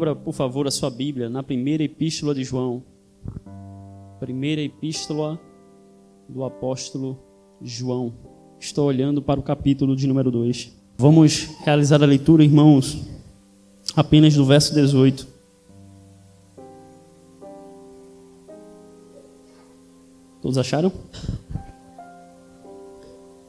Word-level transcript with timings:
Abra, 0.00 0.16
por 0.16 0.32
favor, 0.32 0.66
a 0.66 0.70
sua 0.70 0.88
Bíblia 0.88 1.28
na 1.28 1.42
primeira 1.42 1.82
epístola 1.82 2.34
de 2.34 2.42
João. 2.42 2.82
Primeira 4.18 4.62
epístola 4.62 5.38
do 6.26 6.42
apóstolo 6.42 7.18
João. 7.60 8.14
Estou 8.58 8.86
olhando 8.86 9.20
para 9.20 9.38
o 9.38 9.42
capítulo 9.42 9.94
de 9.94 10.06
número 10.06 10.30
2. 10.30 10.74
Vamos 10.96 11.50
realizar 11.66 12.02
a 12.02 12.06
leitura, 12.06 12.42
irmãos, 12.42 12.96
apenas 13.94 14.34
do 14.34 14.42
verso 14.42 14.74
18. 14.74 15.28
Todos 20.40 20.56
acharam? 20.56 20.90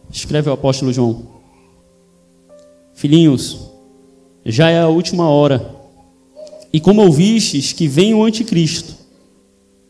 Escreve 0.10 0.50
o 0.50 0.54
apóstolo 0.54 0.92
João. 0.92 1.28
Filhinhos, 2.94 3.72
já 4.46 4.70
é 4.70 4.82
a 4.82 4.90
última 4.90 5.30
hora. 5.30 5.80
E 6.74 6.80
como 6.80 7.02
ouvistes 7.02 7.74
que 7.74 7.88
vem 7.88 8.14
o 8.14 8.24
anticristo, 8.24 8.96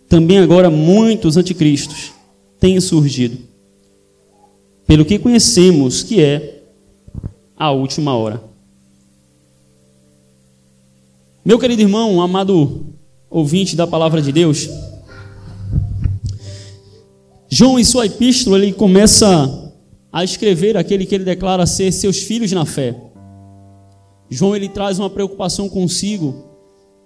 também 0.09 0.39
agora 0.39 0.69
muitos 0.69 1.37
anticristos 1.37 2.11
têm 2.59 2.79
surgido. 2.81 3.37
Pelo 4.87 5.05
que 5.05 5.19
conhecemos 5.19 6.03
que 6.03 6.21
é 6.21 6.63
a 7.55 7.71
última 7.71 8.15
hora. 8.15 8.43
Meu 11.45 11.57
querido 11.57 11.81
irmão, 11.81 12.21
amado 12.21 12.87
ouvinte 13.29 13.75
da 13.75 13.87
palavra 13.87 14.21
de 14.21 14.31
Deus, 14.31 14.67
João, 17.47 17.77
em 17.77 17.83
sua 17.83 18.05
epístola, 18.05 18.57
ele 18.57 18.71
começa 18.73 19.73
a 20.11 20.23
escrever 20.23 20.77
aquele 20.77 21.05
que 21.05 21.13
ele 21.13 21.23
declara 21.23 21.65
ser 21.65 21.91
seus 21.91 22.19
filhos 22.19 22.51
na 22.51 22.65
fé. 22.65 22.95
João, 24.29 24.55
ele 24.55 24.69
traz 24.69 24.99
uma 24.99 25.09
preocupação 25.09 25.67
consigo 25.69 26.50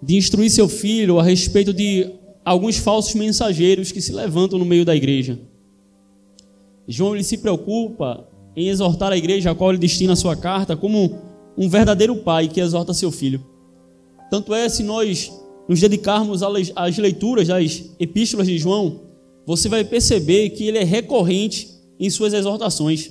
de 0.06 0.16
instruir 0.16 0.52
seu 0.52 0.70
filho 0.70 1.20
a 1.20 1.24
respeito 1.24 1.74
de 1.74 2.12
alguns 2.46 2.78
falsos 2.78 3.16
mensageiros 3.16 3.92
que 3.92 4.00
se 4.00 4.14
levantam 4.14 4.60
no 4.60 4.66
meio 4.66 4.86
da 4.86 4.96
igreja. 4.96 5.40
João 6.88 7.16
ele 7.16 7.24
se 7.24 7.40
preocupa 7.40 8.28
em 8.56 8.70
exortar 8.70 9.12
a 9.12 9.18
igreja 9.18 9.50
a 9.50 9.56
qual 9.56 9.72
ele 9.72 9.80
destina 9.80 10.14
a 10.14 10.16
sua 10.16 10.36
carta 10.36 10.78
como 10.78 11.20
um 11.58 11.68
verdadeiro 11.68 12.18
pai 12.18 12.48
que 12.48 12.60
exorta 12.60 12.94
seu 12.94 13.12
filho. 13.12 13.44
Tanto 14.30 14.54
é, 14.54 14.70
se 14.70 14.84
nós 14.84 15.32
nos 15.68 15.82
dedicarmos 15.82 16.44
às 16.76 16.98
leituras 17.00 17.48
das 17.48 17.90
epístolas 18.00 18.46
de 18.46 18.60
João, 18.60 19.02
você 19.44 19.68
vai 19.68 19.84
perceber 19.84 20.52
que 20.52 20.68
ele 20.68 20.78
é 20.78 20.84
recorrente 20.84 21.70
em 22.00 22.12
suas 22.12 22.32
exortações. 22.32 23.10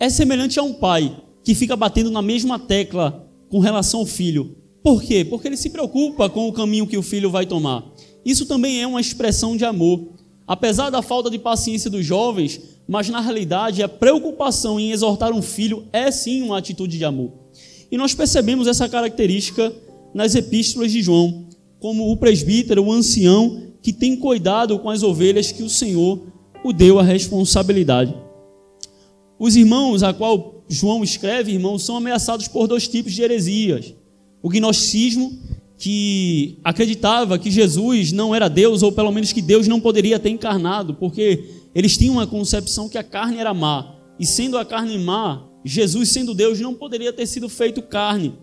É 0.00 0.08
semelhante 0.08 0.58
a 0.58 0.62
um 0.64 0.72
pai 0.72 1.16
que 1.44 1.54
fica 1.54 1.76
batendo 1.76 2.10
na 2.10 2.20
mesma 2.20 2.58
tecla 2.58 3.30
com 3.48 3.60
relação 3.60 4.00
ao 4.00 4.06
filho, 4.06 4.56
por 4.84 5.02
quê? 5.02 5.24
Porque 5.24 5.48
ele 5.48 5.56
se 5.56 5.70
preocupa 5.70 6.28
com 6.28 6.46
o 6.46 6.52
caminho 6.52 6.86
que 6.86 6.98
o 6.98 7.02
filho 7.02 7.30
vai 7.30 7.46
tomar. 7.46 7.82
Isso 8.22 8.44
também 8.44 8.82
é 8.82 8.86
uma 8.86 9.00
expressão 9.00 9.56
de 9.56 9.64
amor. 9.64 10.08
Apesar 10.46 10.90
da 10.90 11.00
falta 11.00 11.30
de 11.30 11.38
paciência 11.38 11.88
dos 11.88 12.04
jovens, 12.04 12.60
mas 12.86 13.08
na 13.08 13.18
realidade 13.18 13.82
a 13.82 13.88
preocupação 13.88 14.78
em 14.78 14.92
exortar 14.92 15.32
um 15.32 15.40
filho 15.40 15.86
é 15.90 16.10
sim 16.10 16.42
uma 16.42 16.58
atitude 16.58 16.98
de 16.98 17.04
amor. 17.04 17.32
E 17.90 17.96
nós 17.96 18.14
percebemos 18.14 18.66
essa 18.66 18.86
característica 18.86 19.74
nas 20.12 20.34
epístolas 20.34 20.92
de 20.92 21.00
João, 21.00 21.46
como 21.80 22.12
o 22.12 22.16
presbítero, 22.18 22.84
o 22.84 22.92
ancião, 22.92 23.72
que 23.80 23.90
tem 23.90 24.14
cuidado 24.14 24.78
com 24.78 24.90
as 24.90 25.02
ovelhas 25.02 25.50
que 25.50 25.62
o 25.62 25.70
Senhor 25.70 26.26
o 26.62 26.74
deu 26.74 26.98
a 26.98 27.02
responsabilidade. 27.02 28.14
Os 29.38 29.56
irmãos 29.56 30.02
a 30.02 30.12
qual 30.12 30.62
João 30.68 31.02
escreve, 31.02 31.52
irmãos, 31.52 31.82
são 31.82 31.96
ameaçados 31.96 32.48
por 32.48 32.68
dois 32.68 32.86
tipos 32.86 33.14
de 33.14 33.22
heresias 33.22 33.94
o 34.44 34.50
gnosticismo 34.50 35.38
que 35.78 36.58
acreditava 36.62 37.38
que 37.38 37.50
Jesus 37.50 38.12
não 38.12 38.34
era 38.34 38.46
Deus, 38.46 38.82
ou 38.82 38.92
pelo 38.92 39.10
menos 39.10 39.32
que 39.32 39.40
Deus 39.40 39.66
não 39.66 39.80
poderia 39.80 40.18
ter 40.18 40.28
encarnado, 40.28 40.92
porque 40.92 41.48
eles 41.74 41.96
tinham 41.96 42.16
uma 42.16 42.26
concepção 42.26 42.86
que 42.86 42.98
a 42.98 43.02
carne 43.02 43.38
era 43.38 43.54
má, 43.54 43.96
e 44.20 44.26
sendo 44.26 44.58
a 44.58 44.64
carne 44.64 44.98
má, 44.98 45.48
Jesus, 45.64 46.10
sendo 46.10 46.34
Deus, 46.34 46.60
não 46.60 46.74
poderia 46.74 47.10
ter 47.10 47.24
sido 47.24 47.48
feito 47.48 47.80
carne. 47.80 48.34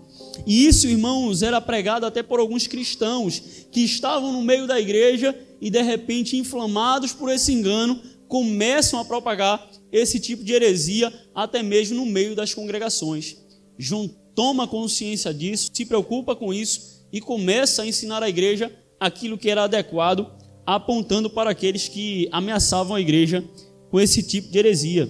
E 0.47 0.65
isso, 0.65 0.87
irmãos, 0.87 1.43
era 1.43 1.61
pregado 1.61 2.03
até 2.03 2.23
por 2.23 2.39
alguns 2.39 2.65
cristãos 2.65 3.67
que 3.71 3.81
estavam 3.81 4.33
no 4.33 4.41
meio 4.41 4.65
da 4.65 4.79
igreja 4.79 5.37
e 5.61 5.69
de 5.69 5.83
repente, 5.83 6.35
inflamados 6.35 7.13
por 7.13 7.29
esse 7.29 7.53
engano, 7.53 8.01
começam 8.27 8.99
a 8.99 9.05
propagar 9.05 9.69
esse 9.91 10.19
tipo 10.19 10.43
de 10.43 10.51
heresia 10.51 11.13
até 11.35 11.61
mesmo 11.61 11.97
no 11.97 12.07
meio 12.07 12.35
das 12.35 12.55
congregações. 12.55 13.37
João 13.77 14.09
toma 14.35 14.67
consciência 14.67 15.33
disso, 15.33 15.71
se 15.73 15.85
preocupa 15.85 16.35
com 16.35 16.53
isso 16.53 17.05
e 17.11 17.19
começa 17.19 17.83
a 17.83 17.87
ensinar 17.87 18.23
à 18.23 18.29
igreja 18.29 18.71
aquilo 18.99 19.37
que 19.37 19.49
era 19.49 19.63
adequado, 19.63 20.27
apontando 20.65 21.29
para 21.29 21.49
aqueles 21.49 21.87
que 21.87 22.29
ameaçavam 22.31 22.95
a 22.95 23.01
igreja 23.01 23.43
com 23.89 23.99
esse 23.99 24.23
tipo 24.23 24.51
de 24.51 24.59
heresia. 24.59 25.09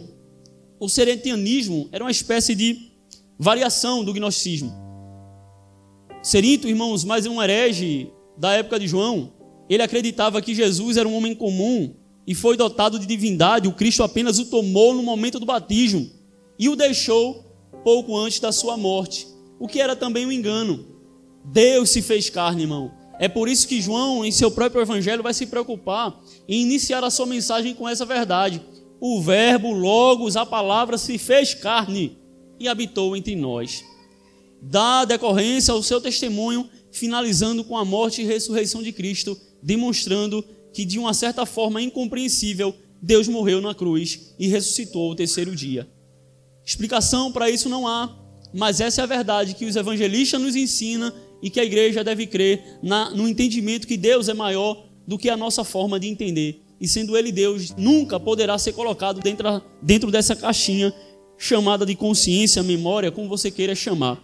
O 0.79 0.89
serentianismo 0.89 1.87
era 1.91 2.03
uma 2.03 2.11
espécie 2.11 2.55
de 2.55 2.91
variação 3.37 4.03
do 4.03 4.13
gnosticismo. 4.13 4.73
Serinto, 6.23 6.67
irmãos, 6.67 7.03
mais 7.03 7.25
um 7.25 7.41
herege 7.41 8.11
da 8.37 8.53
época 8.53 8.79
de 8.79 8.87
João, 8.87 9.33
ele 9.69 9.83
acreditava 9.83 10.41
que 10.41 10.55
Jesus 10.55 10.97
era 10.97 11.07
um 11.07 11.15
homem 11.15 11.35
comum 11.35 11.95
e 12.25 12.33
foi 12.33 12.55
dotado 12.55 12.99
de 12.99 13.05
divindade, 13.05 13.67
o 13.67 13.73
Cristo 13.73 14.03
apenas 14.03 14.39
o 14.39 14.45
tomou 14.45 14.93
no 14.93 15.03
momento 15.03 15.39
do 15.39 15.45
batismo 15.45 16.09
e 16.57 16.69
o 16.69 16.75
deixou 16.75 17.50
pouco 17.83 18.17
antes 18.17 18.39
da 18.39 18.51
sua 18.51 18.77
morte, 18.77 19.27
o 19.59 19.67
que 19.67 19.81
era 19.81 19.95
também 19.95 20.25
um 20.25 20.31
engano. 20.31 20.85
Deus 21.43 21.89
se 21.89 22.01
fez 22.01 22.29
carne, 22.29 22.63
irmão. 22.63 22.91
É 23.19 23.27
por 23.27 23.47
isso 23.47 23.67
que 23.67 23.81
João, 23.81 24.25
em 24.25 24.31
seu 24.31 24.49
próprio 24.49 24.81
evangelho, 24.81 25.21
vai 25.21 25.33
se 25.33 25.45
preocupar 25.45 26.19
em 26.47 26.61
iniciar 26.61 27.03
a 27.03 27.09
sua 27.09 27.25
mensagem 27.25 27.73
com 27.75 27.87
essa 27.87 28.05
verdade. 28.05 28.61
O 28.99 29.21
Verbo, 29.21 29.71
Logos, 29.71 30.35
a 30.35 30.45
palavra 30.45 30.97
se 30.97 31.17
fez 31.17 31.53
carne 31.53 32.17
e 32.59 32.67
habitou 32.67 33.15
entre 33.15 33.35
nós. 33.35 33.83
Dá 34.61 35.05
decorrência 35.05 35.73
ao 35.73 35.81
seu 35.81 35.99
testemunho, 35.99 36.69
finalizando 36.91 37.63
com 37.63 37.77
a 37.77 37.85
morte 37.85 38.21
e 38.21 38.25
ressurreição 38.25 38.83
de 38.83 38.91
Cristo, 38.91 39.37
demonstrando 39.61 40.43
que, 40.73 40.85
de 40.85 40.99
uma 40.99 41.13
certa 41.13 41.45
forma 41.45 41.81
incompreensível, 41.81 42.75
Deus 43.01 43.27
morreu 43.27 43.61
na 43.61 43.73
cruz 43.73 44.33
e 44.37 44.47
ressuscitou 44.47 45.09
ao 45.09 45.15
terceiro 45.15 45.55
dia. 45.55 45.89
Explicação 46.65 47.31
para 47.31 47.49
isso 47.49 47.67
não 47.67 47.87
há, 47.87 48.15
mas 48.53 48.79
essa 48.79 49.01
é 49.01 49.03
a 49.03 49.07
verdade 49.07 49.55
que 49.55 49.65
os 49.65 49.75
evangelistas 49.75 50.41
nos 50.41 50.55
ensinam 50.55 51.11
e 51.41 51.49
que 51.49 51.59
a 51.59 51.63
igreja 51.63 52.03
deve 52.03 52.27
crer 52.27 52.77
na, 52.83 53.09
no 53.09 53.27
entendimento 53.27 53.87
que 53.87 53.97
Deus 53.97 54.29
é 54.29 54.33
maior 54.33 54.85
do 55.07 55.17
que 55.17 55.29
a 55.29 55.37
nossa 55.37 55.63
forma 55.63 55.99
de 55.99 56.07
entender. 56.07 56.61
E 56.79 56.87
sendo 56.87 57.17
Ele 57.17 57.31
Deus, 57.31 57.75
nunca 57.75 58.19
poderá 58.19 58.57
ser 58.57 58.73
colocado 58.73 59.21
dentro, 59.21 59.61
dentro 59.81 60.11
dessa 60.11 60.35
caixinha 60.35 60.93
chamada 61.37 61.85
de 61.85 61.95
consciência, 61.95 62.61
memória, 62.61 63.11
como 63.11 63.27
você 63.27 63.49
queira 63.49 63.73
chamar. 63.73 64.19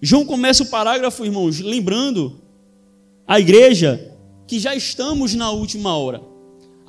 João 0.00 0.24
começa 0.24 0.64
o 0.64 0.66
parágrafo, 0.66 1.24
irmãos, 1.24 1.60
lembrando 1.60 2.40
a 3.26 3.38
igreja 3.38 4.16
que 4.48 4.58
já 4.58 4.74
estamos 4.74 5.34
na 5.34 5.50
última 5.52 5.96
hora. 5.96 6.31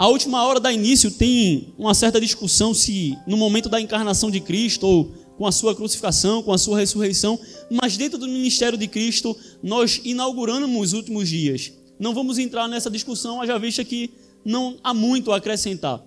A 0.04 0.08
última 0.10 0.44
hora 0.44 0.60
da 0.60 0.70
início 0.70 1.10
tem 1.10 1.74
uma 1.78 1.94
certa 1.94 2.20
discussão 2.20 2.74
se 2.74 3.18
no 3.26 3.38
momento 3.38 3.70
da 3.70 3.80
encarnação 3.80 4.30
de 4.30 4.42
Cristo 4.42 4.86
ou 4.86 5.06
com 5.38 5.48
a 5.48 5.52
sua 5.54 5.74
crucificação, 5.74 6.44
com 6.44 6.52
a 6.52 6.58
sua 6.58 6.78
ressurreição, 6.78 7.40
mas 7.72 7.96
dentro 7.96 8.20
do 8.20 8.28
ministério 8.28 8.78
de 8.78 8.86
Cristo 8.86 9.34
nós 9.64 10.02
inauguramos 10.04 10.88
os 10.88 10.92
últimos 10.92 11.30
dias. 11.30 11.72
Não 11.98 12.14
vamos 12.14 12.38
entrar 12.38 12.68
nessa 12.68 12.92
discussão, 12.92 13.42
haja 13.42 13.58
vista 13.58 13.82
que 13.86 14.12
não 14.44 14.78
há 14.84 14.94
muito 14.94 15.32
a 15.32 15.38
acrescentar. 15.38 16.04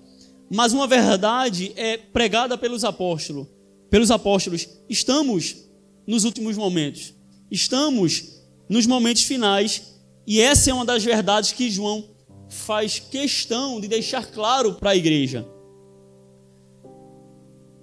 Mas 0.51 0.75
uma 0.75 0.87
verdade 0.87 1.73
é 1.75 1.97
pregada 1.97 2.59
pelos 2.59 2.85
apóstolos. 2.85 3.47
Pelos 3.89 4.11
apóstolos, 4.11 4.69
estamos 4.91 5.57
nos 6.07 6.25
últimos 6.25 6.59
momentos. 6.59 7.15
Estamos 7.51 8.43
nos 8.69 8.87
momentos 8.87 9.23
finais, 9.23 9.95
e 10.27 10.39
essa 10.39 10.71
é 10.71 10.75
uma 10.75 10.85
das 10.85 11.03
verdades 11.03 11.53
que 11.53 11.71
João 11.71 12.15
faz 12.49 12.99
questão 12.99 13.81
de 13.81 13.89
deixar 13.89 14.27
claro 14.27 14.75
para 14.75 14.91
a 14.91 14.97
igreja. 14.97 15.47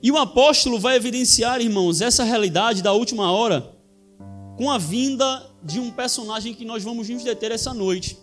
E 0.02 0.12
o 0.12 0.18
apóstolo 0.18 0.80
vai 0.80 0.96
evidenciar, 0.98 1.62
irmãos, 1.62 2.02
essa 2.02 2.24
realidade 2.24 2.82
da 2.82 2.92
última 2.92 3.32
hora 3.32 3.74
com 4.58 4.70
a 4.70 4.78
vinda 4.78 5.50
de 5.64 5.80
um 5.80 5.90
personagem 5.90 6.54
que 6.54 6.66
nós 6.66 6.84
vamos 6.84 7.10
nos 7.10 7.24
deter 7.24 7.52
essa 7.52 7.74
noite, 7.74 8.18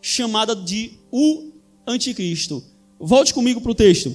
chamada 0.00 0.54
de 0.54 0.98
o 1.10 1.52
Anticristo. 1.86 2.62
Volte 2.98 3.32
comigo 3.32 3.60
para 3.60 3.70
o 3.70 3.74
texto. 3.74 4.14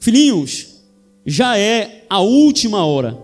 Filhinhos, 0.00 0.82
já 1.24 1.56
é 1.56 2.06
a 2.08 2.20
última 2.20 2.84
hora. 2.84 3.18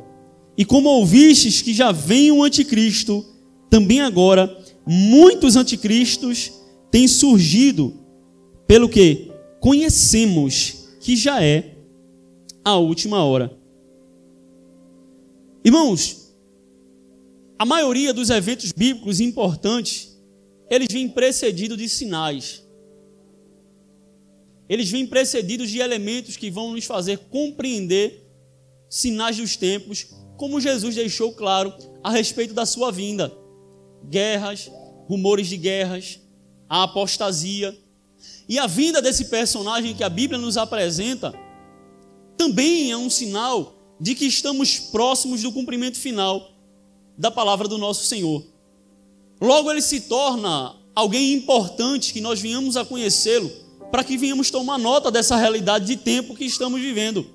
E 0.57 0.65
como 0.65 0.89
ouvistes 0.89 1.63
que 1.63 1.73
já 1.73 1.93
vem 1.93 2.31
o 2.31 2.43
anticristo, 2.43 3.25
também 3.69 4.01
agora 4.01 4.59
muitos 4.87 5.57
anticristos 5.57 6.53
tem 6.91 7.07
surgido 7.07 7.95
pelo 8.67 8.89
que 8.89 9.31
conhecemos 9.61 10.89
que 11.01 11.17
já 11.17 11.43
é 11.43 11.77
a 12.65 12.77
última 12.77 13.25
hora. 13.25 13.57
Irmãos, 15.65 16.35
a 17.59 17.65
maioria 17.65 18.15
dos 18.15 18.31
eventos 18.31 18.73
bíblicos 18.73 19.21
importantes, 19.21 20.19
eles 20.71 20.89
vêm 20.91 21.09
precedidos 21.09 21.77
de 21.77 21.89
sinais. 21.89 22.65
Eles 24.69 24.91
vêm 24.91 25.07
precedidos 25.07 25.69
de 25.69 25.79
elementos 25.79 26.37
que 26.37 26.51
vão 26.51 26.73
nos 26.73 26.85
fazer 26.85 27.19
compreender 27.19 28.25
sinais 28.89 29.37
dos 29.37 29.57
tempos, 29.57 30.07
como 30.37 30.61
Jesus 30.61 30.95
deixou 30.95 31.33
claro 31.33 31.75
a 32.03 32.11
respeito 32.11 32.55
da 32.55 32.65
sua 32.65 32.91
vinda. 32.91 33.31
Guerras, 34.09 34.71
rumores 35.07 35.49
de 35.49 35.57
guerras, 35.57 36.21
a 36.71 36.85
apostasia. 36.85 37.77
E 38.49 38.57
a 38.59 38.69
vinda 38.69 39.03
desse 39.03 39.25
personagem 39.25 39.95
que 39.95 40.05
a 40.05 40.09
Bíblia 40.09 40.39
nos 40.39 40.57
apresenta 40.57 41.35
também 42.37 42.93
é 42.93 42.97
um 42.97 43.11
sinal 43.11 43.75
de 44.01 44.15
que 44.15 44.25
estamos 44.25 44.79
próximos 44.79 45.43
do 45.43 45.53
cumprimento 45.53 45.99
final 45.99 46.53
da 47.19 47.31
palavra 47.31 47.67
do 47.67 47.77
nosso 47.77 48.07
Senhor. 48.07 48.43
Logo, 49.41 49.71
ele 49.71 49.83
se 49.83 50.03
torna 50.03 50.77
alguém 50.95 51.33
importante 51.35 52.13
que 52.13 52.21
nós 52.21 52.41
venhamos 52.41 52.77
a 52.77 52.85
conhecê-lo, 52.85 53.51
para 53.91 54.05
que 54.05 54.17
venhamos 54.17 54.51
tomar 54.51 54.79
nota 54.79 55.11
dessa 55.11 55.37
realidade 55.37 55.87
de 55.87 55.97
tempo 55.97 56.35
que 56.35 56.45
estamos 56.45 56.81
vivendo. 56.81 57.27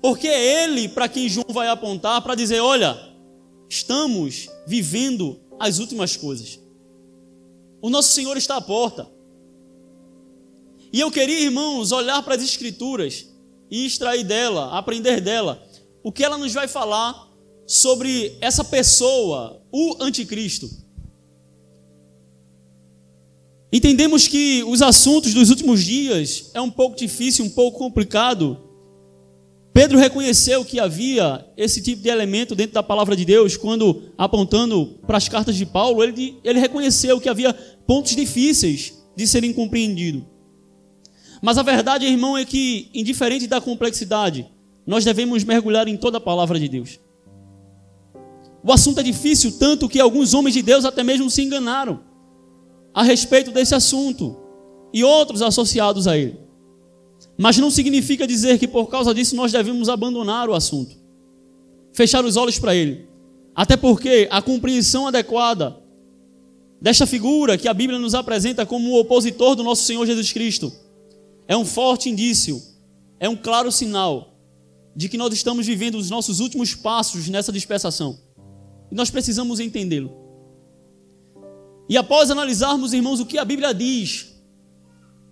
Porque 0.00 0.26
é 0.26 0.64
ele 0.64 0.88
para 0.88 1.08
quem 1.08 1.28
João 1.28 1.46
vai 1.50 1.68
apontar 1.68 2.22
para 2.22 2.34
dizer: 2.34 2.60
olha, 2.60 2.98
estamos 3.68 4.48
vivendo 4.66 5.38
as 5.58 5.78
últimas 5.78 6.16
coisas. 6.16 6.58
O 7.80 7.90
nosso 7.90 8.12
Senhor 8.12 8.36
está 8.36 8.56
à 8.56 8.60
porta. 8.60 9.08
E 10.92 11.00
eu 11.00 11.10
queria, 11.10 11.40
irmãos, 11.40 11.92
olhar 11.92 12.22
para 12.22 12.34
as 12.34 12.42
Escrituras 12.42 13.26
e 13.70 13.86
extrair 13.86 14.24
dela, 14.24 14.76
aprender 14.76 15.20
dela, 15.20 15.62
o 16.02 16.10
que 16.10 16.24
ela 16.24 16.36
nos 16.36 16.52
vai 16.52 16.66
falar 16.66 17.28
sobre 17.66 18.36
essa 18.40 18.64
pessoa, 18.64 19.62
o 19.70 19.96
anticristo. 20.00 20.68
Entendemos 23.72 24.26
que 24.26 24.64
os 24.64 24.82
assuntos 24.82 25.32
dos 25.32 25.48
últimos 25.48 25.84
dias 25.84 26.50
é 26.54 26.60
um 26.60 26.70
pouco 26.70 26.96
difícil, 26.96 27.44
um 27.44 27.50
pouco 27.50 27.78
complicado. 27.78 28.69
Pedro 29.72 29.98
reconheceu 29.98 30.64
que 30.64 30.80
havia 30.80 31.46
esse 31.56 31.80
tipo 31.80 32.02
de 32.02 32.08
elemento 32.08 32.54
dentro 32.54 32.74
da 32.74 32.82
palavra 32.82 33.14
de 33.14 33.24
Deus, 33.24 33.56
quando 33.56 34.02
apontando 34.18 34.98
para 35.06 35.16
as 35.16 35.28
cartas 35.28 35.56
de 35.56 35.64
Paulo, 35.64 36.02
ele, 36.02 36.36
ele 36.42 36.58
reconheceu 36.58 37.20
que 37.20 37.28
havia 37.28 37.52
pontos 37.86 38.16
difíceis 38.16 38.92
de 39.14 39.26
serem 39.26 39.52
compreendidos. 39.52 40.22
Mas 41.40 41.56
a 41.56 41.62
verdade, 41.62 42.04
irmão, 42.04 42.36
é 42.36 42.44
que, 42.44 42.90
indiferente 42.92 43.46
da 43.46 43.60
complexidade, 43.60 44.46
nós 44.86 45.04
devemos 45.04 45.44
mergulhar 45.44 45.86
em 45.88 45.96
toda 45.96 46.18
a 46.18 46.20
palavra 46.20 46.58
de 46.58 46.68
Deus. 46.68 46.98
O 48.62 48.72
assunto 48.72 49.00
é 49.00 49.02
difícil, 49.02 49.52
tanto 49.58 49.88
que 49.88 50.00
alguns 50.00 50.34
homens 50.34 50.54
de 50.54 50.62
Deus 50.62 50.84
até 50.84 51.02
mesmo 51.02 51.30
se 51.30 51.42
enganaram 51.42 52.00
a 52.92 53.02
respeito 53.02 53.50
desse 53.50 53.74
assunto 53.74 54.36
e 54.92 55.02
outros 55.04 55.40
associados 55.40 56.06
a 56.06 56.18
ele. 56.18 56.49
Mas 57.40 57.56
não 57.56 57.70
significa 57.70 58.26
dizer 58.26 58.58
que 58.58 58.68
por 58.68 58.88
causa 58.90 59.14
disso 59.14 59.34
nós 59.34 59.50
devemos 59.50 59.88
abandonar 59.88 60.50
o 60.50 60.54
assunto, 60.54 60.94
fechar 61.90 62.22
os 62.22 62.36
olhos 62.36 62.58
para 62.58 62.74
ele. 62.74 63.08
Até 63.54 63.78
porque 63.78 64.28
a 64.30 64.42
compreensão 64.42 65.08
adequada 65.08 65.78
desta 66.82 67.06
figura 67.06 67.56
que 67.56 67.66
a 67.66 67.72
Bíblia 67.72 67.98
nos 67.98 68.14
apresenta 68.14 68.66
como 68.66 68.90
o 68.90 69.00
opositor 69.00 69.56
do 69.56 69.64
nosso 69.64 69.84
Senhor 69.84 70.04
Jesus 70.04 70.30
Cristo 70.30 70.70
é 71.48 71.56
um 71.56 71.64
forte 71.64 72.10
indício, 72.10 72.60
é 73.18 73.26
um 73.26 73.36
claro 73.36 73.72
sinal 73.72 74.34
de 74.94 75.08
que 75.08 75.16
nós 75.16 75.32
estamos 75.32 75.66
vivendo 75.66 75.94
os 75.94 76.10
nossos 76.10 76.40
últimos 76.40 76.74
passos 76.74 77.26
nessa 77.30 77.50
dispensação. 77.50 78.18
E 78.92 78.94
nós 78.94 79.08
precisamos 79.08 79.60
entendê-lo. 79.60 80.14
E 81.88 81.96
após 81.96 82.30
analisarmos, 82.30 82.92
irmãos, 82.92 83.18
o 83.18 83.24
que 83.24 83.38
a 83.38 83.46
Bíblia 83.46 83.72
diz 83.72 84.30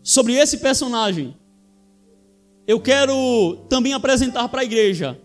sobre 0.02 0.32
esse 0.32 0.56
personagem, 0.56 1.36
eu 2.68 2.78
quero 2.78 3.56
também 3.70 3.94
apresentar 3.94 4.46
para 4.50 4.60
a 4.60 4.64
igreja 4.64 5.18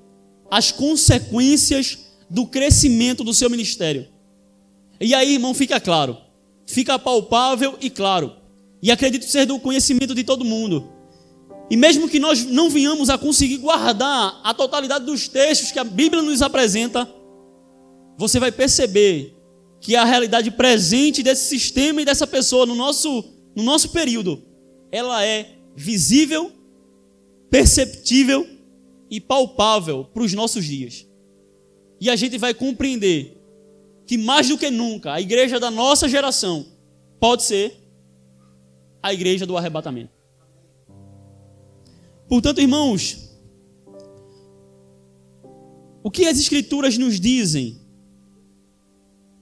as 0.49 0.71
consequências 0.71 1.99
do 2.29 2.47
crescimento 2.47 3.21
do 3.21 3.33
seu 3.33 3.49
ministério. 3.49 4.07
E 4.97 5.13
aí, 5.13 5.33
irmão, 5.33 5.53
fica 5.53 5.77
claro, 5.77 6.15
fica 6.65 6.97
palpável 6.97 7.77
e 7.81 7.89
claro 7.89 8.31
e 8.81 8.89
acredito 8.89 9.25
ser 9.25 9.45
do 9.45 9.59
conhecimento 9.59 10.15
de 10.15 10.23
todo 10.23 10.45
mundo. 10.45 10.89
E 11.69 11.75
mesmo 11.75 12.07
que 12.07 12.19
nós 12.19 12.45
não 12.45 12.69
venhamos 12.69 13.09
a 13.09 13.17
conseguir 13.17 13.57
guardar 13.57 14.39
a 14.41 14.53
totalidade 14.53 15.05
dos 15.05 15.27
textos 15.27 15.71
que 15.71 15.79
a 15.79 15.83
Bíblia 15.83 16.21
nos 16.21 16.41
apresenta, 16.41 17.09
você 18.17 18.39
vai 18.39 18.53
perceber 18.53 19.35
que 19.81 19.97
a 19.97 20.05
realidade 20.05 20.49
presente 20.49 21.21
desse 21.21 21.45
sistema 21.47 22.01
e 22.01 22.05
dessa 22.05 22.25
pessoa 22.25 22.65
no 22.65 22.75
nosso, 22.75 23.25
no 23.53 23.63
nosso 23.63 23.89
período, 23.89 24.41
ela 24.89 25.25
é 25.25 25.57
visível, 25.75 26.62
perceptível 27.53 28.47
e 29.11 29.21
palpável 29.21 30.05
para 30.05 30.23
os 30.23 30.33
nossos 30.33 30.65
dias. 30.65 31.05
E 32.01 32.09
a 32.09 32.15
gente 32.15 32.35
vai 32.39 32.51
compreender 32.51 33.39
que 34.07 34.17
mais 34.17 34.49
do 34.49 34.57
que 34.57 34.71
nunca 34.71 35.13
a 35.13 35.21
igreja 35.21 35.59
da 35.59 35.69
nossa 35.69 36.09
geração 36.09 36.65
pode 37.19 37.43
ser 37.43 37.77
a 39.03 39.13
igreja 39.13 39.45
do 39.45 39.55
arrebatamento. 39.55 40.11
Portanto, 42.27 42.59
irmãos, 42.59 43.29
o 46.01 46.09
que 46.09 46.25
as 46.25 46.39
escrituras 46.39 46.97
nos 46.97 47.19
dizem 47.19 47.79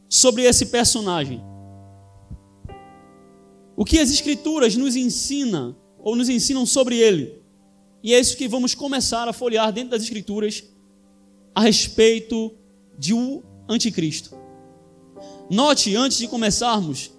sobre 0.09 0.43
esse 0.43 0.65
personagem? 0.65 1.41
O 3.73 3.85
que 3.85 3.99
as 3.99 4.11
escrituras 4.11 4.75
nos 4.75 4.97
ensinam 4.97 5.77
ou 5.97 6.13
nos 6.13 6.27
ensinam 6.27 6.65
sobre 6.65 6.97
ele? 6.97 7.40
E 8.03 8.13
é 8.13 8.19
isso 8.19 8.38
que 8.38 8.48
vamos 8.48 8.74
começar 8.74 9.27
a 9.27 9.33
folhear 9.33 9.71
dentro 9.71 9.92
das 9.92 10.03
escrituras 10.03 10.63
a 11.53 11.62
respeito 11.62 12.53
de 12.98 13.13
um 13.13 13.44
anticristo. 13.68 14.36
Note 15.50 15.95
antes 15.95 16.18
de 16.18 16.27
começarmos 16.27 17.12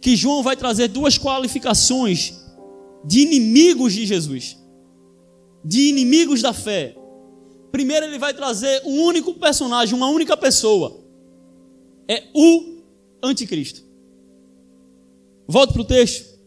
que 0.00 0.16
João 0.16 0.42
vai 0.42 0.56
trazer 0.56 0.88
duas 0.88 1.18
qualificações 1.18 2.34
de 3.04 3.20
inimigos 3.20 3.92
de 3.92 4.06
Jesus, 4.06 4.58
de 5.64 5.88
inimigos 5.88 6.42
da 6.42 6.52
fé. 6.52 6.96
Primeiro, 7.70 8.06
ele 8.06 8.18
vai 8.18 8.34
trazer 8.34 8.82
um 8.84 9.02
único 9.02 9.34
personagem, 9.34 9.94
uma 9.94 10.08
única 10.08 10.36
pessoa. 10.36 11.00
É 12.08 12.24
o 12.34 12.82
anticristo. 13.22 13.82
Volto 15.46 15.72
para 15.72 15.82
o 15.82 15.84
texto. 15.84 16.38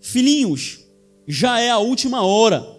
Filhinhos, 0.00 0.80
já 1.26 1.58
é 1.58 1.70
a 1.70 1.78
última 1.78 2.22
hora. 2.22 2.75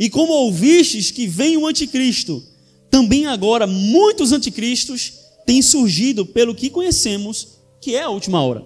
E 0.00 0.08
como 0.08 0.32
ouvistes 0.32 1.10
que 1.10 1.26
vem 1.26 1.58
o 1.58 1.66
anticristo, 1.66 2.42
também 2.90 3.26
agora 3.26 3.66
muitos 3.66 4.32
anticristos 4.32 5.12
têm 5.44 5.60
surgido 5.60 6.24
pelo 6.24 6.54
que 6.54 6.70
conhecemos 6.70 7.58
que 7.82 7.94
é 7.94 8.04
a 8.04 8.08
última 8.08 8.42
hora. 8.42 8.64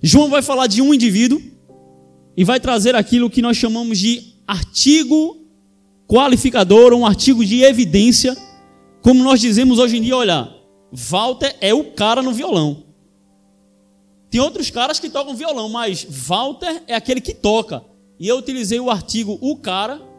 João 0.00 0.30
vai 0.30 0.42
falar 0.42 0.68
de 0.68 0.80
um 0.80 0.94
indivíduo 0.94 1.42
e 2.36 2.44
vai 2.44 2.60
trazer 2.60 2.94
aquilo 2.94 3.28
que 3.28 3.42
nós 3.42 3.56
chamamos 3.56 3.98
de 3.98 4.36
artigo 4.46 5.44
qualificador, 6.06 6.92
um 6.92 7.04
artigo 7.04 7.44
de 7.44 7.62
evidência, 7.62 8.36
como 9.02 9.24
nós 9.24 9.40
dizemos 9.40 9.80
hoje 9.80 9.96
em 9.96 10.02
dia, 10.02 10.16
olha, 10.16 10.54
Walter 10.92 11.56
é 11.60 11.74
o 11.74 11.90
cara 11.94 12.22
no 12.22 12.32
violão. 12.32 12.84
Tem 14.30 14.40
outros 14.40 14.70
caras 14.70 15.00
que 15.00 15.10
tocam 15.10 15.34
violão, 15.34 15.68
mas 15.68 16.06
Walter 16.08 16.84
é 16.86 16.94
aquele 16.94 17.20
que 17.20 17.34
toca. 17.34 17.82
E 18.20 18.28
eu 18.28 18.38
utilizei 18.38 18.78
o 18.78 18.88
artigo 18.88 19.36
o 19.40 19.56
cara 19.56 20.09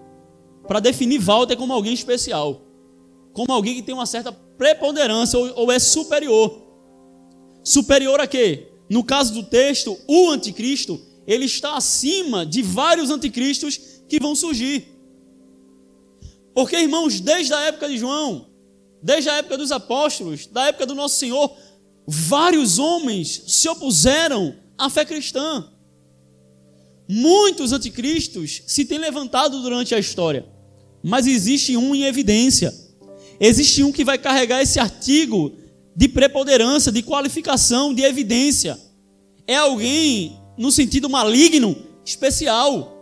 para 0.72 0.80
definir 0.80 1.20
Walter 1.20 1.58
como 1.58 1.74
alguém 1.74 1.94
especial, 1.94 2.62
como 3.34 3.51
alguém 3.51 3.75
que 3.75 3.82
tem 3.82 3.94
uma 3.94 4.06
certa 4.06 4.32
preponderância 4.32 5.38
ou, 5.38 5.51
ou 5.54 5.70
é 5.70 5.78
superior. 5.78 6.66
Superior 7.62 8.22
a 8.22 8.25
quê? 8.25 8.72
No 8.90 9.04
caso 9.04 9.34
do 9.34 9.44
texto, 9.44 10.00
o 10.08 10.30
anticristo, 10.30 10.98
ele 11.28 11.44
está 11.44 11.75
acima 11.75 12.46
de 12.46 12.62
vários 12.62 13.10
anticristos 13.10 13.78
que 14.08 14.18
vão 14.18 14.34
surgir. 14.34 14.88
Porque, 16.56 16.78
irmãos, 16.78 17.20
desde 17.20 17.54
a 17.54 17.60
época 17.63 17.90
de 17.90 17.98
João, 17.98 18.48
desde 19.04 19.30
a 19.30 19.40
época 19.40 19.58
dos 19.58 19.74
apóstolos, 19.74 20.48
da 20.48 20.68
época 20.68 20.86
do 20.86 20.96
nosso 20.96 21.18
Senhor, 21.18 21.54
vários 22.08 22.80
homens 22.80 23.44
se 23.46 23.68
opuseram 23.68 24.56
à 24.78 24.90
fé 24.90 25.04
cristã. 25.04 25.70
Muitos 27.10 27.74
anticristos 27.74 28.63
se 28.66 28.86
têm 28.86 29.00
levantado 29.00 29.62
durante 29.62 29.94
a 29.94 30.00
história, 30.00 30.46
mas 31.03 31.27
existe 31.27 31.75
um 31.75 31.96
em 31.96 32.03
evidência. 32.03 32.74
Existe 33.39 33.84
um 33.84 33.91
que 33.91 34.03
vai 34.03 34.17
carregar 34.17 34.62
esse 34.62 34.79
artigo 34.79 35.51
de 35.96 36.08
preponderância, 36.08 36.91
de 36.91 37.01
qualificação, 37.01 37.93
de 37.93 38.03
evidência. 38.03 38.79
É 39.48 39.55
alguém, 39.55 40.39
no 40.58 40.72
sentido 40.72 41.10
maligno, 41.10 41.75
especial. 42.05 42.98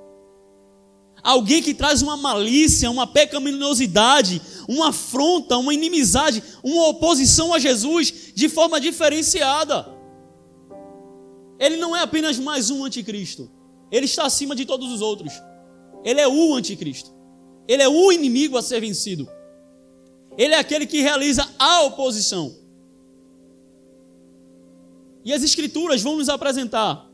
Alguém 1.21 1.61
que 1.61 1.73
traz 1.73 2.01
uma 2.01 2.15
malícia, 2.15 2.89
uma 2.89 3.05
pecaminosidade, 3.05 4.41
uma 4.67 4.89
afronta, 4.89 5.57
uma 5.57 5.73
inimizade, 5.73 6.41
uma 6.63 6.87
oposição 6.87 7.53
a 7.53 7.59
Jesus 7.59 8.31
de 8.33 8.47
forma 8.47 8.79
diferenciada. 8.79 9.87
Ele 11.59 11.75
não 11.75 11.93
é 11.93 12.01
apenas 12.01 12.39
mais 12.39 12.69
um 12.69 12.85
anticristo. 12.85 13.51
Ele 13.91 14.05
está 14.05 14.25
acima 14.25 14.55
de 14.55 14.65
todos 14.65 14.89
os 14.91 15.01
outros. 15.01 15.33
Ele 16.05 16.21
é 16.21 16.27
o 16.27 16.53
anticristo. 16.55 17.18
Ele 17.69 17.83
é 17.83 17.87
o 17.87 18.11
inimigo 18.11 18.57
a 18.57 18.63
ser 18.63 18.81
vencido. 18.81 19.29
Ele 20.35 20.55
é 20.55 20.57
aquele 20.57 20.87
que 20.87 21.01
realiza 21.01 21.47
a 21.59 21.83
oposição. 21.83 22.57
E 25.23 25.31
as 25.31 25.43
Escrituras 25.43 26.01
vão 26.01 26.17
nos 26.17 26.29
apresentar 26.29 27.07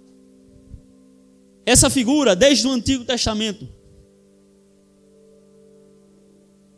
essa 1.66 1.90
figura 1.90 2.38
desde 2.38 2.66
o 2.66 2.72
Antigo 2.72 3.04
Testamento. 3.04 3.68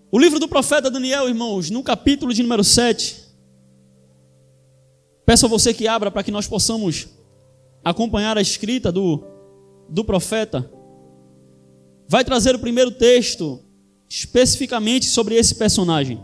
O 0.09 0.17
livro 0.17 0.39
do 0.39 0.47
profeta 0.47 0.89
Daniel, 0.89 1.27
irmãos, 1.27 1.69
no 1.69 1.83
capítulo 1.83 2.33
de 2.33 2.41
número 2.41 2.63
7. 2.63 3.25
Peço 5.23 5.45
a 5.45 5.49
você 5.49 5.71
que 5.71 5.87
abra 5.87 6.09
para 6.09 6.23
que 6.23 6.31
nós 6.31 6.47
possamos 6.47 7.09
acompanhar 7.83 8.39
a 8.39 8.41
escrita 8.41 8.91
do, 8.91 9.23
do 9.87 10.03
profeta. 10.03 10.67
Vai 12.07 12.25
trazer 12.25 12.55
o 12.55 12.59
primeiro 12.59 12.89
texto 12.89 13.66
especificamente 14.09 15.05
sobre 15.05 15.35
esse 15.35 15.55
personagem. 15.55 16.21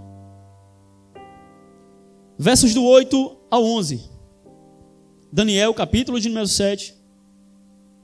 Versos 2.37 2.73
do 2.73 2.83
8 2.83 3.37
ao 3.49 3.63
11. 3.63 4.01
Daniel, 5.31 5.73
capítulo 5.73 6.19
de 6.19 6.29
número 6.29 6.47
7, 6.47 6.95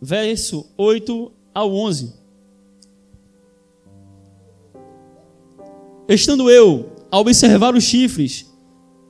verso 0.02 0.70
8 0.78 1.32
ao 1.54 1.74
11. 1.74 2.14
Estando 6.08 6.50
eu 6.50 6.92
a 7.12 7.20
observar 7.20 7.76
os 7.76 7.84
chifres, 7.84 8.52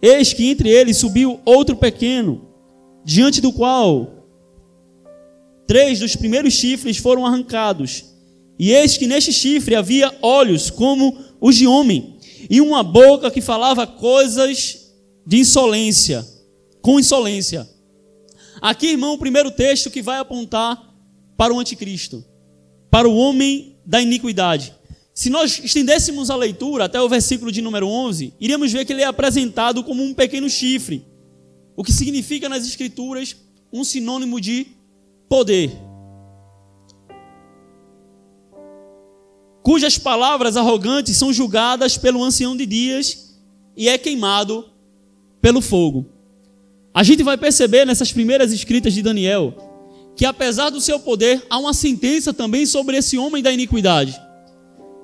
eis 0.01 0.33
que 0.33 0.49
entre 0.49 0.69
eles 0.69 0.97
subiu 0.97 1.39
outro 1.45 1.75
pequeno, 1.75 2.49
diante 3.03 3.39
do 3.39 3.53
qual 3.53 4.19
três 5.65 5.99
dos 5.99 6.15
primeiros 6.15 6.53
chifres 6.53 6.97
foram 6.97 7.25
arrancados. 7.25 8.05
E 8.59 8.73
eis 8.73 8.97
que 8.97 9.07
neste 9.07 9.31
chifre 9.31 9.73
havia 9.73 10.13
olhos 10.21 10.69
como 10.69 11.17
os 11.39 11.55
de 11.55 11.65
homem, 11.65 12.17
e 12.49 12.59
uma 12.59 12.83
boca 12.83 13.31
que 13.31 13.39
falava 13.39 13.87
coisas 13.87 14.91
de 15.25 15.37
insolência, 15.37 16.27
com 16.81 16.99
insolência. 16.99 17.67
Aqui, 18.61 18.87
irmão, 18.87 19.13
o 19.13 19.17
primeiro 19.17 19.49
texto 19.49 19.89
que 19.89 20.01
vai 20.01 20.19
apontar 20.19 20.93
para 21.37 21.53
o 21.53 21.59
anticristo, 21.59 22.25
para 22.91 23.07
o 23.07 23.15
homem 23.15 23.77
da 23.85 24.01
iniquidade. 24.01 24.73
Se 25.13 25.29
nós 25.29 25.61
estendêssemos 25.63 26.29
a 26.29 26.35
leitura 26.35 26.85
até 26.85 27.01
o 27.01 27.07
versículo 27.07 27.51
de 27.51 27.61
número 27.61 27.87
11, 27.87 28.33
iríamos 28.39 28.71
ver 28.73 28.85
que 28.85 28.91
ele 28.91 29.01
é 29.01 29.05
apresentado 29.05 29.83
como 29.83 30.03
um 30.03 30.13
pequeno 30.13 30.49
chifre, 30.49 31.05
o 31.77 31.83
que 31.83 31.93
significa 31.93 32.49
nas 32.49 32.65
Escrituras 32.65 33.37
um 33.71 33.83
sinônimo 33.85 34.41
de 34.41 34.67
poder. 35.29 35.88
Cujas 39.61 39.97
palavras 39.97 40.55
arrogantes 40.55 41.17
são 41.17 41.33
julgadas 41.33 41.97
pelo 41.97 42.23
ancião 42.23 42.55
de 42.55 42.65
dias 42.65 43.37
e 43.75 43.87
é 43.89 43.97
queimado 43.97 44.65
pelo 45.41 45.61
fogo. 45.61 46.05
A 46.93 47.03
gente 47.03 47.23
vai 47.23 47.37
perceber 47.37 47.85
nessas 47.85 48.11
primeiras 48.11 48.51
escritas 48.51 48.93
de 48.93 49.01
Daniel 49.01 49.55
que, 50.15 50.25
apesar 50.25 50.69
do 50.69 50.81
seu 50.81 50.99
poder, 50.99 51.45
há 51.49 51.57
uma 51.57 51.73
sentença 51.73 52.33
também 52.33 52.65
sobre 52.65 52.97
esse 52.97 53.17
homem 53.17 53.41
da 53.41 53.51
iniquidade 53.51 54.19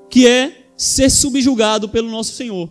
que 0.09 0.27
é 0.27 0.65
ser 0.77 1.09
subjugado 1.09 1.89
pelo 1.89 2.09
nosso 2.09 2.33
Senhor. 2.33 2.69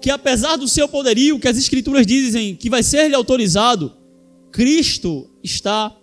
Que 0.00 0.10
apesar 0.10 0.56
do 0.56 0.68
seu 0.68 0.88
poderio, 0.88 1.38
que 1.38 1.48
as 1.48 1.56
Escrituras 1.56 2.06
dizem 2.06 2.54
que 2.54 2.68
vai 2.68 2.82
ser-lhe 2.82 3.14
autorizado, 3.14 3.92
Cristo 4.52 5.30
está 5.42 5.94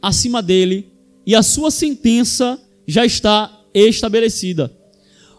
acima 0.00 0.42
dele 0.42 0.92
e 1.26 1.34
a 1.34 1.42
sua 1.42 1.70
sentença 1.70 2.60
já 2.86 3.04
está 3.04 3.57
estabelecida. 3.86 4.74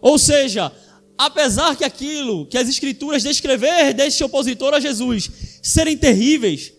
Ou 0.01 0.17
seja, 0.17 0.71
apesar 1.17 1.75
que 1.75 1.83
aquilo 1.83 2.45
que 2.45 2.57
as 2.57 2.69
Escrituras 2.69 3.23
descrever 3.23 3.93
deste 3.93 4.23
opositor 4.23 4.73
a 4.73 4.79
Jesus 4.79 5.29
serem 5.61 5.97
terríveis, 5.97 6.73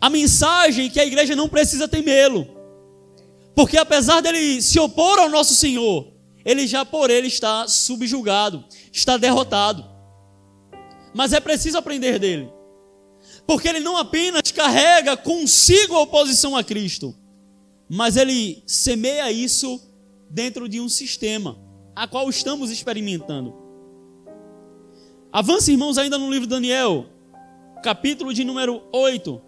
a 0.00 0.10
mensagem 0.10 0.90
que 0.90 1.00
a 1.00 1.06
igreja 1.06 1.34
não 1.34 1.48
precisa 1.48 1.88
temê-lo, 1.88 2.46
porque 3.54 3.76
apesar 3.76 4.20
dele 4.20 4.60
se 4.60 4.78
opor 4.78 5.18
ao 5.18 5.30
nosso 5.30 5.54
Senhor, 5.54 6.12
ele 6.44 6.66
já 6.66 6.84
por 6.84 7.10
ele 7.10 7.28
está 7.28 7.66
subjugado, 7.66 8.64
está 8.92 9.16
derrotado. 9.16 9.84
Mas 11.14 11.32
é 11.32 11.40
preciso 11.40 11.78
aprender 11.78 12.18
dele. 12.18 12.50
Porque 13.46 13.68
ele 13.68 13.80
não 13.80 13.96
apenas 13.96 14.50
carrega 14.52 15.16
consigo 15.16 15.94
a 15.94 16.00
oposição 16.00 16.56
a 16.56 16.62
Cristo, 16.62 17.14
mas 17.88 18.16
ele 18.16 18.62
semeia 18.66 19.30
isso 19.30 19.80
dentro 20.34 20.68
de 20.68 20.80
um 20.80 20.88
sistema 20.88 21.56
a 21.94 22.08
qual 22.08 22.28
estamos 22.28 22.68
experimentando. 22.72 23.54
Avance, 25.32 25.70
irmãos, 25.70 25.96
ainda 25.96 26.18
no 26.18 26.28
livro 26.28 26.48
de 26.48 26.50
Daniel, 26.50 27.06
capítulo 27.84 28.34
de 28.34 28.42
número 28.42 28.82
8. 28.92 29.40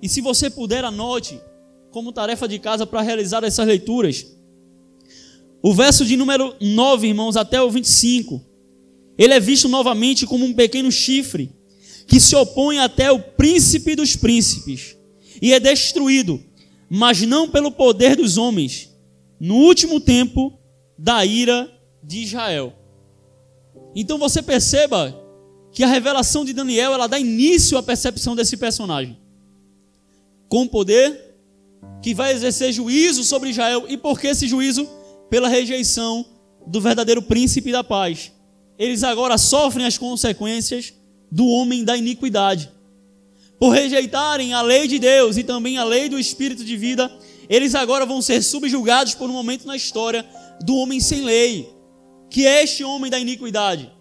E 0.00 0.08
se 0.08 0.22
você 0.22 0.48
puder, 0.48 0.86
anote 0.86 1.38
como 1.90 2.14
tarefa 2.14 2.48
de 2.48 2.58
casa 2.58 2.86
para 2.86 3.02
realizar 3.02 3.44
essas 3.44 3.66
leituras. 3.66 4.26
O 5.62 5.74
verso 5.74 6.06
de 6.06 6.16
número 6.16 6.56
9, 6.58 7.08
irmãos, 7.08 7.36
até 7.36 7.60
o 7.60 7.70
25. 7.70 8.42
Ele 9.18 9.34
é 9.34 9.40
visto 9.40 9.68
novamente 9.68 10.26
como 10.26 10.46
um 10.46 10.54
pequeno 10.54 10.90
chifre 10.90 11.54
que 12.06 12.18
se 12.18 12.34
opõe 12.34 12.78
até 12.78 13.12
o 13.12 13.18
príncipe 13.18 13.94
dos 13.94 14.16
príncipes 14.16 14.96
e 15.42 15.52
é 15.52 15.60
destruído, 15.60 16.42
mas 16.88 17.20
não 17.20 17.50
pelo 17.50 17.70
poder 17.70 18.16
dos 18.16 18.38
homens, 18.38 18.93
no 19.38 19.56
último 19.56 20.00
tempo 20.00 20.58
da 20.98 21.24
ira 21.24 21.70
de 22.02 22.22
Israel. 22.22 22.72
Então 23.94 24.18
você 24.18 24.42
perceba 24.42 25.14
que 25.72 25.82
a 25.82 25.88
revelação 25.88 26.44
de 26.44 26.52
Daniel 26.52 26.92
ela 26.92 27.06
dá 27.06 27.18
início 27.18 27.76
à 27.76 27.82
percepção 27.82 28.36
desse 28.36 28.56
personagem. 28.56 29.18
Com 30.48 30.66
poder 30.66 31.34
que 32.02 32.14
vai 32.14 32.32
exercer 32.32 32.72
juízo 32.72 33.24
sobre 33.24 33.50
Israel. 33.50 33.86
E 33.88 33.96
por 33.96 34.20
que 34.20 34.28
esse 34.28 34.46
juízo? 34.46 34.86
Pela 35.30 35.48
rejeição 35.48 36.24
do 36.66 36.80
verdadeiro 36.80 37.22
príncipe 37.22 37.72
da 37.72 37.82
paz. 37.82 38.30
Eles 38.78 39.02
agora 39.02 39.38
sofrem 39.38 39.86
as 39.86 39.96
consequências 39.96 40.92
do 41.30 41.46
homem 41.46 41.84
da 41.84 41.96
iniquidade. 41.96 42.70
Por 43.58 43.70
rejeitarem 43.70 44.52
a 44.52 44.62
lei 44.62 44.86
de 44.86 44.98
Deus 44.98 45.36
e 45.36 45.44
também 45.44 45.78
a 45.78 45.84
lei 45.84 46.08
do 46.08 46.18
espírito 46.18 46.64
de 46.64 46.76
vida, 46.76 47.10
eles 47.48 47.74
agora 47.74 48.06
vão 48.06 48.22
ser 48.22 48.42
subjugados 48.42 49.14
por 49.14 49.28
um 49.28 49.32
momento 49.32 49.66
na 49.66 49.76
história 49.76 50.24
do 50.64 50.76
homem 50.76 51.00
sem 51.00 51.22
lei, 51.22 51.68
que 52.30 52.46
é 52.46 52.62
este 52.62 52.84
homem 52.84 53.10
da 53.10 53.18
iniquidade, 53.18 53.92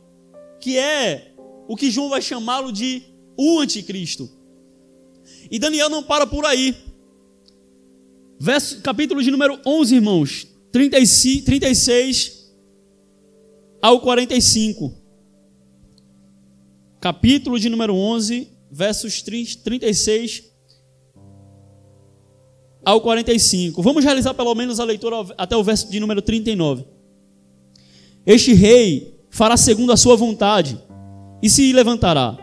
que 0.60 0.78
é 0.78 1.34
o 1.68 1.76
que 1.76 1.92
João 1.92 2.10
vai 2.10 2.22
chamá-lo 2.22 2.72
de 2.72 3.04
o 3.38 3.60
anticristo. 3.60 4.30
E 5.50 5.60
Daniel 5.60 5.90
não 5.90 6.04
para 6.04 6.28
por 6.28 6.46
aí. 6.46 6.76
Verso, 8.40 8.82
capítulo 8.82 9.22
de 9.24 9.32
número 9.32 9.60
11, 9.66 9.96
irmãos, 9.96 10.48
36, 10.72 11.44
36 11.44 12.54
ao 13.82 14.00
45. 14.02 14.94
Capítulo 17.00 17.60
de 17.60 17.70
número 17.70 17.94
11, 17.94 18.48
versos 18.72 19.22
36 19.22 20.53
ao 22.86 23.02
45. 23.02 23.82
Vamos 23.82 24.04
realizar 24.04 24.34
pelo 24.34 24.54
menos 24.56 24.80
a 24.80 24.84
leitura 24.84 25.26
até 25.38 25.56
o 25.56 25.64
verso 25.64 25.90
de 25.90 26.00
número 26.00 26.22
39. 26.22 26.86
Este 28.26 28.54
rei 28.54 29.20
fará 29.30 29.58
segundo 29.58 29.92
a 29.92 29.98
sua 29.98 30.16
vontade 30.16 30.80
e 31.42 31.50
se 31.50 31.74
levantará 31.74 32.38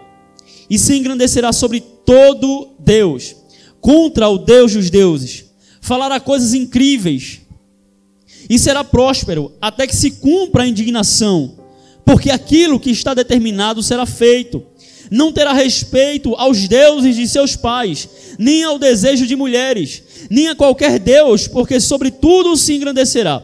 e 0.68 0.78
se 0.78 0.96
engrandecerá 0.96 1.52
sobre 1.52 1.80
todo 1.80 2.74
Deus, 2.78 3.36
contra 3.80 4.28
o 4.28 4.38
Deus 4.38 4.72
dos 4.74 4.90
deuses 4.90 5.50
falará 5.80 6.20
coisas 6.20 6.54
incríveis 6.54 7.40
e 8.48 8.58
será 8.58 8.84
próspero 8.84 9.52
até 9.60 9.86
que 9.86 9.96
se 9.96 10.12
cumpra 10.12 10.62
a 10.62 10.66
indignação, 10.66 11.58
porque 12.04 12.30
aquilo 12.30 12.78
que 12.78 12.90
está 12.90 13.14
determinado 13.14 13.82
será 13.82 14.06
feito. 14.06 14.64
Não 15.10 15.32
terá 15.32 15.52
respeito 15.52 16.34
aos 16.36 16.68
deuses 16.68 17.16
de 17.16 17.26
seus 17.26 17.56
pais, 17.56 18.08
nem 18.38 18.62
ao 18.62 18.78
desejo 18.78 19.26
de 19.26 19.34
mulheres, 19.34 20.02
nem 20.30 20.48
a 20.48 20.54
qualquer 20.54 20.98
deus, 20.98 21.48
porque 21.48 21.80
sobre 21.80 22.10
tudo 22.10 22.56
se 22.56 22.74
engrandecerá. 22.74 23.42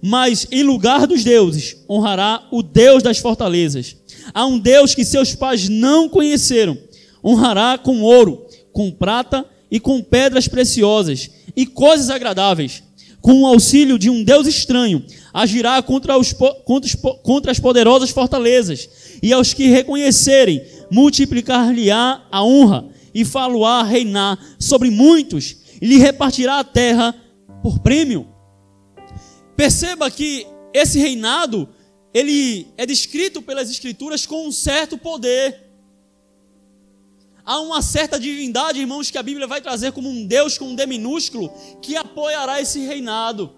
Mas 0.00 0.46
em 0.50 0.62
lugar 0.62 1.06
dos 1.06 1.22
deuses, 1.22 1.76
honrará 1.88 2.46
o 2.50 2.62
Deus 2.62 3.02
das 3.02 3.18
fortalezas. 3.18 3.96
A 4.32 4.46
um 4.46 4.58
Deus 4.58 4.94
que 4.94 5.04
seus 5.04 5.34
pais 5.34 5.68
não 5.68 6.08
conheceram, 6.08 6.76
honrará 7.22 7.76
com 7.76 8.00
ouro, 8.00 8.46
com 8.72 8.90
prata 8.90 9.44
e 9.70 9.78
com 9.78 10.02
pedras 10.02 10.48
preciosas 10.48 11.30
e 11.56 11.66
coisas 11.66 12.10
agradáveis, 12.10 12.82
com 13.20 13.42
o 13.42 13.46
auxílio 13.46 13.98
de 13.98 14.10
um 14.10 14.22
Deus 14.22 14.46
estranho, 14.46 15.02
agirá 15.32 15.80
contra, 15.80 16.18
os, 16.18 16.32
contra, 16.32 16.90
contra 17.22 17.50
as 17.50 17.58
poderosas 17.58 18.10
fortalezas, 18.10 18.88
e 19.22 19.32
aos 19.32 19.54
que 19.54 19.68
reconhecerem, 19.68 20.62
multiplicar-lhe-á 20.90 22.26
a 22.30 22.44
honra, 22.44 22.88
e 23.14 23.24
falo-á 23.24 23.82
reinar 23.82 24.38
sobre 24.58 24.90
muitos, 24.90 25.56
e 25.80 25.86
lhe 25.86 25.98
repartirá 25.98 26.58
a 26.58 26.64
terra 26.64 27.14
por 27.62 27.78
prêmio. 27.78 28.28
Perceba 29.56 30.10
que 30.10 30.46
esse 30.72 30.98
reinado, 30.98 31.68
ele 32.12 32.66
é 32.76 32.84
descrito 32.84 33.40
pelas 33.40 33.70
escrituras 33.70 34.26
com 34.26 34.46
um 34.46 34.52
certo 34.52 34.98
poder. 34.98 35.62
Há 37.44 37.60
uma 37.60 37.82
certa 37.82 38.18
divindade, 38.18 38.80
irmãos, 38.80 39.10
que 39.10 39.18
a 39.18 39.22
Bíblia 39.22 39.46
vai 39.46 39.60
trazer 39.60 39.92
como 39.92 40.08
um 40.08 40.26
Deus 40.26 40.58
com 40.58 40.66
um 40.66 40.74
D 40.74 40.86
minúsculo, 40.86 41.52
que 41.80 41.94
apoiará 41.94 42.60
esse 42.60 42.80
reinado. 42.86 43.52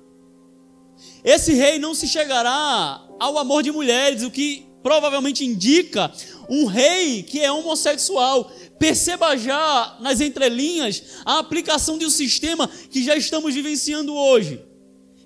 Esse 1.24 1.54
rei 1.54 1.78
não 1.78 1.94
se 1.94 2.06
chegará 2.08 3.06
ao 3.18 3.38
amor 3.38 3.62
de 3.62 3.70
mulheres, 3.70 4.22
o 4.22 4.30
que 4.30 4.66
provavelmente 4.86 5.44
indica 5.44 6.12
um 6.48 6.64
rei 6.64 7.20
que 7.24 7.40
é 7.40 7.50
homossexual. 7.50 8.52
Perceba 8.78 9.36
já 9.36 9.96
nas 9.98 10.20
entrelinhas 10.20 11.02
a 11.24 11.40
aplicação 11.40 11.98
de 11.98 12.06
um 12.06 12.10
sistema 12.10 12.70
que 12.88 13.02
já 13.02 13.16
estamos 13.16 13.52
vivenciando 13.52 14.14
hoje 14.14 14.62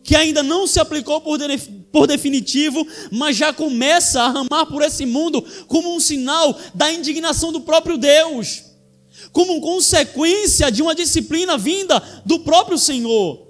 que 0.02 0.16
ainda 0.16 0.42
não 0.42 0.66
se 0.66 0.80
aplicou 0.80 1.20
por, 1.20 1.36
de, 1.36 1.58
por 1.92 2.06
definitivo, 2.06 2.86
mas 3.12 3.36
já 3.36 3.52
começa 3.52 4.22
a 4.22 4.30
ramar 4.30 4.64
por 4.64 4.80
esse 4.80 5.04
mundo 5.04 5.44
como 5.68 5.94
um 5.94 6.00
sinal 6.00 6.58
da 6.74 6.90
indignação 6.90 7.52
do 7.52 7.60
próprio 7.60 7.98
Deus, 7.98 8.62
como 9.30 9.60
consequência 9.60 10.72
de 10.72 10.80
uma 10.80 10.94
disciplina 10.94 11.58
vinda 11.58 12.02
do 12.24 12.40
próprio 12.40 12.78
Senhor. 12.78 13.46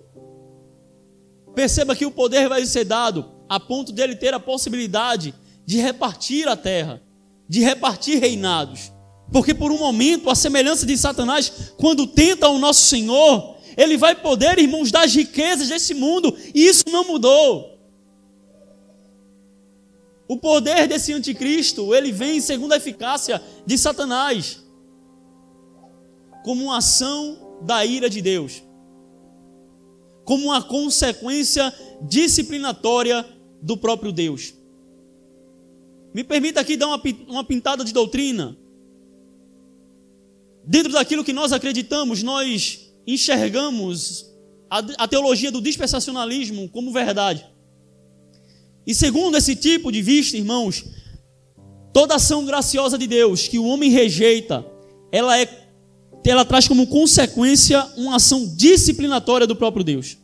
Perceba 1.54 1.94
que 1.94 2.04
o 2.04 2.10
poder 2.10 2.48
vai 2.48 2.66
ser 2.66 2.84
dado 2.84 3.30
a 3.48 3.60
ponto 3.60 3.92
dele 3.92 4.16
ter 4.16 4.34
a 4.34 4.40
possibilidade 4.40 5.32
de 5.70 5.78
repartir 5.78 6.48
a 6.48 6.56
terra, 6.56 7.00
de 7.48 7.60
repartir 7.60 8.18
reinados. 8.18 8.92
Porque 9.30 9.54
por 9.54 9.70
um 9.70 9.78
momento, 9.78 10.28
a 10.28 10.34
semelhança 10.34 10.84
de 10.84 10.98
Satanás, 10.98 11.72
quando 11.76 12.08
tenta 12.08 12.48
o 12.48 12.58
nosso 12.58 12.82
Senhor, 12.82 13.56
ele 13.76 13.96
vai 13.96 14.16
poder, 14.16 14.58
irmãos, 14.58 14.90
das 14.90 15.14
riquezas 15.14 15.68
desse 15.68 15.94
mundo, 15.94 16.36
e 16.52 16.66
isso 16.66 16.82
não 16.88 17.06
mudou. 17.06 17.78
O 20.26 20.36
poder 20.36 20.88
desse 20.88 21.12
anticristo, 21.12 21.94
ele 21.94 22.10
vem 22.10 22.40
segundo 22.40 22.72
a 22.72 22.76
eficácia 22.76 23.40
de 23.64 23.78
Satanás, 23.78 24.60
como 26.42 26.64
uma 26.64 26.78
ação 26.78 27.60
da 27.62 27.86
ira 27.86 28.10
de 28.10 28.20
Deus, 28.20 28.60
como 30.24 30.46
uma 30.46 30.60
consequência 30.64 31.72
disciplinatória 32.02 33.24
do 33.62 33.76
próprio 33.76 34.10
Deus. 34.10 34.58
Me 36.12 36.24
permita 36.24 36.60
aqui 36.60 36.76
dar 36.76 36.88
uma, 36.88 37.00
uma 37.28 37.44
pintada 37.44 37.84
de 37.84 37.92
doutrina. 37.92 38.56
Dentro 40.64 40.92
daquilo 40.92 41.24
que 41.24 41.32
nós 41.32 41.52
acreditamos, 41.52 42.22
nós 42.22 42.92
enxergamos 43.06 44.26
a, 44.68 44.78
a 44.98 45.08
teologia 45.08 45.50
do 45.50 45.60
dispensacionalismo 45.60 46.68
como 46.68 46.92
verdade. 46.92 47.46
E 48.86 48.94
segundo 48.94 49.36
esse 49.36 49.54
tipo 49.54 49.92
de 49.92 50.02
vista, 50.02 50.36
irmãos, 50.36 50.84
toda 51.92 52.16
ação 52.16 52.44
graciosa 52.44 52.96
de 52.98 53.06
Deus 53.06 53.46
que 53.46 53.58
o 53.58 53.64
homem 53.64 53.90
rejeita, 53.90 54.66
ela 55.12 55.38
é 55.38 55.60
ela 56.22 56.44
traz 56.44 56.68
como 56.68 56.86
consequência 56.86 57.82
uma 57.96 58.16
ação 58.16 58.46
disciplinatória 58.54 59.46
do 59.46 59.56
próprio 59.56 59.82
Deus. 59.82 60.18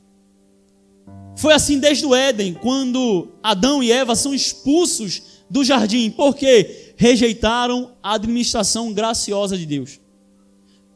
Foi 1.37 1.53
assim 1.53 1.79
desde 1.79 2.05
o 2.05 2.15
Éden, 2.15 2.55
quando 2.55 3.29
Adão 3.43 3.83
e 3.83 3.91
Eva 3.91 4.15
são 4.15 4.35
expulsos 4.35 5.23
do 5.49 5.65
jardim, 5.65 6.11
porque 6.11 6.93
rejeitaram 6.97 7.93
a 8.03 8.15
administração 8.15 8.93
graciosa 8.93 9.57
de 9.57 9.67
Deus. 9.67 10.01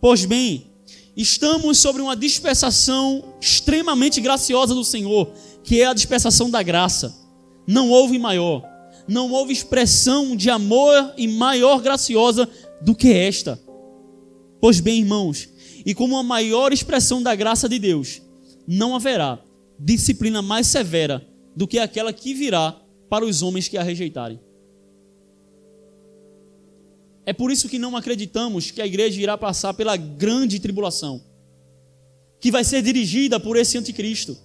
Pois 0.01 0.25
bem, 0.25 0.67
estamos 1.17 1.79
sobre 1.79 2.03
uma 2.03 2.17
dispensação 2.17 3.35
extremamente 3.41 4.21
graciosa 4.21 4.75
do 4.75 4.85
Senhor, 4.85 5.33
que 5.63 5.81
é 5.81 5.87
a 5.87 5.95
dispensação 5.95 6.51
da 6.51 6.63
graça. 6.63 7.17
Não 7.67 7.91
houve 7.91 8.19
maior, 8.19 8.65
não 9.07 9.31
houve 9.31 9.53
expressão 9.53 10.35
de 10.35 10.51
amor 10.51 11.13
e 11.17 11.29
maior 11.29 11.81
graciosa 11.81 12.49
do 12.81 12.95
que 12.95 13.13
esta. 13.13 13.61
Pois 14.61 14.81
bem, 14.81 15.01
irmãos, 15.01 15.49
e 15.85 15.95
como 15.95 16.17
a 16.17 16.23
maior 16.23 16.73
expressão 16.73 17.23
da 17.23 17.35
graça 17.35 17.69
de 17.69 17.79
Deus, 17.79 18.23
não 18.67 18.95
haverá 18.95 19.39
disciplina 19.79 20.43
mais 20.43 20.67
severa 20.67 21.27
do 21.57 21.67
que 21.67 21.79
aquela 21.79 22.13
que 22.13 22.35
virá 22.35 22.77
para 23.11 23.25
os 23.25 23.43
homens 23.43 23.67
que 23.67 23.77
a 23.77 23.83
rejeitarem. 23.83 24.41
É 27.27 27.33
por 27.33 27.51
isso 27.51 27.69
que 27.69 27.79
não 27.79 27.97
acreditamos 27.97 28.71
que 28.71 28.81
a 28.81 28.87
igreja 28.87 29.21
irá 29.21 29.37
passar 29.37 29.75
pela 29.75 29.97
grande 29.97 30.59
tribulação, 30.59 31.21
que 32.41 32.51
vai 32.51 32.65
ser 32.65 32.83
dirigida 32.83 33.39
por 33.39 33.57
esse 33.57 33.77
anticristo. 33.77 34.39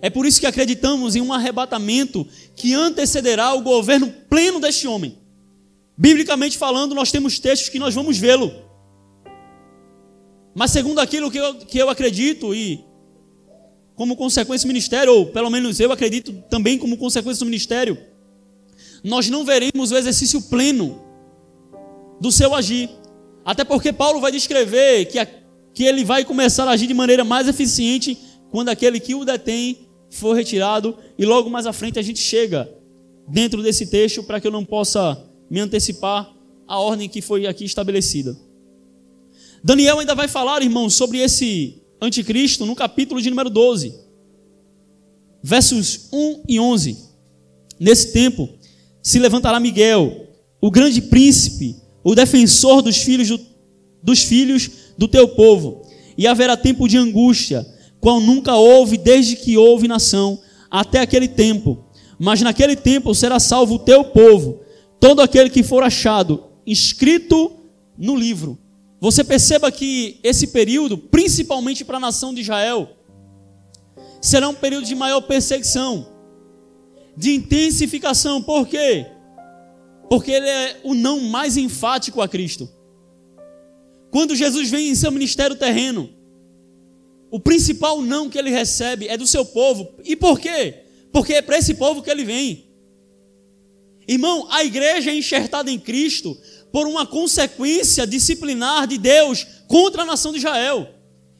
É 0.00 0.08
por 0.08 0.24
isso 0.26 0.40
que 0.40 0.46
acreditamos 0.46 1.14
em 1.14 1.20
um 1.20 1.32
arrebatamento 1.32 2.26
que 2.56 2.72
antecederá 2.72 3.54
o 3.54 3.62
governo 3.62 4.10
pleno 4.28 4.60
deste 4.60 4.86
homem. 4.86 5.18
Biblicamente 5.96 6.56
falando, 6.56 6.94
nós 6.94 7.10
temos 7.10 7.38
textos 7.38 7.68
que 7.68 7.78
nós 7.78 7.94
vamos 7.94 8.16
vê-lo. 8.18 8.52
Mas 10.54 10.70
segundo 10.70 11.00
aquilo 11.00 11.30
que 11.30 11.38
eu, 11.38 11.54
que 11.54 11.78
eu 11.78 11.90
acredito 11.90 12.54
e 12.54 12.84
como 13.98 14.14
consequência 14.14 14.64
do 14.64 14.68
ministério, 14.68 15.12
ou 15.12 15.26
pelo 15.26 15.50
menos 15.50 15.80
eu 15.80 15.90
acredito 15.90 16.32
também 16.48 16.78
como 16.78 16.96
consequência 16.96 17.40
do 17.44 17.46
ministério, 17.46 17.98
nós 19.02 19.28
não 19.28 19.44
veremos 19.44 19.90
o 19.90 19.96
exercício 19.96 20.40
pleno 20.42 21.02
do 22.20 22.30
seu 22.30 22.54
agir. 22.54 22.88
Até 23.44 23.64
porque 23.64 23.92
Paulo 23.92 24.20
vai 24.20 24.30
descrever 24.30 25.06
que, 25.06 25.18
a, 25.18 25.26
que 25.74 25.82
ele 25.82 26.04
vai 26.04 26.24
começar 26.24 26.68
a 26.68 26.70
agir 26.70 26.86
de 26.86 26.94
maneira 26.94 27.24
mais 27.24 27.48
eficiente 27.48 28.16
quando 28.52 28.68
aquele 28.68 29.00
que 29.00 29.16
o 29.16 29.24
detém 29.24 29.88
for 30.10 30.32
retirado. 30.32 30.96
E 31.18 31.26
logo 31.26 31.50
mais 31.50 31.66
à 31.66 31.72
frente 31.72 31.98
a 31.98 32.02
gente 32.02 32.20
chega 32.20 32.72
dentro 33.26 33.64
desse 33.64 33.88
texto 33.88 34.22
para 34.22 34.40
que 34.40 34.46
eu 34.46 34.52
não 34.52 34.64
possa 34.64 35.28
me 35.50 35.58
antecipar 35.58 36.32
a 36.68 36.78
ordem 36.78 37.08
que 37.08 37.20
foi 37.20 37.48
aqui 37.48 37.64
estabelecida. 37.64 38.38
Daniel 39.64 39.98
ainda 39.98 40.14
vai 40.14 40.28
falar, 40.28 40.62
irmãos, 40.62 40.94
sobre 40.94 41.18
esse 41.18 41.82
anticristo 42.00 42.64
no 42.64 42.74
capítulo 42.74 43.20
de 43.20 43.30
número 43.30 43.50
12, 43.50 43.94
versos 45.42 46.08
1 46.12 46.42
e 46.48 46.60
11. 46.60 46.96
Nesse 47.78 48.12
tempo 48.12 48.48
se 49.02 49.18
levantará 49.18 49.58
Miguel, 49.60 50.28
o 50.60 50.70
grande 50.70 51.00
príncipe, 51.02 51.76
o 52.02 52.14
defensor 52.14 52.82
dos 52.82 52.98
filhos 52.98 53.28
do, 53.28 53.40
dos 54.02 54.22
filhos 54.22 54.70
do 54.96 55.08
teu 55.08 55.28
povo. 55.28 55.82
E 56.16 56.26
haverá 56.26 56.56
tempo 56.56 56.88
de 56.88 56.96
angústia, 56.96 57.66
qual 58.00 58.20
nunca 58.20 58.56
houve 58.56 58.96
desde 58.96 59.36
que 59.36 59.56
houve 59.56 59.86
nação, 59.86 60.40
até 60.70 61.00
aquele 61.00 61.28
tempo. 61.28 61.84
Mas 62.18 62.40
naquele 62.42 62.74
tempo 62.74 63.14
será 63.14 63.38
salvo 63.38 63.76
o 63.76 63.78
teu 63.78 64.04
povo, 64.04 64.60
todo 64.98 65.20
aquele 65.20 65.48
que 65.48 65.62
for 65.62 65.82
achado 65.82 66.44
inscrito 66.66 67.52
no 67.96 68.14
livro. 68.14 68.58
Você 69.00 69.22
perceba 69.22 69.70
que 69.70 70.18
esse 70.22 70.48
período, 70.48 70.98
principalmente 70.98 71.84
para 71.84 71.98
a 71.98 72.00
nação 72.00 72.34
de 72.34 72.40
Israel, 72.40 72.96
será 74.20 74.48
um 74.48 74.54
período 74.54 74.86
de 74.86 74.94
maior 74.94 75.20
perseguição, 75.20 76.08
de 77.16 77.34
intensificação. 77.34 78.42
Por 78.42 78.66
quê? 78.66 79.06
porque 80.08 80.32
ele 80.32 80.48
é 80.48 80.80
o 80.82 80.94
não 80.94 81.20
mais 81.20 81.56
enfático 81.56 82.22
a 82.22 82.28
Cristo. 82.28 82.68
Quando 84.10 84.34
Jesus 84.34 84.70
vem 84.70 84.88
em 84.88 84.94
seu 84.94 85.12
ministério 85.12 85.54
terreno, 85.54 86.10
o 87.30 87.38
principal 87.38 88.00
não 88.00 88.30
que 88.30 88.38
ele 88.38 88.50
recebe 88.50 89.06
é 89.06 89.18
do 89.18 89.26
seu 89.26 89.44
povo. 89.44 89.94
E 90.02 90.16
por 90.16 90.40
quê? 90.40 90.82
Porque 91.12 91.34
é 91.34 91.42
para 91.42 91.58
esse 91.58 91.74
povo 91.74 92.02
que 92.02 92.10
ele 92.10 92.24
vem. 92.24 92.66
Irmão, 94.06 94.46
a 94.50 94.64
igreja 94.64 95.10
é 95.10 95.14
enxertada 95.14 95.70
em 95.70 95.78
Cristo 95.78 96.38
por 96.72 96.86
uma 96.86 97.06
consequência 97.06 98.06
disciplinar 98.06 98.86
de 98.86 98.98
Deus 98.98 99.46
contra 99.66 100.02
a 100.02 100.06
nação 100.06 100.32
de 100.32 100.38
Israel. 100.38 100.88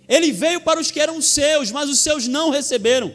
Ele 0.09 0.33
veio 0.33 0.61
para 0.61 0.81
os 0.81 0.91
que 0.91 1.01
eram 1.01 1.21
seus, 1.21 1.71
mas 1.71 1.91
os 1.91 1.99
seus 2.01 2.27
não 2.27 2.51
receberam. 2.51 3.15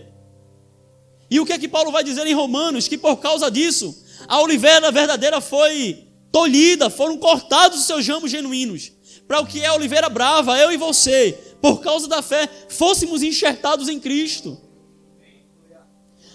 E 1.30 1.40
o 1.40 1.46
que 1.46 1.54
é 1.54 1.58
que 1.58 1.68
Paulo 1.68 1.92
vai 1.92 2.04
dizer 2.04 2.28
em 2.28 2.34
Romanos? 2.34 2.88
Que 2.88 2.98
por 2.98 3.18
causa 3.18 3.50
disso, 3.50 4.04
a 4.28 4.40
oliveira 4.42 4.92
verdadeira 4.92 5.42
foi 5.42 6.08
tolhida, 6.32 6.90
foram 6.90 7.18
cortados 7.18 7.80
os 7.80 7.86
seus 7.86 8.08
ramos 8.08 8.30
genuínos. 8.30 8.92
Para 9.28 9.40
o 9.40 9.46
que 9.46 9.62
é 9.62 9.68
a 9.68 9.74
oliveira 9.74 10.10
brava, 10.10 10.58
eu 10.60 10.72
e 10.72 10.78
você, 10.78 11.32
por 11.62 11.82
causa 11.82 12.08
da 12.08 12.22
fé, 12.22 12.48
fôssemos 12.70 13.24
enxertados 13.24 13.90
em 13.90 14.00
Cristo. 14.00 14.60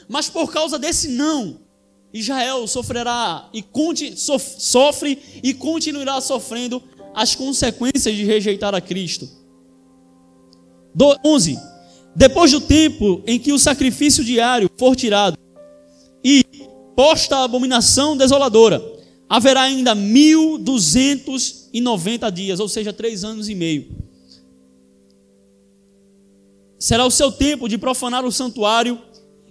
Mas 0.09 0.29
por 0.29 0.51
causa 0.51 0.79
desse 0.79 1.09
não, 1.09 1.61
Israel 2.13 2.67
sofrerá 2.67 3.49
e 3.53 3.65
sofre 4.17 5.19
e 5.43 5.55
continuará 5.55 6.21
sofrendo 6.21 6.83
as 7.15 7.35
consequências 7.35 8.15
de 8.15 8.25
rejeitar 8.25 8.75
a 8.75 8.81
Cristo. 8.81 9.29
11. 11.25 11.59
Depois 12.15 12.51
do 12.51 12.61
tempo 12.61 13.23
em 13.27 13.39
que 13.39 13.53
o 13.53 13.59
sacrifício 13.59 14.25
diário 14.25 14.71
for 14.77 14.97
tirado 14.97 15.39
e 16.25 16.45
posta 16.97 17.37
a 17.37 17.45
abominação 17.45 18.17
desoladora, 18.17 18.83
haverá 19.29 19.61
ainda 19.63 19.95
1290 19.95 22.31
dias, 22.31 22.59
ou 22.59 22.69
seja, 22.69 22.93
três 22.93 23.23
anos 23.23 23.49
e 23.49 23.55
meio. 23.55 23.87
Será 26.79 27.05
o 27.05 27.11
seu 27.11 27.31
tempo 27.31 27.69
de 27.69 27.77
profanar 27.77 28.25
o 28.25 28.33
santuário, 28.33 28.99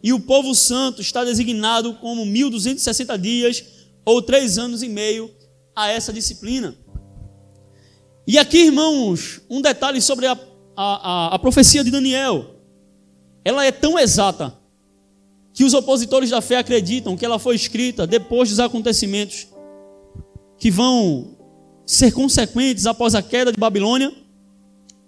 e 0.02 0.14
o 0.14 0.20
povo 0.20 0.54
santo 0.54 1.02
está 1.02 1.24
designado 1.24 1.96
como 1.96 2.26
1260 2.26 3.18
dias, 3.18 3.64
ou 4.06 4.22
três 4.22 4.58
anos 4.58 4.84
e 4.84 4.90
meio, 4.90 5.30
a 5.76 5.90
essa 5.90 6.14
disciplina. 6.14 6.76
E 8.26 8.38
aqui, 8.38 8.66
irmãos, 8.66 9.42
um 9.50 9.62
detalhe 9.62 10.02
sobre 10.02 10.28
a, 10.28 10.38
a, 10.76 11.36
a, 11.36 11.40
profecia 11.40 11.84
de 11.84 11.90
Daniel. 11.90 12.56
Ela 13.46 13.66
é 13.66 13.72
tão 13.72 13.98
exata 13.98 14.54
que 15.54 15.64
os 15.64 15.74
opositores 15.74 16.30
da 16.30 16.42
fé 16.42 16.58
acreditam 16.58 17.16
que 17.16 17.26
ela 17.26 17.40
foi 17.40 17.56
escrita 17.56 18.06
depois 18.06 18.50
dos 18.50 18.60
acontecimentos 18.60 19.48
que 20.58 20.70
vão 20.70 21.38
ser 21.86 22.12
consequentes 22.12 22.86
após 22.86 23.16
a 23.16 23.22
queda 23.22 23.52
de 23.52 23.58
Babilônia, 23.58 24.14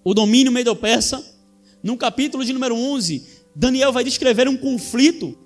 o 0.04 0.14
domínio 0.14 0.52
medo-persa. 0.52 1.38
No 1.84 1.98
capítulo 1.98 2.44
de 2.44 2.52
número 2.52 2.76
11, 2.76 3.26
Daniel 3.60 3.92
vai 3.92 4.06
descrever 4.06 4.48
um 4.48 4.56
conflito 4.56 5.38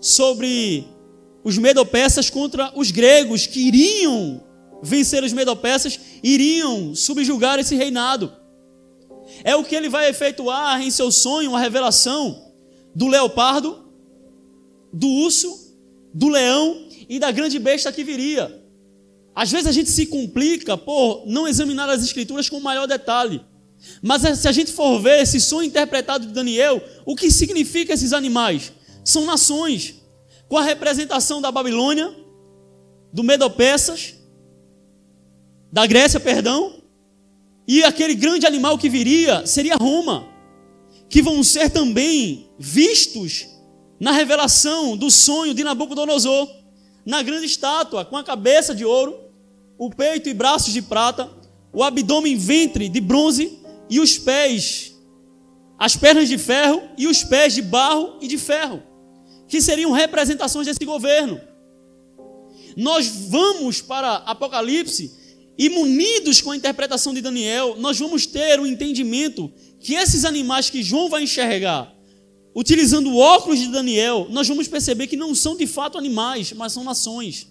sobre 0.00 0.88
os 1.44 1.58
medo-persas 1.58 2.30
contra 2.30 2.72
os 2.74 2.90
gregos 2.90 3.46
que 3.46 3.68
iriam 3.68 4.42
vencer 4.82 5.22
os 5.22 5.30
medo-persas, 5.30 6.00
iriam 6.22 6.94
subjugar 6.94 7.58
esse 7.58 7.76
reinado. 7.76 8.32
É 9.44 9.54
o 9.54 9.62
que 9.62 9.74
ele 9.76 9.90
vai 9.90 10.08
efetuar 10.08 10.80
em 10.80 10.90
seu 10.90 11.12
sonho, 11.12 11.54
a 11.54 11.60
revelação 11.60 12.50
do 12.94 13.08
leopardo, 13.08 13.92
do 14.90 15.06
urso, 15.06 15.76
do 16.14 16.30
leão 16.30 16.88
e 17.10 17.18
da 17.18 17.30
grande 17.30 17.58
besta 17.58 17.92
que 17.92 18.02
viria. 18.02 18.64
Às 19.34 19.52
vezes 19.52 19.66
a 19.66 19.72
gente 19.72 19.90
se 19.90 20.06
complica 20.06 20.78
por 20.78 21.24
não 21.26 21.46
examinar 21.46 21.90
as 21.90 22.02
escrituras 22.02 22.48
com 22.48 22.58
maior 22.58 22.86
detalhe. 22.86 23.44
Mas 24.02 24.22
se 24.38 24.48
a 24.48 24.52
gente 24.52 24.72
for 24.72 25.00
ver 25.00 25.22
esse 25.22 25.40
sonho 25.40 25.68
interpretado 25.68 26.26
de 26.26 26.32
Daniel, 26.32 26.82
o 27.04 27.16
que 27.16 27.30
significa 27.30 27.94
esses 27.94 28.12
animais? 28.12 28.72
São 29.04 29.24
nações, 29.24 29.94
com 30.48 30.56
a 30.56 30.62
representação 30.62 31.40
da 31.40 31.50
Babilônia, 31.50 32.14
do 33.12 33.22
Medo-Persas, 33.22 34.14
da 35.72 35.86
Grécia, 35.86 36.20
perdão, 36.20 36.82
e 37.66 37.84
aquele 37.84 38.14
grande 38.14 38.46
animal 38.46 38.76
que 38.76 38.88
viria 38.88 39.46
seria 39.46 39.76
Roma, 39.76 40.28
que 41.08 41.22
vão 41.22 41.42
ser 41.42 41.70
também 41.70 42.50
vistos 42.58 43.46
na 43.98 44.12
revelação 44.12 44.96
do 44.96 45.10
sonho 45.10 45.54
de 45.54 45.62
Nabucodonosor, 45.62 46.48
na 47.04 47.22
grande 47.22 47.46
estátua, 47.46 48.04
com 48.04 48.16
a 48.16 48.24
cabeça 48.24 48.74
de 48.74 48.84
ouro, 48.84 49.18
o 49.78 49.90
peito 49.90 50.28
e 50.28 50.34
braços 50.34 50.72
de 50.72 50.82
prata, 50.82 51.30
o 51.72 51.82
abdômen 51.82 52.32
e 52.32 52.36
ventre 52.36 52.88
de 52.88 53.00
bronze 53.00 53.59
e 53.90 53.98
os 53.98 54.16
pés, 54.16 54.94
as 55.76 55.96
pernas 55.96 56.28
de 56.28 56.38
ferro 56.38 56.80
e 56.96 57.08
os 57.08 57.24
pés 57.24 57.54
de 57.54 57.60
barro 57.60 58.18
e 58.20 58.28
de 58.28 58.38
ferro, 58.38 58.80
que 59.48 59.60
seriam 59.60 59.90
representações 59.90 60.68
desse 60.68 60.84
governo. 60.84 61.40
Nós 62.76 63.08
vamos 63.08 63.82
para 63.82 64.14
Apocalipse 64.18 65.12
e 65.58 65.68
munidos 65.68 66.40
com 66.40 66.52
a 66.52 66.56
interpretação 66.56 67.12
de 67.12 67.20
Daniel, 67.20 67.76
nós 67.78 67.98
vamos 67.98 68.26
ter 68.26 68.60
o 68.60 68.62
um 68.62 68.66
entendimento 68.66 69.52
que 69.80 69.94
esses 69.94 70.24
animais 70.24 70.70
que 70.70 70.84
João 70.84 71.10
vai 71.10 71.24
enxergar, 71.24 71.92
utilizando 72.54 73.10
o 73.10 73.16
óculos 73.16 73.58
de 73.58 73.66
Daniel, 73.66 74.28
nós 74.30 74.46
vamos 74.46 74.68
perceber 74.68 75.08
que 75.08 75.16
não 75.16 75.34
são 75.34 75.56
de 75.56 75.66
fato 75.66 75.98
animais, 75.98 76.52
mas 76.52 76.72
são 76.72 76.84
nações. 76.84 77.48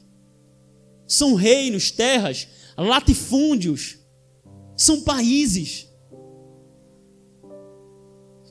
São 1.06 1.34
reinos, 1.34 1.92
terras, 1.92 2.48
latifúndios, 2.78 3.98
são 4.78 5.02
países 5.02 5.89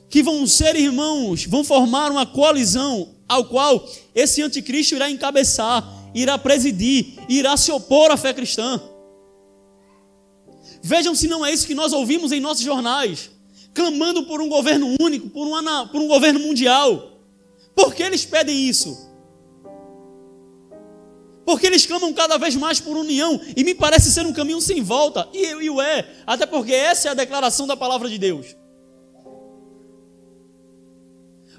que 0.09 0.23
vão 0.23 0.45
ser 0.47 0.75
irmãos, 0.75 1.45
vão 1.45 1.63
formar 1.63 2.11
uma 2.11 2.25
coalizão 2.25 3.15
ao 3.27 3.45
qual 3.45 3.87
esse 4.15 4.41
anticristo 4.41 4.95
irá 4.95 5.09
encabeçar, 5.09 5.87
irá 6.15 6.37
presidir, 6.37 7.13
irá 7.29 7.55
se 7.55 7.71
opor 7.71 8.09
à 8.09 8.17
fé 8.17 8.33
cristã. 8.33 8.81
Vejam 10.81 11.13
se 11.13 11.27
não 11.27 11.45
é 11.45 11.53
isso 11.53 11.67
que 11.67 11.75
nós 11.75 11.93
ouvimos 11.93 12.31
em 12.31 12.39
nossos 12.39 12.63
jornais, 12.63 13.29
clamando 13.73 14.23
por 14.23 14.41
um 14.41 14.49
governo 14.49 14.95
único, 14.99 15.29
por, 15.29 15.45
uma, 15.45 15.87
por 15.87 16.01
um 16.01 16.07
governo 16.07 16.39
mundial. 16.39 17.19
Por 17.75 17.93
que 17.93 18.01
eles 18.01 18.25
pedem 18.25 18.67
isso? 18.67 19.07
Porque 21.45 21.67
eles 21.67 21.85
clamam 21.85 22.13
cada 22.13 22.37
vez 22.37 22.55
mais 22.55 22.79
por 22.79 22.97
união, 22.97 23.39
e 23.55 23.63
me 23.63 23.75
parece 23.75 24.11
ser 24.11 24.25
um 24.25 24.33
caminho 24.33 24.61
sem 24.61 24.81
volta, 24.81 25.27
e, 25.33 25.45
e 25.45 25.69
o 25.69 25.81
é, 25.81 26.07
até 26.25 26.45
porque 26.45 26.73
essa 26.73 27.09
é 27.09 27.11
a 27.11 27.15
declaração 27.15 27.67
da 27.67 27.77
palavra 27.77 28.09
de 28.09 28.17
Deus. 28.17 28.58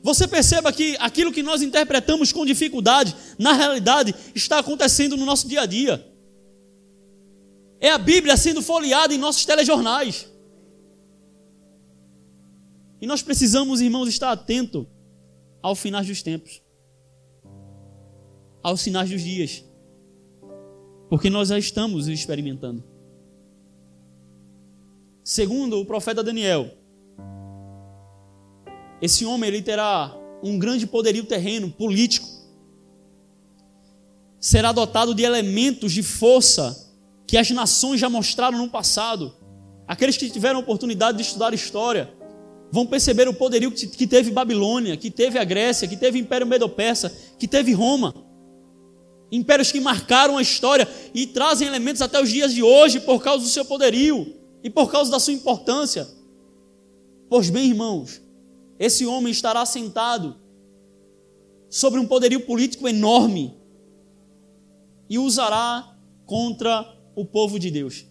Você 0.02 0.26
perceba 0.26 0.72
que 0.72 0.96
aquilo 0.98 1.32
que 1.32 1.42
nós 1.42 1.62
interpretamos 1.62 2.32
com 2.32 2.46
dificuldade, 2.46 3.14
na 3.38 3.52
realidade, 3.52 4.14
está 4.34 4.58
acontecendo 4.58 5.16
no 5.16 5.26
nosso 5.26 5.46
dia 5.46 5.62
a 5.62 5.66
dia. 5.66 6.06
É 7.78 7.90
a 7.90 7.98
Bíblia 7.98 8.36
sendo 8.36 8.62
folheada 8.62 9.14
em 9.14 9.18
nossos 9.18 9.44
telejornais. 9.44 10.30
E 13.00 13.06
nós 13.06 13.22
precisamos, 13.22 13.80
irmãos, 13.80 14.08
estar 14.08 14.30
atento 14.30 14.86
ao 15.62 15.74
final 15.74 16.04
dos 16.04 16.22
tempos, 16.22 16.62
aos 18.62 18.80
sinais 18.80 19.08
dos 19.08 19.22
dias, 19.22 19.64
porque 21.08 21.30
nós 21.30 21.48
já 21.48 21.58
estamos 21.58 22.08
experimentando. 22.08 22.84
Segundo 25.24 25.78
o 25.80 25.86
profeta 25.86 26.22
Daniel, 26.22 26.70
esse 29.00 29.24
homem 29.24 29.48
ele 29.48 29.62
terá 29.62 30.14
um 30.42 30.58
grande 30.58 30.86
poderio 30.86 31.24
terreno, 31.24 31.70
político, 31.70 32.26
será 34.38 34.72
dotado 34.72 35.14
de 35.14 35.22
elementos 35.22 35.92
de 35.92 36.02
força 36.02 36.90
que 37.26 37.36
as 37.36 37.50
nações 37.50 38.00
já 38.00 38.08
mostraram 38.08 38.58
no 38.58 38.68
passado. 38.68 39.34
Aqueles 39.86 40.16
que 40.16 40.30
tiveram 40.30 40.60
oportunidade 40.60 41.18
de 41.18 41.24
estudar 41.24 41.52
história 41.52 42.12
vão 42.72 42.86
perceber 42.86 43.28
o 43.28 43.34
poderio 43.34 43.70
que 43.70 44.06
teve 44.06 44.30
Babilônia, 44.30 44.96
que 44.96 45.10
teve 45.10 45.38
a 45.38 45.44
Grécia, 45.44 45.86
que 45.86 45.96
teve 45.96 46.18
o 46.18 46.22
Império 46.22 46.46
Medo-Persa, 46.46 47.12
que 47.38 47.46
teve 47.46 47.72
Roma. 47.72 48.14
Impérios 49.30 49.70
que 49.70 49.80
marcaram 49.80 50.38
a 50.38 50.42
história 50.42 50.88
e 51.14 51.26
trazem 51.26 51.68
elementos 51.68 52.02
até 52.02 52.20
os 52.20 52.30
dias 52.30 52.52
de 52.52 52.62
hoje 52.62 52.98
por 53.00 53.22
causa 53.22 53.44
do 53.44 53.50
seu 53.50 53.64
poderio 53.64 54.34
e 54.62 54.70
por 54.70 54.90
causa 54.90 55.10
da 55.10 55.20
sua 55.20 55.34
importância. 55.34 56.08
Pois 57.28 57.50
bem, 57.50 57.68
irmãos, 57.68 58.20
esse 58.80 59.04
homem 59.04 59.30
estará 59.30 59.66
sentado 59.66 60.36
sobre 61.68 62.00
um 62.00 62.06
poderio 62.06 62.46
político 62.46 62.88
enorme 62.88 63.54
e 65.06 65.18
usará 65.18 65.96
contra 66.24 66.90
o 67.14 67.26
povo 67.26 67.58
de 67.58 67.70
Deus, 67.70 68.06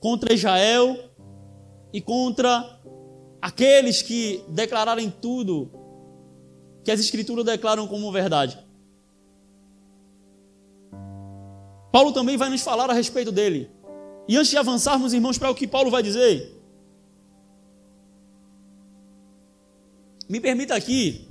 contra 0.00 0.34
Israel 0.34 0.98
e 1.92 2.00
contra 2.00 2.80
aqueles 3.40 4.02
que 4.02 4.42
declararem 4.48 5.08
tudo 5.10 5.70
que 6.82 6.90
as 6.90 6.98
Escrituras 6.98 7.44
declaram 7.44 7.86
como 7.86 8.10
verdade. 8.10 8.58
Paulo 11.92 12.12
também 12.12 12.36
vai 12.36 12.50
nos 12.50 12.62
falar 12.62 12.90
a 12.90 12.92
respeito 12.92 13.30
dele. 13.30 13.70
E 14.28 14.36
antes 14.36 14.50
de 14.50 14.58
avançarmos, 14.58 15.14
irmãos, 15.14 15.38
para 15.38 15.50
o 15.50 15.54
que 15.54 15.68
Paulo 15.68 15.90
vai 15.90 16.02
dizer, 16.02 16.55
me 20.28 20.40
permita 20.40 20.74
aqui 20.74 21.26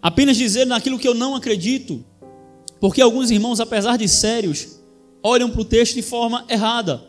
apenas 0.00 0.36
dizer 0.36 0.66
naquilo 0.66 0.98
que 0.98 1.08
eu 1.08 1.14
não 1.14 1.34
acredito, 1.34 2.04
porque 2.78 3.00
alguns 3.00 3.30
irmãos, 3.30 3.60
apesar 3.60 3.96
de 3.96 4.06
sérios, 4.06 4.80
olham 5.22 5.50
para 5.50 5.62
o 5.62 5.64
texto 5.64 5.94
de 5.94 6.02
forma 6.02 6.44
errada. 6.48 7.02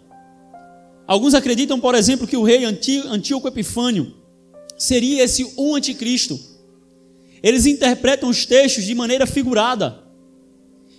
Alguns 1.05 1.33
acreditam, 1.33 1.79
por 1.79 1.93
exemplo, 1.93 2.25
que 2.25 2.37
o 2.37 2.43
rei 2.43 2.63
Antíoco 2.63 3.47
Epifânio 3.47 4.15
seria 4.77 5.23
esse 5.23 5.53
um 5.57 5.75
anticristo. 5.75 6.39
Eles 7.43 7.65
interpretam 7.65 8.29
os 8.29 8.45
textos 8.45 8.85
de 8.85 8.95
maneira 8.95 9.27
figurada. 9.27 10.03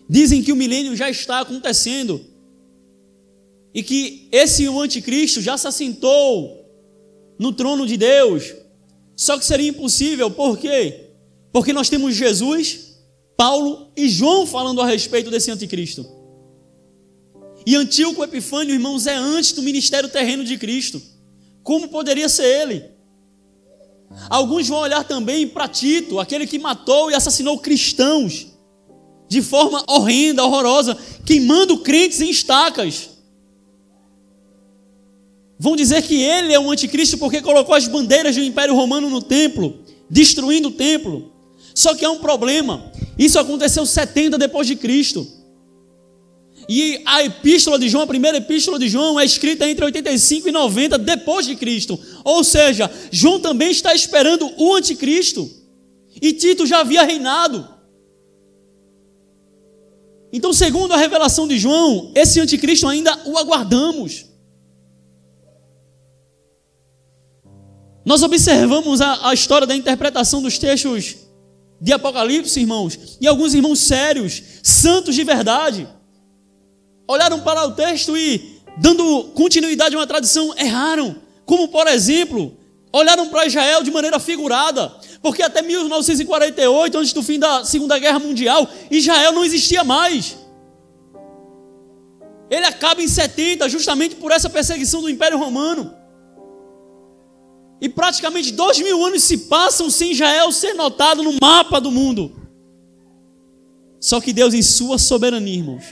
Dizem 0.09 0.43
que 0.43 0.53
o 0.53 0.57
milênio 0.57 0.95
já 0.95 1.11
está 1.11 1.41
acontecendo 1.41 2.25
e 3.75 3.83
que 3.83 4.29
esse 4.31 4.69
um 4.69 4.81
anticristo 4.81 5.41
já 5.41 5.59
se 5.59 5.67
assentou 5.67 6.65
no 7.39 7.53
trono 7.53 7.87
de 7.87 7.97
Deus. 7.97 8.55
Só 9.17 9.39
que 9.39 9.45
seria 9.47 9.71
impossível, 9.71 10.31
por 10.31 10.59
quê? 10.59 11.11
Porque 11.53 11.73
nós 11.73 11.89
temos 11.89 12.15
Jesus, 12.15 12.99
Paulo 13.37 13.91
e 13.97 14.09
João 14.09 14.47
falando 14.47 14.81
a 14.83 14.87
respeito 14.87 15.31
desse 15.31 15.51
anticristo. 15.51 16.07
E 17.67 17.75
Antíoco 17.75 18.23
Epifânio, 18.23 18.75
irmãos, 18.75 19.07
é 19.07 19.15
antes 19.17 19.53
do 19.53 19.63
ministério 19.63 20.09
terreno 20.09 20.45
de 20.45 20.57
Cristo. 20.57 21.03
Como 21.63 21.89
poderia 21.89 22.29
ser 22.29 22.45
ele? 22.45 22.85
Alguns 24.31 24.69
vão 24.69 24.79
olhar 24.79 25.03
também 25.03 25.49
para 25.49 25.67
Tito, 25.67 26.21
aquele 26.21 26.47
que 26.47 26.59
matou 26.59 27.11
e 27.11 27.15
assassinou 27.15 27.59
cristãos 27.59 28.47
de 29.29 29.43
forma 29.43 29.83
horrenda, 29.89 30.45
horrorosa, 30.45 30.97
queimando 31.25 31.79
crentes 31.79 32.21
em 32.21 32.31
estacas. 32.31 33.16
Vão 35.59 35.75
dizer 35.75 36.03
que 36.03 36.23
ele 36.23 36.53
é 36.53 36.61
um 36.61 36.71
anticristo 36.71 37.17
porque 37.17 37.41
colocou 37.41 37.75
as 37.75 37.89
bandeiras 37.89 38.37
do 38.37 38.43
Império 38.43 38.75
Romano 38.75 39.09
no 39.09 39.23
templo, 39.23 39.79
destruindo 40.09 40.69
o 40.69 40.73
templo. 40.73 41.33
Só 41.75 41.95
que 41.95 42.05
há 42.05 42.11
um 42.11 42.19
problema. 42.19 42.93
Isso 43.19 43.39
aconteceu 43.39 43.87
70 43.87 44.37
depois 44.37 44.67
de 44.67 44.77
Cristo. 44.77 45.27
E 46.69 47.01
a 47.05 47.23
epístola 47.23 47.79
de 47.79 47.89
João, 47.89 48.05
a 48.05 48.07
primeira 48.07 48.39
epístola 48.39 48.79
de 48.79 48.89
João, 48.89 49.19
é 49.21 49.25
escrita 49.25 49.69
entre 49.69 49.85
85 49.85 50.49
e 50.49 50.53
90 50.53 50.99
depois 50.99 51.47
de 51.47 51.55
Cristo. 51.55 51.99
Ou 52.25 52.43
seja, 52.43 52.91
João 53.11 53.41
também 53.41 53.71
está 53.71 53.95
esperando 53.95 54.51
o 54.57 54.75
anticristo. 54.75 55.49
E 56.21 56.33
Tito 56.33 56.67
já 56.67 56.81
havia 56.81 57.03
reinado. 57.03 57.69
Então, 60.33 60.53
segundo 60.53 60.93
a 60.93 60.97
revelação 60.97 61.47
de 61.47 61.57
João, 61.57 62.11
esse 62.15 62.41
anticristo 62.41 62.89
ainda 62.89 63.17
o 63.27 63.39
aguardamos. 63.39 64.27
Nós 68.07 68.23
observamos 68.23 69.01
a, 69.01 69.31
a 69.31 69.35
história 69.35 69.67
da 69.67 69.75
interpretação 69.75 70.41
dos 70.41 70.57
textos 70.59 71.17
de 71.81 71.93
Apocalipse, 71.93 72.61
irmãos, 72.61 73.19
e 73.21 73.27
alguns 73.27 73.53
irmãos 73.53 73.81
sérios, 73.81 74.41
santos 74.63 75.13
de 75.13 75.25
verdade, 75.25 75.89
olharam 77.09 77.41
para 77.41 77.67
o 77.67 77.73
texto 77.73 78.17
e, 78.17 78.61
dando 78.79 79.25
continuidade 79.35 79.97
a 79.97 79.99
uma 79.99 80.07
tradição, 80.07 80.55
erraram. 80.57 81.17
Como, 81.45 81.67
por 81.67 81.89
exemplo, 81.89 82.57
olharam 82.93 83.29
para 83.29 83.45
Israel 83.45 83.83
de 83.83 83.91
maneira 83.91 84.21
figurada, 84.21 84.95
porque 85.21 85.43
até 85.43 85.61
1948, 85.61 86.97
antes 86.97 87.13
do 87.13 87.25
fim 87.25 87.41
da 87.41 87.65
Segunda 87.65 87.99
Guerra 87.99 88.21
Mundial, 88.21 88.71
Israel 88.89 89.33
não 89.33 89.45
existia 89.45 89.83
mais. 89.83 90.37
Ele 92.49 92.67
acaba 92.67 93.03
em 93.03 93.09
70, 93.09 93.69
justamente 93.69 94.15
por 94.15 94.31
essa 94.31 94.49
perseguição 94.49 95.03
do 95.03 95.11
Império 95.11 95.37
Romano. 95.37 96.06
E 97.81 97.89
praticamente 97.89 98.53
dois 98.53 98.79
mil 98.79 99.05
anos 99.05 99.23
se 99.23 99.39
passam 99.39 99.91
sem 99.91 100.13
Israel 100.13 100.51
ser 100.51 100.75
notado 100.75 101.23
no 101.23 101.35
mapa 101.41 101.81
do 101.81 101.91
mundo. 101.91 102.33
Só 104.01 104.21
que 104.21 104.33
Deus, 104.33 104.55
em 104.55 104.63
sua 104.63 104.99
soberania, 104.99 105.55
irmãos, 105.55 105.85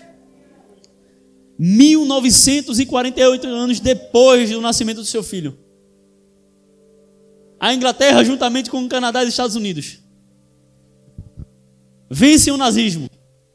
1948 1.59 3.47
anos 3.47 3.81
depois 3.81 4.51
do 4.51 4.61
nascimento 4.61 4.97
do 4.99 5.05
seu 5.05 5.23
filho, 5.23 5.59
a 7.61 7.73
Inglaterra, 7.73 8.23
juntamente 8.25 8.71
com 8.71 8.85
o 8.85 8.89
Canadá 8.89 9.23
e 9.23 9.27
os 9.27 9.33
Estados 9.33 9.57
Unidos, 9.57 9.99
vencem 12.11 12.53
o 12.53 12.57
nazismo 12.57 13.09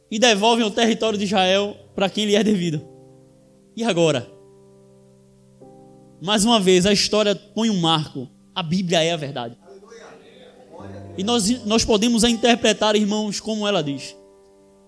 e 0.09 0.17
devolvem 0.17 0.65
o 0.65 0.71
território 0.71 1.17
de 1.17 1.25
Israel 1.25 1.77
para 1.95 2.09
quem 2.09 2.25
lhe 2.25 2.35
é 2.35 2.43
devido. 2.43 2.81
E 3.75 3.83
agora? 3.83 4.38
Mais 6.21 6.43
uma 6.43 6.59
vez, 6.59 6.85
a 6.85 6.93
história 6.93 7.35
põe 7.35 7.69
um 7.69 7.79
marco. 7.79 8.29
A 8.53 8.61
Bíblia 8.61 9.01
é 9.01 9.11
a 9.11 9.17
verdade. 9.17 9.57
E 11.17 11.23
nós, 11.23 11.65
nós 11.65 11.83
podemos 11.83 12.23
a 12.23 12.29
interpretar, 12.29 12.95
irmãos, 12.95 13.39
como 13.39 13.67
ela 13.67 13.81
diz. 13.81 14.15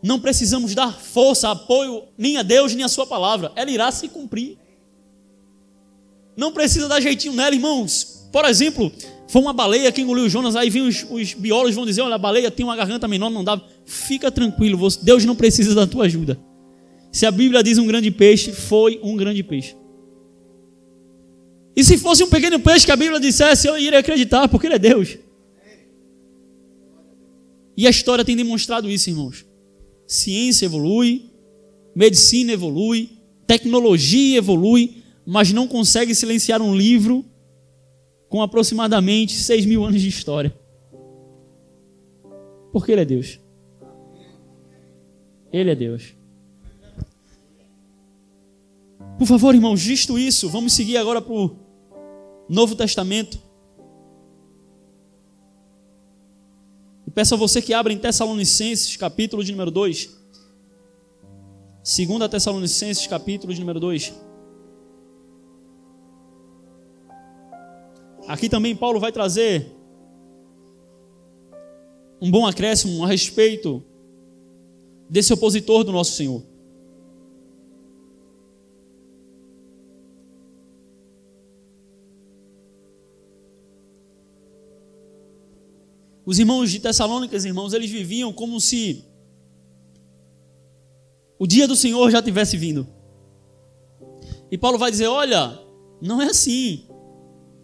Não 0.04 0.20
precisamos 0.20 0.74
dar 0.74 0.94
força, 0.94 1.50
apoio, 1.50 2.04
nem 2.18 2.38
a 2.38 2.44
Deus, 2.44 2.74
nem 2.74 2.84
a 2.84 2.90
Sua 2.90 3.06
palavra. 3.06 3.52
Ela 3.56 3.70
irá 3.70 3.92
se 3.92 4.08
cumprir. 4.08 4.58
Não 6.36 6.52
precisa 6.52 6.88
dar 6.88 7.02
jeitinho 7.02 7.34
nela, 7.34 7.54
irmãos. 7.54 8.30
Por 8.32 8.46
exemplo, 8.46 8.92
foi 9.28 9.42
uma 9.42 9.54
baleia 9.54 9.92
que 9.92 10.02
engoliu 10.02 10.28
Jonas. 10.30 10.56
Aí 10.56 10.70
vem 10.70 10.88
os, 10.88 11.06
os 11.10 11.34
biólogos 11.34 11.76
vão 11.76 11.86
dizer: 11.86 12.02
olha, 12.02 12.16
a 12.16 12.18
baleia 12.18 12.50
tem 12.50 12.66
uma 12.66 12.76
garganta 12.76 13.08
menor, 13.08 13.30
não 13.30 13.44
dá. 13.44 13.62
Fica 13.86 14.32
tranquilo, 14.32 14.88
Deus 15.02 15.26
não 15.26 15.36
precisa 15.36 15.76
da 15.76 15.86
tua 15.86 16.06
ajuda. 16.06 16.40
Se 17.12 17.26
a 17.26 17.32
Bíblia 17.32 17.62
diz 17.62 17.78
um 17.78 17.86
grande 17.86 18.10
peixe, 18.10 18.54
foi 18.54 19.00
um 19.04 19.18
grande 19.18 19.44
peixe. 19.44 19.76
E 21.76 21.84
se 21.84 21.98
fosse 21.98 22.24
um 22.24 22.30
pequeno 22.30 22.60
peixe 22.60 22.86
que 22.86 22.92
a 22.92 22.96
Bíblia 22.96 23.20
dissesse, 23.20 23.68
eu 23.68 23.78
iria 23.78 24.00
acreditar, 24.00 24.48
porque 24.48 24.68
ele 24.68 24.76
é 24.76 24.80
Deus. 24.80 25.18
E 27.78 27.88
a 27.88 27.90
história 27.90 28.26
tem 28.26 28.36
demonstrado 28.36 28.90
isso, 28.90 29.10
irmãos. 29.10 29.46
Ciência 30.06 30.66
evolui, 30.66 31.32
medicina 31.96 32.52
evolui, 32.52 33.10
tecnologia 33.48 34.38
evolui, 34.38 35.04
mas 35.26 35.54
não 35.54 35.68
consegue 35.68 36.14
silenciar 36.14 36.62
um 36.62 36.76
livro 36.76 37.26
com 38.28 38.42
aproximadamente 38.42 39.34
6 39.34 39.66
mil 39.66 39.84
anos 39.84 40.02
de 40.02 40.08
história. 40.08 40.54
Porque 42.72 42.92
ele 42.92 43.02
é 43.02 43.06
Deus. 43.06 43.40
Ele 45.52 45.72
é 45.72 45.76
Deus. 45.76 46.16
Por 49.22 49.28
favor, 49.28 49.54
irmãos, 49.54 49.80
visto 49.80 50.18
isso, 50.18 50.50
vamos 50.50 50.74
seguir 50.74 50.98
agora 50.98 51.22
para 51.22 51.32
o 51.32 51.56
Novo 52.50 52.76
Testamento. 52.76 53.40
E 57.06 57.12
peço 57.12 57.36
a 57.36 57.38
você 57.38 57.62
que 57.62 57.72
abra 57.72 57.94
em 57.94 58.00
Tessalonicenses, 58.00 58.98
capítulo 58.98 59.44
de 59.44 59.52
número 59.52 59.70
2. 59.70 60.10
Segunda 61.84 62.28
Tessalonicenses, 62.28 63.06
capítulo 63.06 63.54
de 63.54 63.60
número 63.60 63.80
2. 63.80 64.12
Aqui 68.28 68.50
também 68.50 68.76
Paulo 68.76 69.00
vai 69.00 69.12
trazer 69.12 69.72
um 72.20 72.32
bom 72.32 72.48
acréscimo 72.48 73.06
a 73.06 73.08
respeito 73.08 73.84
desse 75.08 75.32
opositor 75.32 75.84
do 75.84 75.92
nosso 75.92 76.14
Senhor. 76.14 76.51
Os 86.26 86.38
irmãos 86.38 86.72
de 86.72 86.80
Tessalônicas, 86.80 87.46
irmãos, 87.46 87.74
eles 87.74 87.90
viviam 87.90 88.32
como 88.32 88.62
se 88.62 89.04
o 91.40 91.48
dia 91.48 91.68
do 91.68 91.76
Senhor 91.76 92.12
já 92.12 92.22
tivesse 92.22 92.56
vindo. 92.56 92.88
E 94.52 94.58
Paulo 94.58 94.78
vai 94.78 94.92
dizer: 94.92 95.08
Olha, 95.08 95.60
não 96.00 96.22
é 96.22 96.28
assim. 96.28 96.86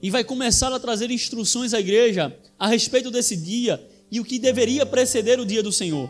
E 0.01 0.09
vai 0.09 0.23
começar 0.23 0.71
a 0.73 0.79
trazer 0.79 1.11
instruções 1.11 1.73
à 1.73 1.79
igreja 1.79 2.35
a 2.57 2.67
respeito 2.67 3.11
desse 3.11 3.35
dia 3.35 3.83
e 4.11 4.19
o 4.19 4.23
que 4.23 4.39
deveria 4.39 4.85
preceder 4.85 5.39
o 5.39 5.45
dia 5.45 5.61
do 5.61 5.71
Senhor. 5.71 6.09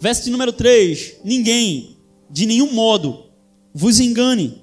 Verso 0.00 0.24
de 0.24 0.30
número 0.30 0.52
3: 0.52 1.16
Ninguém, 1.24 1.96
de 2.30 2.46
nenhum 2.46 2.72
modo, 2.72 3.24
vos 3.72 3.98
engane, 3.98 4.62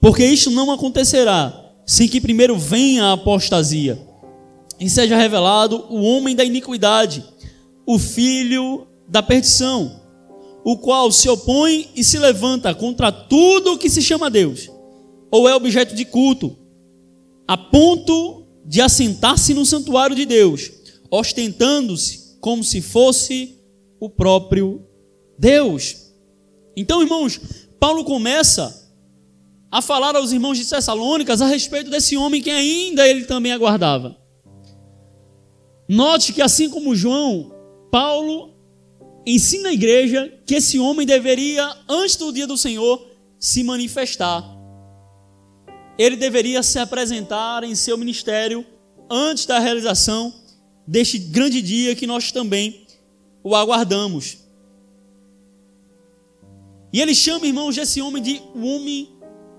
porque 0.00 0.24
isto 0.26 0.50
não 0.50 0.70
acontecerá 0.70 1.72
sem 1.86 2.08
que 2.08 2.20
primeiro 2.20 2.58
venha 2.58 3.06
a 3.06 3.12
apostasia 3.12 3.98
e 4.78 4.88
seja 4.88 5.16
revelado 5.16 5.86
o 5.90 6.02
homem 6.02 6.34
da 6.34 6.44
iniquidade, 6.44 7.24
o 7.86 7.98
filho 7.98 8.86
da 9.08 9.22
perdição, 9.22 10.00
o 10.64 10.78
qual 10.78 11.12
se 11.12 11.28
opõe 11.28 11.90
e 11.94 12.02
se 12.02 12.18
levanta 12.18 12.74
contra 12.74 13.12
tudo 13.12 13.74
o 13.74 13.78
que 13.78 13.90
se 13.90 14.02
chama 14.02 14.30
Deus, 14.30 14.70
ou 15.30 15.48
é 15.48 15.54
objeto 15.54 15.94
de 15.94 16.04
culto, 16.04 16.56
a 17.46 17.56
ponto 17.56 18.46
de 18.64 18.80
assentar-se 18.80 19.52
no 19.52 19.66
santuário 19.66 20.16
de 20.16 20.24
Deus, 20.24 20.70
ostentando-se 21.10 22.38
como 22.40 22.64
se 22.64 22.80
fosse 22.80 23.58
o 24.00 24.08
próprio 24.08 24.82
Deus. 25.38 25.96
Então, 26.76 27.02
irmãos, 27.02 27.40
Paulo 27.78 28.04
começa 28.04 28.82
a 29.70 29.82
falar 29.82 30.16
aos 30.16 30.32
irmãos 30.32 30.56
de 30.56 30.66
Tessalônicas 30.66 31.42
a 31.42 31.46
respeito 31.46 31.90
desse 31.90 32.16
homem 32.16 32.40
que 32.40 32.50
ainda 32.50 33.06
ele 33.06 33.24
também 33.24 33.52
aguardava. 33.52 34.23
Note 35.88 36.32
que 36.32 36.40
assim 36.40 36.70
como 36.70 36.94
João, 36.94 37.52
Paulo 37.90 38.54
ensina 39.26 39.68
a 39.68 39.72
igreja 39.72 40.32
que 40.46 40.54
esse 40.54 40.78
homem 40.78 41.06
deveria, 41.06 41.76
antes 41.88 42.16
do 42.16 42.32
dia 42.32 42.46
do 42.46 42.56
Senhor, 42.56 43.06
se 43.38 43.62
manifestar. 43.62 44.44
Ele 45.98 46.16
deveria 46.16 46.62
se 46.62 46.78
apresentar 46.78 47.62
em 47.64 47.74
seu 47.74 47.96
ministério 47.96 48.64
antes 49.10 49.46
da 49.46 49.58
realização 49.58 50.32
deste 50.86 51.18
grande 51.18 51.62
dia 51.62 51.94
que 51.94 52.06
nós 52.06 52.32
também 52.32 52.86
o 53.42 53.54
aguardamos. 53.54 54.38
E 56.92 57.00
ele 57.00 57.14
chama, 57.14 57.46
irmãos, 57.46 57.76
esse 57.76 58.00
homem 58.00 58.22
de 58.22 58.40
o 58.54 58.64
homem 58.64 59.10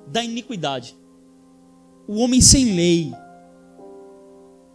da 0.07 0.23
iniquidade, 0.23 0.95
o 2.07 2.17
homem 2.19 2.41
sem 2.41 2.75
lei 2.75 3.13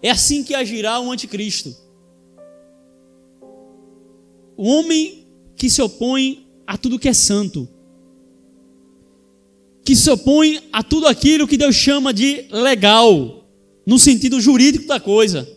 é 0.02 0.10
assim 0.10 0.42
que 0.42 0.54
agirá 0.54 0.98
o 1.00 1.10
anticristo. 1.10 1.74
O 4.56 4.64
homem 4.64 5.26
que 5.56 5.68
se 5.68 5.80
opõe 5.82 6.46
a 6.66 6.76
tudo 6.78 6.98
que 6.98 7.08
é 7.08 7.12
santo, 7.12 7.68
que 9.84 9.96
se 9.96 10.10
opõe 10.10 10.62
a 10.72 10.82
tudo 10.82 11.06
aquilo 11.06 11.48
que 11.48 11.56
Deus 11.56 11.74
chama 11.74 12.12
de 12.12 12.46
legal, 12.50 13.44
no 13.86 13.98
sentido 13.98 14.40
jurídico 14.40 14.86
da 14.86 15.00
coisa. 15.00 15.48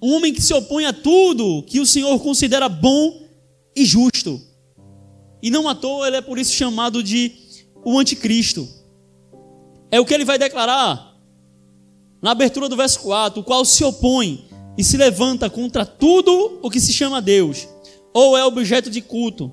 Um 0.00 0.12
homem 0.14 0.32
que 0.32 0.42
se 0.42 0.54
opõe 0.54 0.84
a 0.84 0.92
tudo 0.92 1.62
que 1.64 1.80
o 1.80 1.86
Senhor 1.86 2.20
considera 2.20 2.68
bom 2.68 3.26
e 3.74 3.84
justo. 3.84 4.40
E 5.42 5.50
não 5.50 5.68
à 5.68 5.74
toa 5.74 6.06
ele 6.06 6.16
é 6.16 6.20
por 6.20 6.38
isso 6.38 6.52
chamado 6.52 7.02
de 7.02 7.32
o 7.84 7.98
anticristo. 7.98 8.68
É 9.90 9.98
o 10.00 10.04
que 10.04 10.12
ele 10.12 10.24
vai 10.24 10.38
declarar 10.38 11.07
na 12.20 12.32
abertura 12.32 12.68
do 12.68 12.76
verso 12.76 13.00
4, 13.00 13.40
o 13.40 13.44
qual 13.44 13.64
se 13.64 13.84
opõe 13.84 14.48
e 14.76 14.84
se 14.84 14.96
levanta 14.96 15.48
contra 15.50 15.84
tudo 15.84 16.58
o 16.62 16.70
que 16.70 16.80
se 16.80 16.92
chama 16.92 17.22
Deus, 17.22 17.68
ou 18.12 18.36
é 18.36 18.44
objeto 18.44 18.90
de 18.90 19.00
culto, 19.00 19.52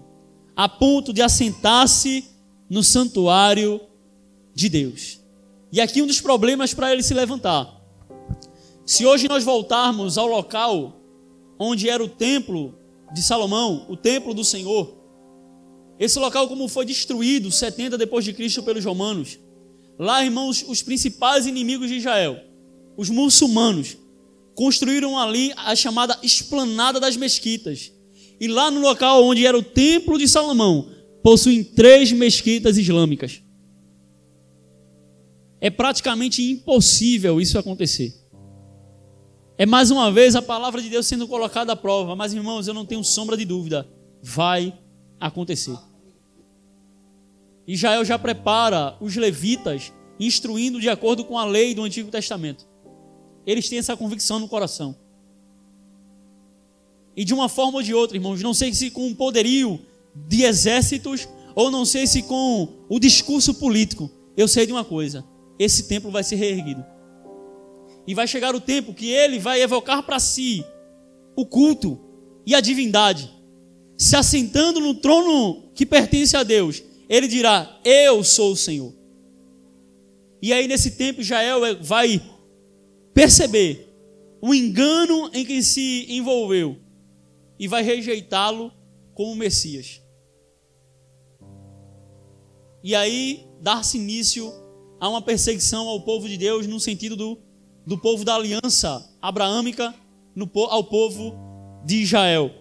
a 0.56 0.70
ponto 0.70 1.12
de 1.12 1.22
assentar-se 1.22 2.26
no 2.70 2.84
santuário 2.84 3.82
de 4.54 4.70
Deus. 4.70 5.20
E 5.72 5.82
aqui 5.82 6.02
um 6.02 6.08
dos 6.08 6.22
problemas 6.22 6.74
para 6.74 6.92
ele 6.92 7.04
se 7.04 7.14
levantar. 7.14 7.72
Se 8.86 9.06
hoje 9.06 9.28
nós 9.28 9.44
voltarmos 9.44 10.18
ao 10.18 10.28
local 10.28 11.02
onde 11.60 11.90
era 11.90 12.04
o 12.04 12.08
templo 12.08 12.78
de 13.14 13.22
Salomão, 13.22 13.86
o 13.90 13.98
templo 13.98 14.34
do 14.34 14.44
Senhor, 14.44 14.96
esse 16.00 16.20
local 16.20 16.48
como 16.48 16.68
foi 16.68 16.86
destruído 16.86 17.52
70 17.52 17.98
depois 17.98 18.24
de 18.26 18.34
Cristo 18.34 18.62
pelos 18.62 18.84
romanos. 18.84 19.40
Lá, 19.98 20.24
irmãos, 20.24 20.64
os 20.68 20.82
principais 20.82 21.46
inimigos 21.48 21.88
de 21.88 21.96
Israel, 21.96 22.40
os 22.98 23.10
muçulmanos, 23.10 23.98
construíram 24.54 25.18
ali 25.18 25.54
a 25.58 25.76
chamada 25.76 26.18
esplanada 26.24 27.00
das 27.00 27.18
mesquitas. 27.18 27.92
E 28.40 28.48
lá 28.48 28.70
no 28.72 28.82
local 28.82 29.24
onde 29.24 29.46
era 29.46 29.58
o 29.58 29.64
templo 29.64 30.18
de 30.18 30.28
Salomão, 30.28 30.90
possuem 31.24 31.64
três 31.64 32.12
mesquitas 32.12 32.78
islâmicas. 32.78 33.42
É 35.60 35.70
praticamente 35.70 36.44
impossível 36.44 37.42
isso 37.42 37.58
acontecer. 37.58 38.14
É 39.58 39.66
mais 39.66 39.90
uma 39.90 40.12
vez 40.12 40.36
a 40.36 40.42
palavra 40.42 40.82
de 40.82 40.90
Deus 40.90 41.08
sendo 41.08 41.28
colocada 41.28 41.74
à 41.74 41.76
prova. 41.76 42.16
Mas, 42.16 42.34
irmãos, 42.34 42.68
eu 42.68 42.74
não 42.74 42.86
tenho 42.86 43.04
sombra 43.04 43.38
de 43.38 43.46
dúvida. 43.46 43.88
Vai 44.22 44.78
acontecer. 45.20 45.76
Israel 47.66 48.04
já 48.06 48.20
prepara 48.20 48.96
os 49.02 49.16
levitas, 49.16 49.92
instruindo 50.20 50.80
de 50.80 50.90
acordo 50.90 51.24
com 51.24 51.38
a 51.38 51.46
lei 51.46 51.74
do 51.74 51.84
Antigo 51.84 52.12
Testamento. 52.12 52.68
Eles 53.46 53.70
têm 53.70 53.78
essa 53.78 53.96
convicção 53.96 54.40
no 54.40 54.48
coração. 54.48 54.96
E 57.16 57.24
de 57.24 57.34
uma 57.34 57.48
forma 57.48 57.78
ou 57.78 57.84
de 57.84 57.94
outra, 57.94 58.18
irmãos, 58.18 58.42
não 58.42 58.54
sei 58.54 58.74
se 58.74 58.92
com 58.92 59.08
o 59.10 59.16
poderio 59.16 59.80
de 60.28 60.44
exércitos 60.44 61.28
ou 61.54 61.72
não 61.72 61.86
sei 61.86 62.06
se 62.06 62.24
com 62.24 62.68
o 62.90 63.00
discurso 63.00 63.54
político, 63.54 64.12
eu 64.36 64.48
sei 64.48 64.66
de 64.66 64.72
uma 64.72 64.84
coisa: 64.84 65.24
esse 65.58 65.88
templo 65.88 66.12
vai 66.12 66.24
ser 66.24 66.36
reerguido. 66.36 66.84
E 68.08 68.14
vai 68.14 68.28
chegar 68.28 68.54
o 68.54 68.62
tempo 68.62 68.94
que 68.94 69.10
ele 69.10 69.40
vai 69.40 69.62
evocar 69.62 70.04
para 70.04 70.20
si 70.20 70.64
o 71.36 71.46
culto 71.46 72.00
e 72.46 72.54
a 72.54 72.62
divindade. 72.62 73.34
Se 73.98 74.16
assentando 74.16 74.80
no 74.80 74.94
trono 74.94 75.70
que 75.74 75.86
pertence 75.86 76.36
a 76.36 76.44
Deus, 76.44 76.84
ele 77.08 77.28
dirá: 77.28 77.80
Eu 77.84 78.24
sou 78.24 78.52
o 78.52 78.58
Senhor. 78.58 78.94
E 80.42 80.52
aí, 80.54 80.68
nesse 80.68 80.92
tempo, 80.92 81.22
Israel 81.22 81.62
vai 81.82 82.22
perceber 83.16 83.92
o 84.40 84.54
engano 84.54 85.32
em 85.34 85.44
que 85.44 85.64
se 85.64 86.06
envolveu 86.08 86.78
e 87.58 87.68
vai 87.68 87.82
rejeitá-lo 87.82 88.72
como 89.16 89.36
Messias. 89.36 90.00
E 92.84 92.94
aí, 92.94 93.48
dar-se 93.60 93.98
início 93.98 94.54
a 95.00 95.10
uma 95.10 95.24
perseguição 95.24 95.88
ao 95.88 96.02
povo 96.02 96.30
de 96.30 96.38
Deus 96.38 96.68
no 96.68 96.80
sentido 96.80 97.16
do 97.16 97.46
do 97.86 97.98
povo 97.98 98.26
da 98.26 98.36
aliança 98.36 99.08
abraâmica 99.22 99.94
no, 100.36 100.50
ao 100.70 100.84
povo 100.84 101.36
de 101.86 102.02
Israel. 102.02 102.52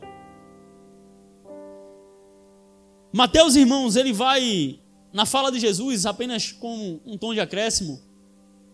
Mateus, 3.13 3.57
irmãos, 3.57 3.97
ele 3.97 4.13
vai, 4.13 4.81
na 5.13 5.25
fala 5.25 5.51
de 5.51 5.59
Jesus, 5.59 6.05
apenas 6.05 6.53
com 6.53 7.01
um 7.07 7.17
tom 7.17 7.33
de 7.33 7.41
acréscimo, 7.41 8.01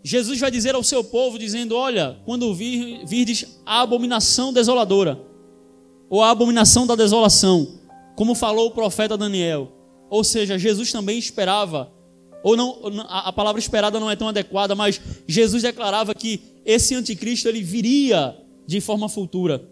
Jesus 0.03 0.41
vai 0.41 0.51
dizer 0.51 0.75
ao 0.75 0.83
seu 0.83 1.05
povo, 1.05 1.39
dizendo: 1.39 1.77
Olha, 1.77 2.19
quando 2.25 2.55
vir, 2.55 3.05
virdes 3.07 3.61
a 3.67 3.83
abominação 3.83 4.53
desoladora, 4.53 5.21
ou 6.09 6.23
a 6.23 6.31
abominação 6.31 6.87
da 6.87 6.95
desolação, 6.95 7.81
como 8.17 8.35
falou 8.35 8.69
o 8.69 8.73
profeta 8.73 9.17
Daniel. 9.17 9.73
Ou 10.09 10.25
seja, 10.25 10.59
Jesus 10.59 10.91
também 10.91 11.19
esperava 11.19 11.93
ou 12.43 12.57
não, 12.57 12.79
a 13.09 13.33
palavra 13.33 13.61
esperada 13.61 14.01
não 14.01 14.11
é 14.11 14.17
tão 14.17 14.29
adequada, 14.29 14.75
mas 14.75 15.01
Jesus 15.27 15.63
declarava 15.63 16.15
que 16.15 16.41
esse 16.65 16.95
anticristo 16.95 17.49
ele 17.49 17.63
viria 17.63 18.37
de 18.67 18.81
forma 18.81 19.09
futura. 19.09 19.69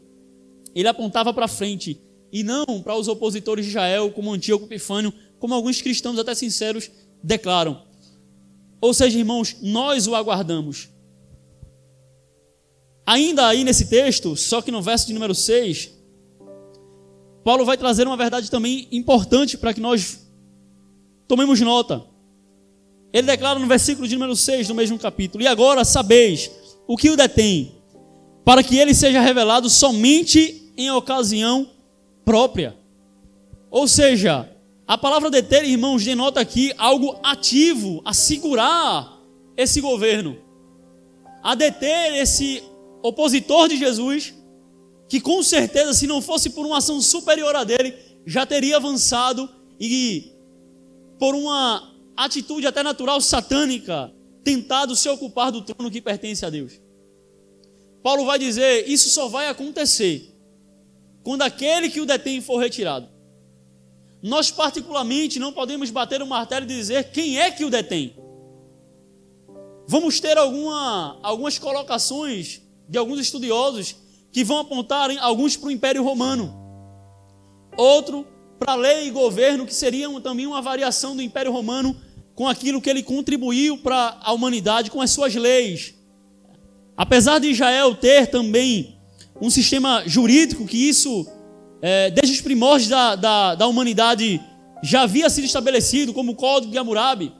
Ele 0.74 0.88
apontava 0.88 1.32
para 1.32 1.48
frente 1.48 2.00
e 2.30 2.42
não 2.42 2.82
para 2.82 2.94
os 2.94 3.08
opositores 3.08 3.64
de 3.64 3.70
Israel, 3.70 4.10
como 4.10 4.32
Antíoco 4.32 4.66
Epifânio, 4.66 5.12
como 5.38 5.54
alguns 5.54 5.80
cristãos 5.80 6.18
até 6.18 6.34
sinceros 6.34 6.90
declaram. 7.22 7.82
Ou 8.80 8.94
seja, 8.94 9.18
irmãos, 9.18 9.56
nós 9.60 10.06
o 10.06 10.14
aguardamos. 10.14 10.88
Ainda 13.06 13.46
aí 13.46 13.64
nesse 13.64 13.86
texto, 13.86 14.36
só 14.36 14.60
que 14.60 14.70
no 14.70 14.82
verso 14.82 15.06
de 15.06 15.14
número 15.14 15.34
6, 15.34 15.90
Paulo 17.42 17.64
vai 17.64 17.76
trazer 17.76 18.06
uma 18.06 18.16
verdade 18.16 18.50
também 18.50 18.86
importante 18.92 19.56
para 19.56 19.72
que 19.72 19.80
nós 19.80 20.28
tomemos 21.26 21.60
nota. 21.60 22.04
Ele 23.12 23.26
declara 23.26 23.58
no 23.58 23.66
versículo 23.66 24.06
de 24.06 24.14
número 24.14 24.36
6 24.36 24.68
do 24.68 24.74
mesmo 24.74 24.98
capítulo: 24.98 25.42
E 25.42 25.46
agora 25.46 25.84
sabeis 25.84 26.50
o 26.86 26.96
que 26.96 27.08
o 27.08 27.16
detém, 27.16 27.76
para 28.44 28.62
que 28.62 28.76
ele 28.76 28.94
seja 28.94 29.20
revelado 29.20 29.70
somente 29.70 30.70
em 30.76 30.90
ocasião 30.90 31.70
própria. 32.24 32.76
Ou 33.70 33.88
seja, 33.88 34.48
a 34.88 34.96
palavra 34.96 35.30
deter, 35.30 35.66
irmãos, 35.66 36.02
denota 36.02 36.40
aqui 36.40 36.72
algo 36.78 37.20
ativo, 37.22 38.00
a 38.06 38.14
segurar 38.14 39.22
esse 39.54 39.82
governo, 39.82 40.38
a 41.42 41.54
deter 41.54 42.14
esse 42.14 42.62
opositor 43.02 43.68
de 43.68 43.76
Jesus, 43.76 44.34
que 45.06 45.20
com 45.20 45.42
certeza, 45.42 45.92
se 45.92 46.06
não 46.06 46.22
fosse 46.22 46.48
por 46.48 46.64
uma 46.64 46.78
ação 46.78 47.02
superior 47.02 47.54
a 47.54 47.64
dele, 47.64 47.94
já 48.24 48.46
teria 48.46 48.78
avançado 48.78 49.46
e 49.78 50.32
por 51.18 51.34
uma 51.34 51.94
atitude 52.16 52.66
até 52.66 52.82
natural 52.82 53.20
satânica, 53.20 54.10
tentado 54.42 54.96
se 54.96 55.06
ocupar 55.10 55.52
do 55.52 55.60
trono 55.60 55.90
que 55.90 56.00
pertence 56.00 56.46
a 56.46 56.50
Deus. 56.50 56.80
Paulo 58.02 58.24
vai 58.24 58.38
dizer: 58.38 58.88
isso 58.88 59.10
só 59.10 59.28
vai 59.28 59.48
acontecer 59.48 60.34
quando 61.22 61.42
aquele 61.42 61.90
que 61.90 62.00
o 62.00 62.06
detém 62.06 62.40
for 62.40 62.56
retirado. 62.56 63.17
Nós, 64.22 64.50
particularmente, 64.50 65.38
não 65.38 65.52
podemos 65.52 65.90
bater 65.90 66.20
o 66.22 66.26
martelo 66.26 66.64
e 66.64 66.68
dizer 66.68 67.10
quem 67.10 67.38
é 67.38 67.50
que 67.50 67.64
o 67.64 67.70
detém. 67.70 68.16
Vamos 69.86 70.20
ter 70.20 70.36
alguma, 70.36 71.18
algumas 71.22 71.58
colocações 71.58 72.60
de 72.88 72.98
alguns 72.98 73.20
estudiosos 73.20 73.96
que 74.32 74.44
vão 74.44 74.58
apontar 74.58 75.10
alguns 75.18 75.56
para 75.56 75.68
o 75.68 75.70
Império 75.70 76.02
Romano, 76.02 76.54
outro 77.76 78.26
para 78.58 78.72
a 78.72 78.76
lei 78.76 79.06
e 79.06 79.10
governo, 79.10 79.64
que 79.64 79.74
seriam 79.74 80.20
também 80.20 80.46
uma 80.46 80.60
variação 80.60 81.14
do 81.14 81.22
Império 81.22 81.52
Romano, 81.52 81.96
com 82.34 82.48
aquilo 82.48 82.80
que 82.80 82.90
ele 82.90 83.02
contribuiu 83.02 83.78
para 83.78 84.18
a 84.20 84.32
humanidade, 84.32 84.90
com 84.90 85.00
as 85.00 85.10
suas 85.10 85.34
leis. 85.34 85.94
Apesar 86.96 87.38
de 87.38 87.48
Israel 87.48 87.94
ter 87.94 88.26
também 88.26 88.98
um 89.40 89.48
sistema 89.48 90.02
jurídico 90.06 90.66
que 90.66 90.88
isso, 90.88 91.26
é, 91.80 92.10
desde 92.10 92.34
os 92.34 92.40
primórdios 92.40 92.88
da, 92.88 93.14
da, 93.14 93.54
da, 93.54 93.66
humanidade, 93.66 94.40
já 94.82 95.02
havia 95.02 95.30
sido 95.30 95.44
estabelecido, 95.44 96.12
como 96.12 96.32
o 96.32 96.34
Código 96.34 96.72
de 96.72 96.78
Hammurabi, 96.78 97.32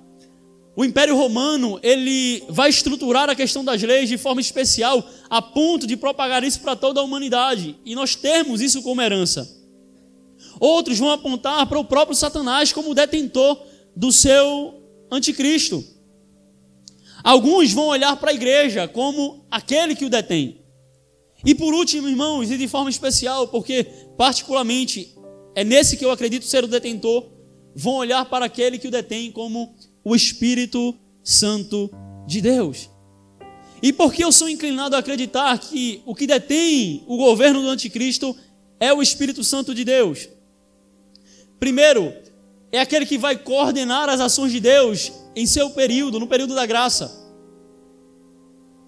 o 0.76 0.84
Império 0.84 1.16
Romano 1.16 1.80
ele 1.82 2.44
vai 2.48 2.70
estruturar 2.70 3.28
a 3.28 3.34
questão 3.34 3.64
das 3.64 3.82
leis 3.82 4.08
de 4.08 4.16
forma 4.16 4.40
especial, 4.40 5.04
a 5.28 5.42
ponto 5.42 5.88
de 5.88 5.96
propagar 5.96 6.44
isso 6.44 6.60
para 6.60 6.76
toda 6.76 7.00
a 7.00 7.02
humanidade, 7.02 7.76
e 7.84 7.96
nós 7.96 8.14
termos 8.14 8.60
isso 8.60 8.80
como 8.80 9.02
herança. 9.02 9.58
Outros 10.60 10.96
vão 10.98 11.10
apontar 11.10 11.66
para 11.66 11.80
o 11.80 11.84
próprio 11.84 12.16
Satanás 12.16 12.72
como 12.72 12.94
detentor 12.94 13.60
do 13.96 14.12
seu 14.12 14.80
anticristo. 15.10 15.84
Alguns 17.24 17.72
vão 17.72 17.88
olhar 17.88 18.16
para 18.16 18.30
a 18.30 18.34
igreja 18.34 18.86
como 18.86 19.44
aquele 19.50 19.96
que 19.96 20.04
o 20.04 20.10
detém. 20.10 20.60
E 21.44 21.54
por 21.54 21.74
último, 21.74 22.08
irmãos, 22.08 22.50
e 22.50 22.56
de 22.56 22.68
forma 22.68 22.90
especial, 22.90 23.48
porque 23.48 23.86
particularmente 24.18 25.14
é 25.54 25.62
nesse 25.62 25.96
que 25.96 26.04
eu 26.04 26.10
acredito 26.10 26.44
ser 26.44 26.64
o 26.64 26.68
detentor, 26.68 27.30
vão 27.74 27.94
olhar 27.94 28.24
para 28.24 28.46
aquele 28.46 28.76
que 28.76 28.88
o 28.88 28.90
detém 28.90 29.30
como 29.30 29.76
o 30.04 30.14
Espírito 30.14 30.92
Santo 31.22 31.88
de 32.26 32.40
Deus. 32.40 32.90
E 33.80 33.92
porque 33.92 34.24
eu 34.24 34.32
sou 34.32 34.48
inclinado 34.48 34.96
a 34.96 34.98
acreditar 34.98 35.56
que 35.58 36.02
o 36.04 36.16
que 36.16 36.26
detém 36.26 37.04
o 37.06 37.16
governo 37.16 37.62
do 37.62 37.68
anticristo 37.68 38.36
é 38.80 38.92
o 38.92 39.00
Espírito 39.00 39.44
Santo 39.44 39.72
de 39.72 39.84
Deus. 39.84 40.28
Primeiro, 41.60 42.12
é 42.72 42.80
aquele 42.80 43.06
que 43.06 43.16
vai 43.16 43.36
coordenar 43.36 44.08
as 44.08 44.20
ações 44.20 44.50
de 44.50 44.58
Deus 44.58 45.12
em 45.36 45.46
seu 45.46 45.70
período, 45.70 46.18
no 46.18 46.26
período 46.26 46.56
da 46.56 46.66
graça. 46.66 47.24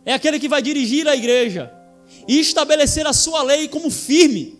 é 0.04 0.12
aquele 0.12 0.40
que 0.40 0.48
vai 0.48 0.60
dirigir 0.60 1.06
a 1.06 1.14
igreja 1.14 1.72
e 2.26 2.40
estabelecer 2.40 3.06
a 3.06 3.12
sua 3.12 3.42
lei 3.44 3.68
como 3.68 3.90
firme. 3.90 4.59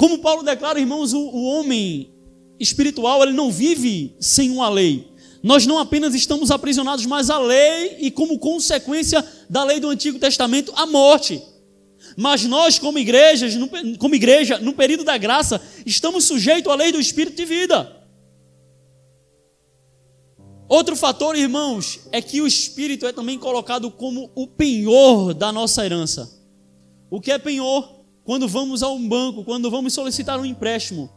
Como 0.00 0.20
Paulo 0.20 0.42
declara, 0.42 0.80
irmãos, 0.80 1.12
o, 1.12 1.20
o 1.20 1.42
homem 1.42 2.10
espiritual 2.58 3.22
ele 3.22 3.34
não 3.34 3.52
vive 3.52 4.16
sem 4.18 4.50
uma 4.50 4.66
lei. 4.70 5.12
Nós 5.42 5.66
não 5.66 5.78
apenas 5.78 6.14
estamos 6.14 6.50
aprisionados, 6.50 7.04
mas 7.04 7.28
a 7.28 7.38
lei 7.38 7.98
e 8.00 8.10
como 8.10 8.38
consequência 8.38 9.22
da 9.50 9.62
lei 9.62 9.78
do 9.78 9.90
Antigo 9.90 10.18
Testamento, 10.18 10.72
a 10.74 10.86
morte. 10.86 11.42
Mas 12.16 12.46
nós, 12.46 12.78
como 12.78 12.98
igrejas, 12.98 13.52
como 13.98 14.14
igreja, 14.14 14.58
no 14.58 14.72
período 14.72 15.04
da 15.04 15.18
graça, 15.18 15.60
estamos 15.84 16.24
sujeitos 16.24 16.72
à 16.72 16.74
lei 16.74 16.92
do 16.92 16.98
Espírito 16.98 17.36
de 17.36 17.44
vida. 17.44 17.94
Outro 20.66 20.96
fator, 20.96 21.36
irmãos, 21.36 22.00
é 22.10 22.22
que 22.22 22.40
o 22.40 22.46
Espírito 22.46 23.06
é 23.06 23.12
também 23.12 23.38
colocado 23.38 23.90
como 23.90 24.30
o 24.34 24.46
penhor 24.46 25.34
da 25.34 25.52
nossa 25.52 25.84
herança. 25.84 26.40
O 27.10 27.20
que 27.20 27.30
é 27.30 27.38
penhor? 27.38 27.99
Quando 28.30 28.46
vamos 28.46 28.80
a 28.80 28.88
um 28.88 29.08
banco, 29.08 29.42
quando 29.42 29.68
vamos 29.68 29.92
solicitar 29.92 30.38
um 30.38 30.44
empréstimo. 30.44 31.10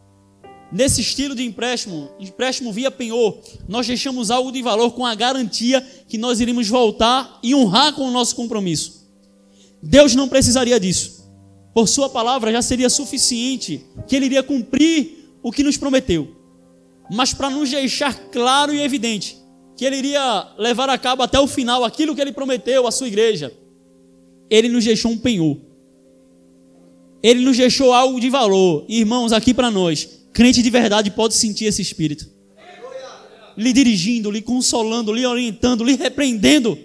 Nesse 0.71 1.01
estilo 1.01 1.35
de 1.35 1.45
empréstimo, 1.45 2.09
empréstimo 2.19 2.73
via 2.73 2.89
penhor, 2.89 3.37
nós 3.67 3.85
deixamos 3.85 4.31
algo 4.31 4.51
de 4.51 4.63
valor 4.63 4.93
com 4.93 5.05
a 5.05 5.13
garantia 5.13 5.79
que 6.07 6.17
nós 6.17 6.39
iremos 6.39 6.67
voltar 6.67 7.37
e 7.43 7.53
honrar 7.53 7.93
com 7.93 8.07
o 8.07 8.09
nosso 8.09 8.35
compromisso. 8.35 9.07
Deus 9.79 10.15
não 10.15 10.27
precisaria 10.27 10.79
disso. 10.79 11.31
Por 11.71 11.87
Sua 11.87 12.09
palavra 12.09 12.51
já 12.51 12.63
seria 12.63 12.89
suficiente 12.89 13.85
que 14.07 14.15
Ele 14.15 14.25
iria 14.25 14.41
cumprir 14.41 15.37
o 15.43 15.51
que 15.51 15.61
nos 15.61 15.77
prometeu. 15.77 16.35
Mas 17.11 17.31
para 17.31 17.47
nos 17.47 17.69
deixar 17.69 18.31
claro 18.31 18.73
e 18.73 18.81
evidente 18.81 19.37
que 19.77 19.85
ele 19.85 19.97
iria 19.97 20.47
levar 20.57 20.89
a 20.89 20.97
cabo 20.97 21.21
até 21.21 21.39
o 21.39 21.45
final 21.45 21.83
aquilo 21.83 22.15
que 22.15 22.21
ele 22.21 22.33
prometeu 22.33 22.87
à 22.87 22.91
sua 22.91 23.07
igreja, 23.07 23.53
ele 24.49 24.67
nos 24.67 24.83
deixou 24.83 25.11
um 25.11 25.17
penhor. 25.19 25.72
Ele 27.23 27.43
nos 27.43 27.55
deixou 27.57 27.93
algo 27.93 28.19
de 28.19 28.29
valor. 28.29 28.85
Irmãos, 28.87 29.31
aqui 29.31 29.53
para 29.53 29.71
nós, 29.71 30.07
crente 30.33 30.61
de 30.61 30.69
verdade 30.69 31.09
pode 31.09 31.33
sentir 31.33 31.65
esse 31.65 31.81
espírito. 31.81 32.29
Lhe 33.55 33.71
dirigindo, 33.71 34.29
lhe 34.29 34.41
consolando, 34.41 35.13
lhe 35.13 35.25
orientando, 35.25 35.83
lhe 35.83 35.95
repreendendo. 35.95 36.77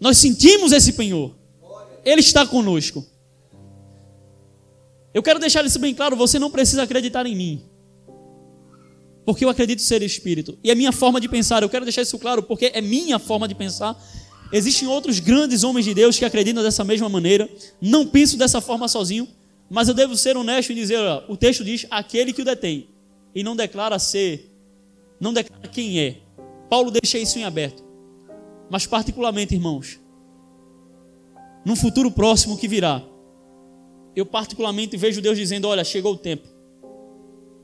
Nós 0.00 0.18
sentimos 0.18 0.70
esse 0.70 0.92
penhor. 0.92 1.34
Ele 2.04 2.20
está 2.20 2.46
conosco. 2.46 3.04
Eu 5.12 5.22
quero 5.22 5.40
deixar 5.40 5.64
isso 5.64 5.78
bem 5.80 5.92
claro: 5.92 6.14
você 6.14 6.38
não 6.38 6.50
precisa 6.50 6.84
acreditar 6.84 7.26
em 7.26 7.34
mim 7.34 7.62
porque 9.26 9.44
eu 9.44 9.48
acredito 9.48 9.82
ser 9.82 10.02
espírito. 10.02 10.56
E 10.62 10.70
é 10.70 10.74
minha 10.76 10.92
forma 10.92 11.20
de 11.20 11.28
pensar, 11.28 11.60
eu 11.60 11.68
quero 11.68 11.84
deixar 11.84 12.02
isso 12.02 12.16
claro, 12.16 12.44
porque 12.44 12.70
é 12.72 12.80
minha 12.80 13.18
forma 13.18 13.48
de 13.48 13.56
pensar. 13.56 14.00
Existem 14.52 14.86
outros 14.86 15.18
grandes 15.18 15.64
homens 15.64 15.84
de 15.84 15.94
Deus 15.94 16.18
que 16.18 16.24
acreditam 16.24 16.62
dessa 16.62 16.84
mesma 16.84 17.08
maneira. 17.08 17.48
Não 17.80 18.06
penso 18.06 18.36
dessa 18.36 18.60
forma 18.60 18.88
sozinho, 18.88 19.28
mas 19.68 19.88
eu 19.88 19.94
devo 19.94 20.16
ser 20.16 20.36
honesto 20.36 20.70
e 20.70 20.74
dizer: 20.74 20.98
ó, 20.98 21.24
o 21.28 21.36
texto 21.36 21.64
diz 21.64 21.86
aquele 21.90 22.32
que 22.32 22.42
o 22.42 22.44
detém, 22.44 22.88
e 23.34 23.42
não 23.42 23.56
declara 23.56 23.98
ser, 23.98 24.50
não 25.20 25.32
declara 25.32 25.68
quem 25.68 26.00
é. 26.00 26.18
Paulo 26.68 26.90
deixa 26.90 27.18
isso 27.18 27.38
em 27.38 27.44
aberto. 27.44 27.84
Mas, 28.68 28.86
particularmente, 28.86 29.54
irmãos, 29.54 30.00
num 31.64 31.76
futuro 31.76 32.10
próximo 32.10 32.56
que 32.56 32.68
virá, 32.68 33.02
eu 34.14 34.24
particularmente 34.24 34.96
vejo 34.96 35.20
Deus 35.20 35.36
dizendo: 35.36 35.68
olha, 35.68 35.84
chegou 35.84 36.14
o 36.14 36.18
tempo 36.18 36.48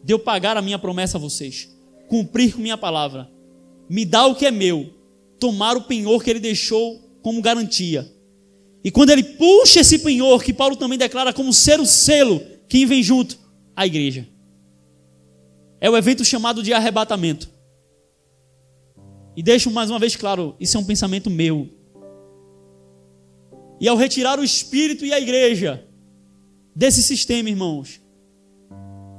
de 0.02 0.12
eu 0.12 0.18
pagar 0.18 0.56
a 0.56 0.62
minha 0.62 0.78
promessa 0.78 1.16
a 1.16 1.20
vocês, 1.20 1.68
cumprir 2.08 2.54
com 2.54 2.60
minha 2.60 2.76
palavra, 2.76 3.30
me 3.88 4.04
dar 4.04 4.26
o 4.26 4.34
que 4.34 4.46
é 4.46 4.50
meu, 4.50 4.90
tomar 5.42 5.76
o 5.76 5.82
penhor 5.82 6.22
que 6.22 6.30
ele 6.30 6.38
deixou 6.38 7.18
como 7.20 7.42
garantia. 7.42 8.08
E 8.84 8.90
quando 8.90 9.10
ele 9.10 9.24
puxa 9.24 9.80
esse 9.80 9.98
penhor, 9.98 10.42
que 10.42 10.52
Paulo 10.52 10.76
também 10.76 10.96
declara 10.96 11.32
como 11.32 11.52
ser 11.52 11.80
o 11.80 11.86
selo, 11.86 12.40
quem 12.68 12.86
vem 12.86 13.02
junto? 13.02 13.36
A 13.74 13.84
igreja. 13.86 14.28
É 15.80 15.90
o 15.90 15.96
evento 15.96 16.24
chamado 16.24 16.62
de 16.62 16.72
arrebatamento. 16.72 17.50
E 19.36 19.42
deixo 19.42 19.68
mais 19.68 19.90
uma 19.90 19.98
vez 19.98 20.14
claro, 20.14 20.54
isso 20.60 20.76
é 20.76 20.80
um 20.80 20.84
pensamento 20.84 21.28
meu. 21.28 21.68
E 23.80 23.88
ao 23.88 23.96
retirar 23.96 24.38
o 24.38 24.44
espírito 24.44 25.04
e 25.04 25.12
a 25.12 25.20
igreja 25.20 25.84
desse 26.74 27.02
sistema, 27.02 27.50
irmãos, 27.50 28.00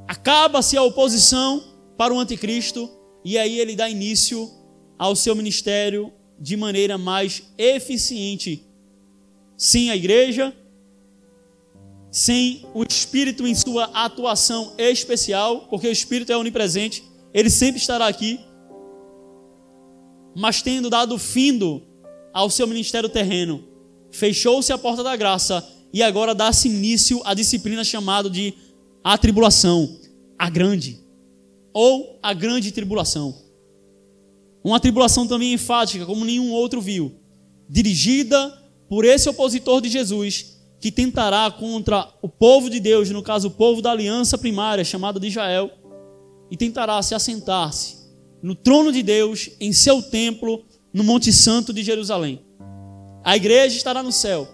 Acaba-se 0.07 0.77
a 0.77 0.83
oposição 0.83 1.63
para 1.97 2.13
o 2.13 2.19
anticristo 2.19 2.89
e 3.23 3.37
aí 3.37 3.59
ele 3.59 3.75
dá 3.75 3.89
início 3.89 4.49
ao 4.97 5.15
seu 5.15 5.35
ministério 5.35 6.11
de 6.39 6.57
maneira 6.57 6.97
mais 6.97 7.43
eficiente. 7.57 8.65
Sem 9.57 9.89
a 9.89 9.95
igreja, 9.95 10.53
sem 12.11 12.65
o 12.73 12.83
Espírito 12.83 13.47
em 13.47 13.55
sua 13.55 13.85
atuação 13.85 14.73
especial, 14.77 15.67
porque 15.69 15.87
o 15.87 15.91
Espírito 15.91 16.31
é 16.31 16.37
onipresente, 16.37 17.03
ele 17.33 17.49
sempre 17.49 17.79
estará 17.79 18.07
aqui, 18.07 18.39
mas 20.35 20.61
tendo 20.61 20.89
dado 20.89 21.17
findo 21.17 21.81
ao 22.33 22.49
seu 22.49 22.67
ministério 22.67 23.09
terreno, 23.09 23.63
fechou-se 24.11 24.71
a 24.71 24.77
porta 24.77 25.03
da 25.03 25.15
graça 25.15 25.67
e 25.91 26.01
agora 26.01 26.35
dá-se 26.35 26.67
início 26.67 27.21
à 27.23 27.33
disciplina 27.33 27.83
chamada 27.83 28.29
de 28.29 28.53
a 29.03 29.17
tribulação, 29.17 29.99
a 30.37 30.49
grande, 30.49 30.99
ou 31.73 32.19
a 32.21 32.33
grande 32.33 32.71
tribulação. 32.71 33.35
Uma 34.63 34.79
tribulação 34.79 35.27
também 35.27 35.53
enfática, 35.53 36.05
como 36.05 36.23
nenhum 36.23 36.51
outro 36.51 36.79
viu, 36.79 37.13
dirigida 37.67 38.57
por 38.87 39.03
esse 39.03 39.27
opositor 39.27 39.81
de 39.81 39.89
Jesus, 39.89 40.57
que 40.79 40.91
tentará 40.91 41.49
contra 41.51 42.09
o 42.21 42.29
povo 42.29 42.69
de 42.69 42.79
Deus, 42.79 43.09
no 43.09 43.23
caso 43.23 43.47
o 43.47 43.51
povo 43.51 43.81
da 43.81 43.91
aliança 43.91 44.37
primária, 44.37 44.83
chamada 44.83 45.19
de 45.19 45.27
Israel, 45.27 45.71
e 46.49 46.57
tentará 46.57 47.01
se 47.01 47.15
assentar-se 47.15 48.03
no 48.41 48.55
trono 48.55 48.91
de 48.91 49.01
Deus, 49.01 49.49
em 49.59 49.71
seu 49.71 50.01
templo, 50.01 50.65
no 50.93 51.03
Monte 51.03 51.31
Santo 51.31 51.73
de 51.73 51.81
Jerusalém. 51.81 52.45
A 53.23 53.35
igreja 53.35 53.77
estará 53.77 54.03
no 54.03 54.11
céu, 54.11 54.47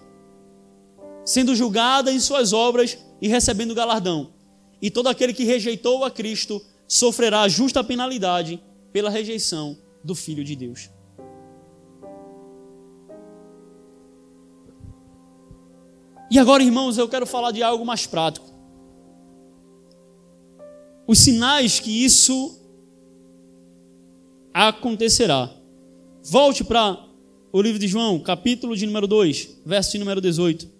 sendo 1.24 1.54
julgada 1.54 2.12
em 2.12 2.20
suas 2.20 2.52
obras 2.52 2.96
e 3.20 3.28
recebendo 3.28 3.74
galardão 3.74 4.32
e 4.80 4.90
todo 4.90 5.08
aquele 5.08 5.34
que 5.34 5.44
rejeitou 5.44 6.04
a 6.04 6.10
Cristo 6.10 6.64
sofrerá 6.88 7.42
a 7.42 7.48
justa 7.48 7.84
penalidade 7.84 8.62
pela 8.92 9.10
rejeição 9.10 9.76
do 10.02 10.14
Filho 10.14 10.44
de 10.44 10.56
Deus. 10.56 10.90
E 16.30 16.38
agora, 16.38 16.62
irmãos, 16.62 16.96
eu 16.96 17.08
quero 17.08 17.26
falar 17.26 17.50
de 17.50 17.62
algo 17.62 17.84
mais 17.84 18.06
prático. 18.06 18.46
Os 21.06 21.18
sinais 21.18 21.80
que 21.80 22.04
isso 22.04 22.56
acontecerá. 24.54 25.52
Volte 26.22 26.62
para 26.62 27.04
o 27.52 27.60
livro 27.60 27.80
de 27.80 27.88
João, 27.88 28.20
capítulo 28.20 28.76
de 28.76 28.86
número 28.86 29.08
2, 29.08 29.62
verso 29.66 29.92
de 29.92 29.98
número 29.98 30.20
18. 30.20 30.70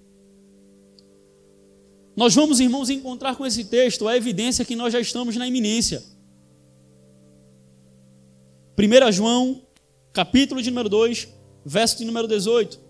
Nós 2.14 2.34
vamos, 2.34 2.60
irmãos, 2.60 2.90
encontrar 2.90 3.34
com 3.34 3.44
esse 3.44 3.64
texto 3.64 4.06
a 4.06 4.16
evidência 4.16 4.64
que 4.64 4.76
nós 4.76 4.92
já 4.92 5.00
estamos 5.00 5.34
na 5.36 5.48
iminência. 5.48 6.02
1 8.80 9.12
João, 9.12 9.60
capítulo 10.12 10.62
de 10.62 10.70
número 10.70 10.88
2, 10.88 11.28
verso 11.64 11.98
de 11.98 12.04
número 12.06 12.26
18. 12.26 12.80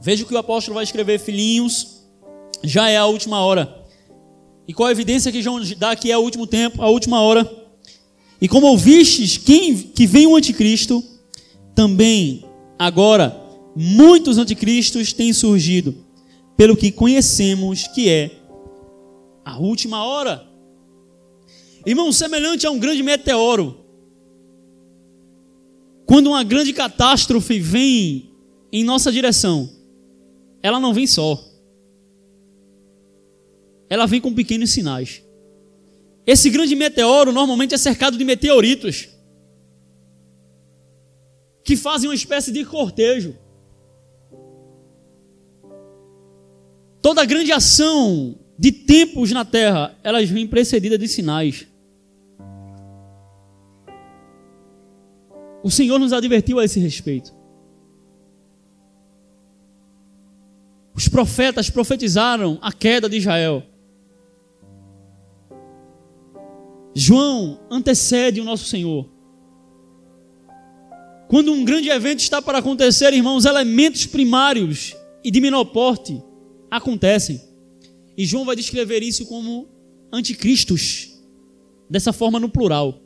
Veja 0.00 0.24
o 0.24 0.26
que 0.26 0.34
o 0.34 0.38
apóstolo 0.38 0.76
vai 0.76 0.84
escrever, 0.84 1.18
filhinhos, 1.18 2.02
já 2.62 2.88
é 2.88 2.96
a 2.96 3.06
última 3.06 3.40
hora. 3.40 3.84
E 4.66 4.72
qual 4.72 4.88
a 4.88 4.92
evidência 4.92 5.30
que 5.30 5.42
João 5.42 5.60
dá 5.76 5.94
que 5.94 6.10
é 6.10 6.16
o 6.16 6.22
último 6.22 6.46
tempo, 6.46 6.80
a 6.80 6.88
última 6.88 7.20
hora? 7.20 7.44
E 8.40 8.48
como 8.48 8.68
ouvistes 8.68 9.36
quem, 9.36 9.76
que 9.76 10.06
vem 10.06 10.26
o 10.26 10.36
anticristo, 10.36 11.04
também 11.74 12.44
agora 12.78 13.36
muitos 13.74 14.38
anticristos 14.38 15.12
têm 15.12 15.32
surgido, 15.32 16.05
pelo 16.56 16.76
que 16.76 16.90
conhecemos 16.90 17.86
que 17.88 18.08
é 18.08 18.30
a 19.44 19.58
última 19.58 20.04
hora. 20.04 20.46
Irmão, 21.84 22.10
semelhante 22.12 22.66
a 22.66 22.70
um 22.70 22.78
grande 22.78 23.02
meteoro, 23.02 23.84
quando 26.04 26.28
uma 26.28 26.42
grande 26.42 26.72
catástrofe 26.72 27.60
vem 27.60 28.30
em 28.72 28.82
nossa 28.84 29.12
direção, 29.12 29.70
ela 30.62 30.80
não 30.80 30.92
vem 30.92 31.06
só. 31.06 31.42
Ela 33.88 34.06
vem 34.06 34.20
com 34.20 34.34
pequenos 34.34 34.70
sinais. 34.70 35.22
Esse 36.26 36.50
grande 36.50 36.74
meteoro 36.74 37.32
normalmente 37.32 37.74
é 37.74 37.78
cercado 37.78 38.18
de 38.18 38.24
meteoritos 38.24 39.08
que 41.62 41.76
fazem 41.76 42.08
uma 42.08 42.14
espécie 42.14 42.50
de 42.50 42.64
cortejo. 42.64 43.36
Toda 47.06 47.24
grande 47.24 47.52
ação 47.52 48.34
de 48.58 48.72
tempos 48.72 49.30
na 49.30 49.44
terra, 49.44 49.96
elas 50.02 50.28
vêm 50.28 50.44
precedidas 50.44 50.98
de 50.98 51.06
sinais. 51.06 51.64
O 55.62 55.70
Senhor 55.70 56.00
nos 56.00 56.12
advertiu 56.12 56.58
a 56.58 56.64
esse 56.64 56.80
respeito. 56.80 57.32
Os 60.96 61.06
profetas 61.06 61.70
profetizaram 61.70 62.58
a 62.60 62.72
queda 62.72 63.08
de 63.08 63.18
Israel. 63.18 63.62
João 66.92 67.60
antecede 67.70 68.40
o 68.40 68.44
nosso 68.44 68.64
Senhor. 68.64 69.08
Quando 71.28 71.52
um 71.52 71.64
grande 71.64 71.88
evento 71.88 72.18
está 72.18 72.42
para 72.42 72.58
acontecer, 72.58 73.14
irmãos, 73.14 73.44
elementos 73.44 74.06
primários 74.06 74.96
e 75.22 75.30
de 75.30 75.40
menor 75.40 75.66
porte 75.66 76.20
acontecem. 76.76 77.40
E 78.16 78.24
João 78.24 78.44
vai 78.44 78.56
descrever 78.56 79.02
isso 79.02 79.26
como 79.26 79.68
anticristos, 80.12 81.10
dessa 81.88 82.12
forma 82.12 82.40
no 82.40 82.48
plural. 82.48 83.02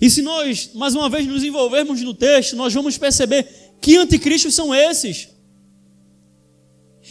E 0.00 0.10
se 0.10 0.22
nós, 0.22 0.70
mais 0.74 0.94
uma 0.94 1.08
vez, 1.08 1.26
nos 1.26 1.44
envolvermos 1.44 2.02
no 2.02 2.12
texto, 2.12 2.56
nós 2.56 2.74
vamos 2.74 2.98
perceber 2.98 3.46
que 3.80 3.96
anticristos 3.96 4.54
são 4.54 4.74
esses. 4.74 5.28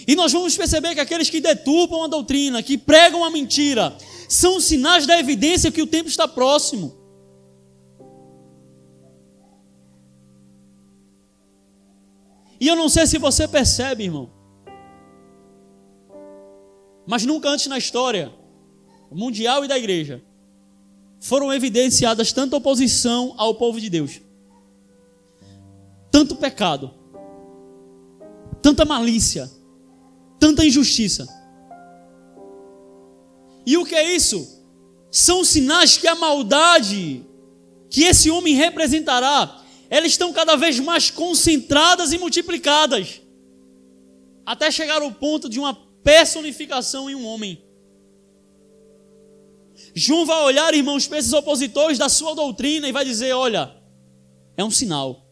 E 0.06 0.16
nós 0.16 0.32
vamos 0.32 0.56
perceber 0.56 0.94
que 0.94 1.00
aqueles 1.00 1.30
que 1.30 1.40
deturpam 1.40 2.04
a 2.04 2.08
doutrina, 2.08 2.62
que 2.62 2.78
pregam 2.78 3.24
a 3.24 3.32
mentira, 3.32 3.98
são 4.28 4.60
sinais 4.60 5.08
da 5.08 5.18
evidência 5.18 5.72
que 5.72 5.82
o 5.82 5.88
tempo 5.88 6.10
está 6.10 6.28
próximo. 6.28 6.96
E 12.60 12.68
eu 12.68 12.76
não 12.76 12.90
sei 12.90 13.08
se 13.08 13.18
você 13.18 13.48
percebe, 13.48 14.04
irmão, 14.04 14.37
mas 17.08 17.26
nunca 17.26 17.50
antes 17.50 17.68
na 17.68 17.78
história 17.78 18.34
mundial 19.10 19.64
e 19.64 19.68
da 19.68 19.78
igreja 19.78 20.22
foram 21.20 21.52
evidenciadas 21.52 22.34
tanta 22.34 22.58
oposição 22.58 23.34
ao 23.38 23.56
povo 23.56 23.80
de 23.80 23.90
Deus, 23.90 24.22
tanto 26.12 26.36
pecado, 26.36 26.94
tanta 28.62 28.86
malícia, 28.86 29.50
tanta 30.38 30.66
injustiça. 30.66 31.28
E 33.66 33.78
o 33.78 33.86
que 33.86 33.96
é 33.96 34.16
isso? 34.16 34.66
São 35.10 35.44
sinais 35.44 35.98
que 35.98 36.08
a 36.08 36.16
maldade 36.16 37.26
que 37.90 38.04
esse 38.04 38.30
homem 38.30 38.54
representará, 38.54 39.62
elas 39.90 40.12
estão 40.12 40.34
cada 40.34 40.56
vez 40.56 40.80
mais 40.80 41.10
concentradas 41.10 42.12
e 42.12 42.18
multiplicadas, 42.18 43.22
até 44.46 44.70
chegar 44.70 45.02
ao 45.02 45.12
ponto 45.12 45.50
de 45.50 45.60
uma 45.60 45.87
personificação 46.08 47.10
em 47.10 47.16
um 47.16 47.26
homem. 47.26 47.62
João 49.94 50.26
vai 50.26 50.42
olhar, 50.44 50.74
irmãos, 50.74 51.06
para 51.06 51.18
esses 51.18 51.34
opositores 51.34 51.98
da 51.98 52.08
sua 52.08 52.34
doutrina 52.34 52.88
e 52.88 52.94
vai 52.94 53.04
dizer: 53.04 53.34
olha, 53.34 53.76
é 54.56 54.64
um 54.64 54.72
sinal. 54.72 55.26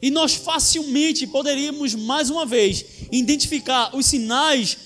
E 0.00 0.10
nós 0.10 0.34
facilmente 0.36 1.26
poderíamos, 1.26 1.94
mais 1.94 2.30
uma 2.30 2.46
vez, 2.46 2.82
identificar 3.12 3.94
os 3.94 4.06
sinais 4.06 4.78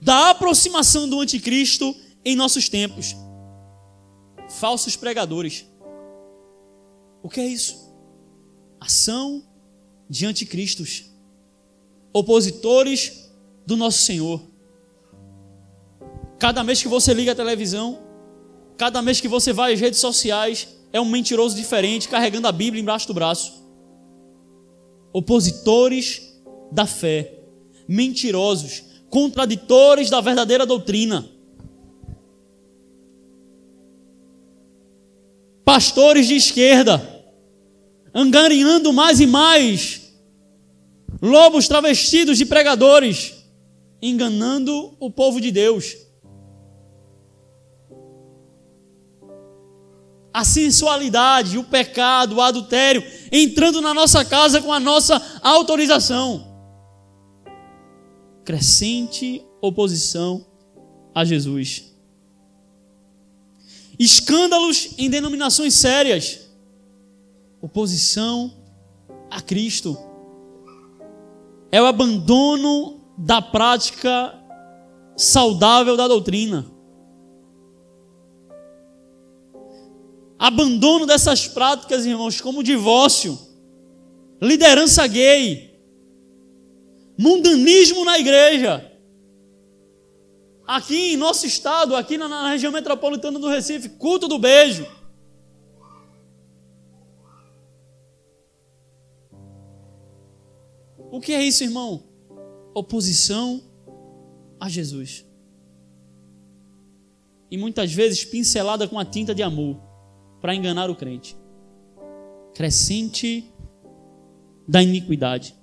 da 0.00 0.30
aproximação 0.30 1.08
do 1.08 1.18
anticristo 1.18 1.96
em 2.24 2.36
nossos 2.36 2.68
tempos. 2.68 3.16
Falsos 4.60 4.94
pregadores. 4.94 5.66
O 7.20 7.28
que 7.28 7.40
é 7.40 7.46
isso? 7.48 7.92
Ação 8.78 9.44
de 10.08 10.24
anticristos, 10.24 11.09
opositores 12.12 13.30
do 13.66 13.76
nosso 13.76 13.98
Senhor. 13.98 14.40
Cada 16.38 16.64
mês 16.64 16.82
que 16.82 16.88
você 16.88 17.12
liga 17.12 17.32
a 17.32 17.34
televisão, 17.34 17.98
cada 18.76 19.02
mês 19.02 19.20
que 19.20 19.28
você 19.28 19.52
vai 19.52 19.74
às 19.74 19.80
redes 19.80 20.00
sociais, 20.00 20.68
é 20.92 21.00
um 21.00 21.04
mentiroso 21.04 21.54
diferente 21.54 22.08
carregando 22.08 22.48
a 22.48 22.52
Bíblia 22.52 22.82
embaixo 22.82 23.06
do 23.06 23.14
braço 23.14 23.60
opositores 25.12 26.40
da 26.70 26.86
fé, 26.86 27.34
mentirosos, 27.88 28.84
contraditores 29.08 30.08
da 30.08 30.20
verdadeira 30.20 30.64
doutrina. 30.64 31.28
Pastores 35.64 36.26
de 36.26 36.34
esquerda, 36.34 37.24
angariando 38.14 38.92
mais 38.92 39.20
e 39.20 39.26
mais, 39.26 40.09
lobos 41.20 41.68
travestidos 41.68 42.38
de 42.38 42.46
pregadores, 42.46 43.34
enganando 44.00 44.96
o 44.98 45.10
povo 45.10 45.40
de 45.40 45.50
Deus. 45.50 45.96
a 50.32 50.44
sensualidade, 50.44 51.58
o 51.58 51.64
pecado, 51.64 52.36
o 52.36 52.40
adultério, 52.40 53.04
entrando 53.32 53.80
na 53.80 53.92
nossa 53.92 54.24
casa 54.24 54.62
com 54.62 54.72
a 54.72 54.80
nossa 54.80 55.20
autorização. 55.42 56.46
Crescente 58.44 59.44
oposição 59.60 60.46
a 61.14 61.24
Jesus. 61.24 61.92
Escândalos 63.98 64.94
em 64.96 65.10
denominações 65.10 65.74
sérias. 65.74 66.48
Oposição 67.60 68.56
a 69.30 69.40
Cristo. 69.40 69.98
É 71.72 71.80
o 71.80 71.86
abandono 71.86 73.00
da 73.16 73.40
prática 73.40 74.34
saudável 75.16 75.96
da 75.96 76.08
doutrina. 76.08 76.66
Abandono 80.38 81.04
dessas 81.04 81.46
práticas, 81.46 82.06
irmãos, 82.06 82.40
como 82.40 82.62
divórcio, 82.62 83.38
liderança 84.40 85.06
gay, 85.06 85.78
mundanismo 87.18 88.04
na 88.06 88.18
igreja. 88.18 88.90
Aqui 90.66 91.12
em 91.12 91.16
nosso 91.16 91.46
estado, 91.46 91.94
aqui 91.94 92.16
na, 92.16 92.26
na 92.26 92.48
região 92.48 92.72
metropolitana 92.72 93.38
do 93.38 93.48
Recife, 93.48 93.90
culto 93.90 94.26
do 94.26 94.38
beijo. 94.38 94.86
O 101.10 101.20
que 101.20 101.32
é 101.32 101.42
isso, 101.42 101.64
irmão? 101.64 102.04
Oposição 102.74 103.62
a 104.58 104.68
Jesus. 104.68 105.26
E 107.50 107.58
muitas 107.58 107.92
vezes 107.92 108.24
pincelada 108.24 108.86
com 108.86 108.98
a 108.98 109.04
tinta 109.04 109.34
de 109.34 109.42
amor 109.42 109.76
para 110.40 110.54
enganar 110.54 110.88
o 110.88 110.94
crente. 110.94 111.36
Crescente 112.54 113.44
da 114.68 114.82
iniquidade. 114.82 115.54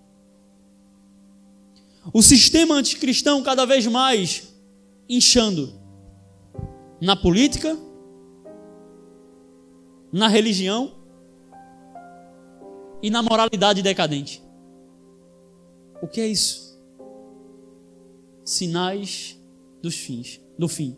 O 2.14 2.22
sistema 2.22 2.76
anticristão 2.76 3.42
cada 3.42 3.66
vez 3.66 3.86
mais 3.88 4.54
inchando 5.10 5.74
na 7.00 7.16
política, 7.16 7.78
na 10.12 10.28
religião 10.28 10.94
e 13.02 13.10
na 13.10 13.22
moralidade 13.22 13.82
decadente. 13.82 14.47
O 16.02 16.08
que 16.08 16.22
é 16.22 16.28
isso? 16.28 16.80
Sinais 18.44 19.40
dos 19.82 19.96
fins, 19.96 20.40
do 20.58 20.68
fim. 20.68 20.98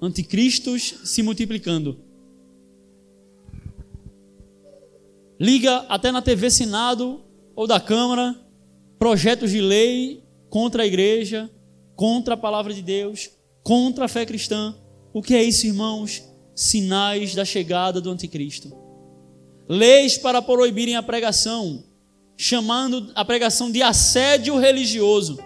Anticristos 0.00 1.00
se 1.04 1.22
multiplicando. 1.22 2.06
liga 5.38 5.78
até 5.88 6.10
na 6.10 6.22
TV 6.22 6.50
Senado 6.50 7.22
ou 7.54 7.66
da 7.66 7.78
Câmara 7.78 8.34
projetos 8.98 9.50
de 9.50 9.60
lei 9.60 10.24
contra 10.48 10.82
a 10.82 10.86
igreja, 10.86 11.50
contra 11.94 12.34
a 12.34 12.36
palavra 12.36 12.72
de 12.72 12.82
Deus, 12.82 13.30
contra 13.62 14.06
a 14.06 14.08
fé 14.08 14.24
cristã. 14.24 14.74
O 15.12 15.22
que 15.22 15.34
é 15.34 15.42
isso, 15.42 15.66
irmãos? 15.66 16.22
Sinais 16.54 17.34
da 17.34 17.44
chegada 17.44 18.00
do 18.00 18.10
anticristo. 18.10 18.74
Leis 19.68 20.16
para 20.16 20.40
proibirem 20.40 20.96
a 20.96 21.02
pregação, 21.02 21.84
chamando 22.36 23.10
a 23.14 23.24
pregação 23.24 23.70
de 23.70 23.82
assédio 23.82 24.58
religioso. 24.58 25.38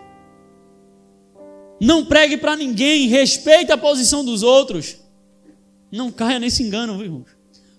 Não 1.81 2.05
pregue 2.05 2.37
para 2.37 2.57
ninguém, 2.57 3.09
respeite 3.09 3.73
a 3.73 3.79
posição 3.79 4.25
dos 4.25 4.43
outros. 4.43 4.97
Não 5.91 6.11
caia 6.11 6.39
nesse 6.39 6.63
engano, 6.63 6.99
viu? 6.99 7.25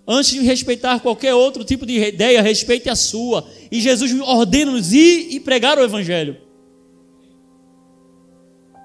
Antes 0.08 0.32
de 0.32 0.40
respeitar 0.40 1.00
qualquer 1.00 1.36
outro 1.36 1.64
tipo 1.64 1.86
de 1.86 1.98
ideia, 1.98 2.42
respeite 2.42 2.90
a 2.90 2.96
sua. 2.96 3.48
E 3.72 3.80
Jesus 3.80 4.20
ordena-nos 4.22 4.92
ir 4.92 5.28
e 5.32 5.40
pregar 5.40 5.78
o 5.78 5.84
Evangelho. 5.84 6.38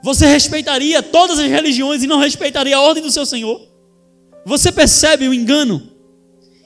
Você 0.03 0.27
respeitaria 0.27 1.03
todas 1.03 1.39
as 1.39 1.51
religiões 1.51 2.03
e 2.03 2.07
não 2.07 2.18
respeitaria 2.18 2.77
a 2.77 2.81
ordem 2.81 3.03
do 3.03 3.11
seu 3.11 3.24
Senhor? 3.24 3.66
Você 4.45 4.70
percebe 4.70 5.27
o 5.27 5.35
engano? 5.35 5.91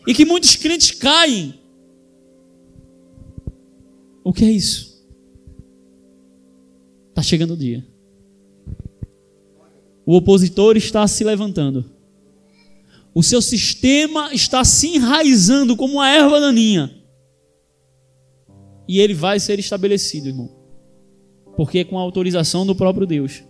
E 0.07 0.13
que 0.13 0.25
muitos 0.25 0.57
crentes 0.57 0.91
caem. 0.91 1.60
O 4.23 4.33
que 4.33 4.45
é 4.45 4.51
isso? 4.51 5.05
Está 7.11 7.23
chegando 7.23 7.55
o 7.55 7.57
dia. 7.57 7.87
O 10.07 10.17
opositor 10.17 10.77
está 10.77 11.07
se 11.07 11.23
levantando. 11.23 11.85
O 13.15 13.23
seu 13.23 13.43
sistema 13.43 14.33
está 14.33 14.65
se 14.65 14.97
enraizando 14.97 15.77
como 15.77 15.95
uma 15.95 16.09
erva 16.09 16.41
daninha. 16.41 16.91
E 18.87 18.99
ele 19.01 19.15
vai 19.15 19.39
ser 19.39 19.59
estabelecido, 19.59 20.29
irmão. 20.29 20.51
Porque 21.57 21.81
é 21.81 21.85
com 21.85 21.99
a 21.99 22.03
autorização 22.03 22.65
do 22.65 22.75
próprio 22.75 23.07
Deus. 23.07 23.43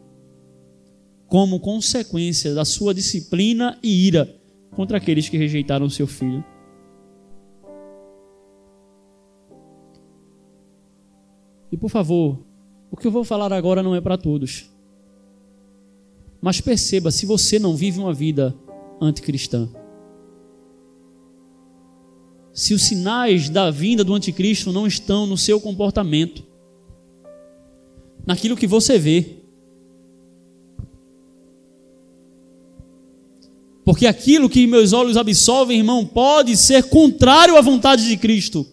Como 1.27 1.61
consequência 1.61 2.55
da 2.55 2.65
sua 2.65 2.93
disciplina 2.93 3.79
e 3.83 4.07
ira 4.07 4.35
contra 4.73 4.99
aqueles 4.99 5.29
que 5.29 5.39
rejeitaram 5.39 5.87
o 5.87 5.91
seu 5.91 6.07
filho. 6.07 6.45
E 11.71 11.77
por 11.77 11.89
favor, 11.89 12.39
o 12.91 12.97
que 12.97 13.07
eu 13.07 13.11
vou 13.11 13.25
falar 13.25 13.53
agora 13.53 13.83
não 13.83 13.95
é 13.95 14.01
para 14.01 14.19
todos. 14.19 14.71
Mas 16.41 16.61
perceba, 16.61 17.11
se 17.11 17.27
você 17.27 17.59
não 17.59 17.77
vive 17.77 17.99
uma 17.99 18.13
vida 18.13 18.55
anticristã, 19.01 19.69
se 22.53 22.75
os 22.75 22.83
sinais 22.83 23.49
da 23.49 23.71
vinda 23.71 24.03
do 24.03 24.15
anticristo 24.15 24.73
não 24.73 24.87
estão 24.87 25.27
no 25.27 25.37
seu 25.37 25.61
comportamento, 25.61 26.45
naquilo 28.27 28.57
que 28.57 28.67
você 28.67 28.99
vê, 28.99 29.37
porque 33.85 34.07
aquilo 34.07 34.49
que 34.49 34.67
meus 34.67 34.93
olhos 34.93 35.17
absolvem, 35.17 35.79
irmão, 35.79 36.05
pode 36.05 36.57
ser 36.57 36.85
contrário 36.85 37.57
à 37.57 37.61
vontade 37.61 38.07
de 38.07 38.17
Cristo. 38.17 38.67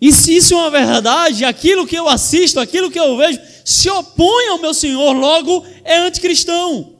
E 0.00 0.12
se 0.12 0.36
isso 0.36 0.54
é 0.54 0.56
uma 0.56 0.70
verdade, 0.70 1.44
aquilo 1.44 1.86
que 1.86 1.96
eu 1.96 2.08
assisto, 2.08 2.60
aquilo 2.60 2.90
que 2.90 3.00
eu 3.00 3.16
vejo, 3.16 3.40
se 3.64 3.90
opõe 3.90 4.48
ao 4.48 4.58
meu 4.58 4.72
Senhor, 4.72 5.12
logo 5.12 5.64
é 5.84 5.98
anticristão. 5.98 6.96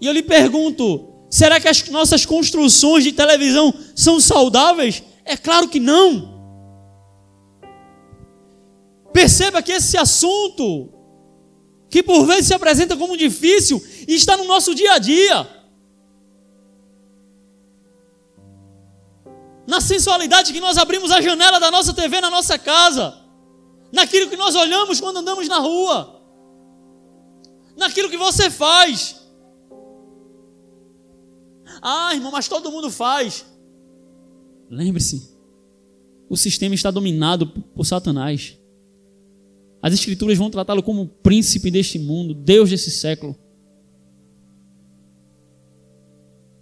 E 0.00 0.06
eu 0.06 0.12
lhe 0.12 0.22
pergunto: 0.22 1.08
será 1.28 1.58
que 1.58 1.68
as 1.68 1.88
nossas 1.88 2.24
construções 2.24 3.02
de 3.02 3.12
televisão 3.12 3.74
são 3.94 4.20
saudáveis? 4.20 5.02
É 5.24 5.36
claro 5.36 5.68
que 5.68 5.80
não. 5.80 6.32
Perceba 9.12 9.62
que 9.62 9.72
esse 9.72 9.96
assunto, 9.96 10.92
que 11.88 12.02
por 12.02 12.26
vezes 12.26 12.48
se 12.48 12.54
apresenta 12.54 12.96
como 12.96 13.16
difícil, 13.16 13.82
está 14.06 14.36
no 14.36 14.44
nosso 14.44 14.74
dia 14.74 14.92
a 14.92 14.98
dia. 14.98 15.63
Na 19.66 19.80
sensualidade 19.80 20.52
que 20.52 20.60
nós 20.60 20.76
abrimos 20.76 21.10
a 21.10 21.20
janela 21.20 21.58
da 21.58 21.70
nossa 21.70 21.92
TV 21.94 22.20
na 22.20 22.30
nossa 22.30 22.58
casa, 22.58 23.18
naquilo 23.92 24.28
que 24.28 24.36
nós 24.36 24.54
olhamos 24.54 25.00
quando 25.00 25.18
andamos 25.18 25.48
na 25.48 25.58
rua, 25.58 26.20
naquilo 27.76 28.10
que 28.10 28.16
você 28.16 28.50
faz. 28.50 29.20
Ah, 31.80 32.14
irmão, 32.14 32.30
mas 32.30 32.48
todo 32.48 32.70
mundo 32.70 32.90
faz. 32.90 33.44
Lembre-se, 34.70 35.34
o 36.28 36.36
sistema 36.36 36.74
está 36.74 36.90
dominado 36.90 37.46
por 37.46 37.84
Satanás. 37.84 38.58
As 39.82 39.92
Escrituras 39.92 40.38
vão 40.38 40.50
tratá-lo 40.50 40.82
como 40.82 41.06
príncipe 41.06 41.70
deste 41.70 41.98
mundo, 41.98 42.34
Deus 42.34 42.70
desse 42.70 42.90
século. 42.90 43.36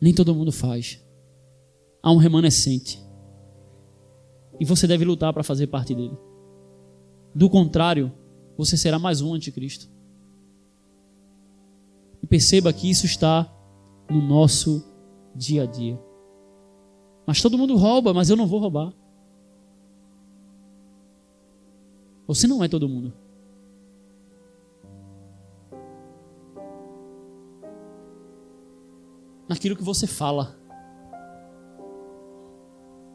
Nem 0.01 0.13
todo 0.13 0.35
mundo 0.35 0.51
faz 0.51 1.03
há 2.03 2.11
um 2.11 2.17
remanescente. 2.17 3.01
E 4.59 4.65
você 4.65 4.87
deve 4.87 5.05
lutar 5.05 5.33
para 5.33 5.43
fazer 5.43 5.69
parte 5.69 5.95
dele. 5.95 6.17
Do 7.35 7.49
contrário, 7.49 8.13
você 8.57 8.77
será 8.77 8.99
mais 8.99 9.21
um 9.21 9.33
anticristo. 9.33 9.89
E 12.23 12.27
perceba 12.27 12.73
que 12.73 12.91
isso 12.91 13.07
está 13.07 13.51
no 14.11 14.21
nosso 14.21 14.85
dia 15.35 15.63
a 15.63 15.67
dia. 15.67 15.99
Mas 17.27 17.41
todo 17.41 17.57
mundo 17.57 17.77
rouba, 17.77 18.13
mas 18.13 18.29
eu 18.29 18.37
não 18.37 18.47
vou 18.47 18.61
roubar. 18.61 18.93
Você 22.27 22.47
não 22.47 22.63
é 22.63 22.69
todo 22.69 22.89
mundo. 22.89 23.13
Naquilo 29.49 29.77
que 29.77 29.83
você 29.83 30.07
fala. 30.07 30.62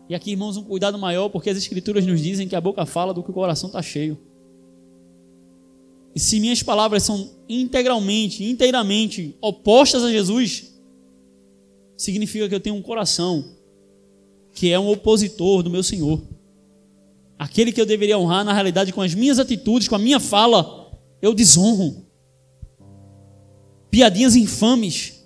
E 0.10 0.16
aqui, 0.16 0.32
irmãos, 0.32 0.56
um 0.56 0.64
cuidado 0.64 0.98
maior, 0.98 1.30
porque 1.30 1.50
as 1.50 1.58
Escrituras 1.58 2.06
nos 2.06 2.22
dizem 2.22 2.48
que 2.48 2.56
a 2.56 2.62
boca 2.62 2.86
fala 2.86 3.14
do 3.14 3.22
que 3.22 3.30
o 3.30 3.34
coração 3.34 3.68
está 3.68 3.82
cheio. 3.82 4.18
E 6.16 6.20
se 6.20 6.40
minhas 6.40 6.64
palavras 6.64 7.04
são 7.04 7.30
integralmente, 7.48 8.44
inteiramente 8.44 9.36
opostas 9.42 10.04
a 10.04 10.12
Jesus, 10.12 10.74
significa 11.96 12.48
que 12.48 12.56
eu 12.56 12.60
tenho 12.60 12.76
um 12.76 12.82
coração 12.82 13.46
que 14.54 14.72
é 14.72 14.80
um 14.80 14.90
opositor 14.90 15.62
do 15.62 15.70
meu 15.70 15.84
Senhor. 15.84 16.20
Aquele 17.38 17.72
que 17.72 17.80
eu 17.80 17.86
deveria 17.86 18.18
honrar, 18.18 18.44
na 18.44 18.54
realidade, 18.54 18.92
com 18.92 19.02
as 19.02 19.14
minhas 19.14 19.38
atitudes, 19.38 19.88
com 19.88 19.94
a 19.94 20.00
minha 20.00 20.20
fala, 20.20 20.92
eu 21.22 21.34
desonro. 21.34 22.08
Piadinhas 23.92 24.36
infames 24.36 25.17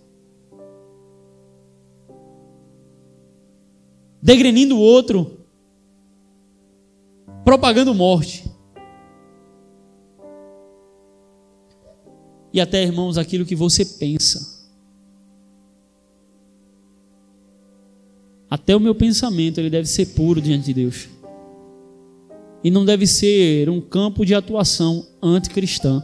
degrenindo 4.22 4.76
o 4.76 4.80
outro, 4.80 5.39
propagando 7.43 7.93
morte. 7.93 8.49
E 12.53 12.59
até, 12.59 12.84
irmãos, 12.84 13.17
aquilo 13.17 13.45
que 13.45 13.55
você 13.55 13.86
pensa. 13.86 14.61
Até 18.49 18.76
o 18.76 18.80
meu 18.82 18.93
pensamento, 18.93 19.59
ele 19.59 19.69
deve 19.69 19.88
ser 19.88 20.07
puro 20.07 20.41
diante 20.41 20.65
de 20.65 20.74
Deus. 20.74 21.07
E 22.61 22.69
não 22.69 22.84
deve 22.84 23.07
ser 23.07 23.69
um 23.69 23.80
campo 23.80 24.26
de 24.26 24.36
atuação 24.36 25.07
anticristã. 25.24 26.03